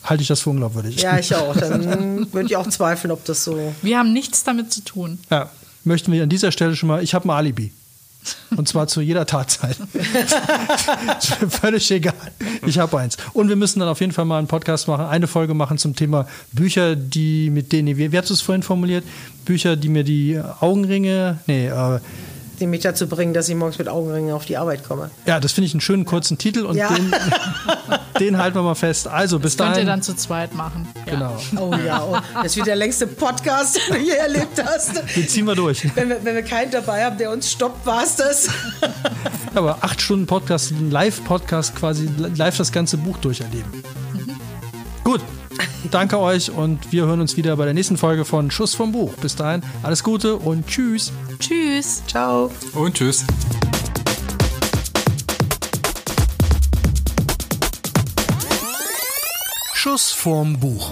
halte 0.03 0.21
ich 0.21 0.27
das 0.27 0.41
für 0.41 0.49
unglaubwürdig. 0.51 1.01
Ja, 1.01 1.19
ich 1.19 1.33
auch. 1.35 1.55
Dann 1.55 2.31
würde 2.33 2.47
ich 2.47 2.55
auch 2.55 2.67
zweifeln, 2.67 3.11
ob 3.11 3.25
das 3.25 3.43
so. 3.43 3.73
Wir 3.81 3.99
haben 3.99 4.13
nichts 4.13 4.43
damit 4.43 4.71
zu 4.71 4.81
tun. 4.81 5.19
Ja, 5.29 5.49
möchten 5.83 6.11
wir 6.11 6.23
an 6.23 6.29
dieser 6.29 6.51
Stelle 6.51 6.75
schon 6.75 6.87
mal, 6.87 7.03
ich 7.03 7.13
habe 7.13 7.27
ein 7.27 7.31
Alibi. 7.31 7.71
Und 8.55 8.67
zwar 8.67 8.87
zu 8.87 9.01
jeder 9.01 9.25
Tatzeit. 9.25 9.77
Völlig 11.49 11.89
egal. 11.91 12.13
Ich 12.65 12.79
habe 12.79 12.97
eins. 12.99 13.17
Und 13.33 13.49
wir 13.49 13.55
müssen 13.55 13.79
dann 13.79 13.89
auf 13.89 13.99
jeden 13.99 14.11
Fall 14.13 14.25
mal 14.25 14.39
einen 14.39 14.47
Podcast 14.47 14.87
machen, 14.87 15.05
eine 15.05 15.27
Folge 15.27 15.53
machen 15.53 15.77
zum 15.77 15.95
Thema 15.95 16.27
Bücher, 16.51 16.95
die 16.95 17.49
mit 17.49 17.71
denen, 17.71 17.97
wie, 17.97 18.11
wie 18.11 18.17
hast 18.17 18.29
du 18.29 18.33
es 18.33 18.41
vorhin 18.41 18.63
formuliert? 18.63 19.03
Bücher, 19.45 19.75
die 19.75 19.89
mir 19.89 20.03
die 20.03 20.39
Augenringe, 20.59 21.39
nee, 21.47 21.67
äh, 21.67 21.99
die 22.59 22.67
mich 22.67 22.81
dazu 22.81 23.07
bringen, 23.07 23.33
dass 23.33 23.47
ich 23.49 23.55
morgens 23.55 23.77
mit 23.77 23.87
Augenringen 23.89 24.33
auf 24.33 24.45
die 24.45 24.57
Arbeit 24.57 24.87
komme. 24.87 25.09
ja, 25.25 25.39
das 25.39 25.51
finde 25.51 25.67
ich 25.67 25.73
einen 25.73 25.81
schönen 25.81 26.05
kurzen 26.05 26.37
Titel 26.37 26.65
und 26.65 26.75
Ja. 26.77 26.89
den, 26.93 27.13
den 28.19 28.37
halten 28.37 28.55
wir 28.57 28.63
mal 28.63 28.75
fest. 28.75 29.07
Also 29.07 29.39
bis 29.39 29.57
Könnt 29.57 29.69
ihr 29.69 29.73
dahin. 29.75 29.87
dann 29.87 30.01
zu 30.01 30.15
zweit 30.15 30.53
machen. 30.55 30.87
Ja. 31.05 31.13
Genau. 31.13 31.37
Oh 31.61 31.75
ja, 31.85 32.03
oh, 32.03 32.17
das 32.41 32.55
wird 32.55 32.67
der 32.67 32.75
längste 32.75 33.07
Podcast, 33.07 33.79
den 33.89 33.95
du 33.95 34.01
je 34.01 34.11
erlebt 34.15 34.61
hast. 34.63 35.01
Den 35.15 35.27
ziehen 35.27 35.45
wir 35.45 35.55
durch. 35.55 35.87
Wenn 35.95 36.09
wir, 36.09 36.23
wenn 36.23 36.35
wir 36.35 36.43
keinen 36.43 36.71
dabei 36.71 37.05
haben, 37.05 37.17
der 37.17 37.31
uns 37.31 37.51
stoppt, 37.51 37.85
war 37.85 38.03
es 38.03 38.15
das. 38.15 38.49
Aber 39.55 39.77
acht 39.81 40.01
Stunden 40.01 40.25
Podcast, 40.25 40.71
ein 40.71 40.91
Live-Podcast 40.91 41.75
quasi, 41.75 42.09
live 42.35 42.57
das 42.57 42.71
ganze 42.71 42.97
Buch 42.97 43.17
durcherleben. 43.17 43.83
Gut, 45.03 45.21
danke 45.91 46.19
euch 46.19 46.51
und 46.51 46.91
wir 46.91 47.05
hören 47.05 47.21
uns 47.21 47.37
wieder 47.37 47.55
bei 47.55 47.65
der 47.65 47.73
nächsten 47.73 47.97
Folge 47.97 48.25
von 48.25 48.51
Schuss 48.51 48.75
vom 48.75 48.91
Buch. 48.91 49.13
Bis 49.21 49.35
dahin, 49.35 49.63
alles 49.83 50.03
Gute 50.03 50.35
und 50.35 50.67
tschüss. 50.67 51.11
Tschüss. 51.39 52.03
Ciao. 52.07 52.51
Und 52.73 52.95
tschüss. 52.95 53.25
Schuss 59.73 60.11
vorm 60.11 60.59
Buch. 60.59 60.91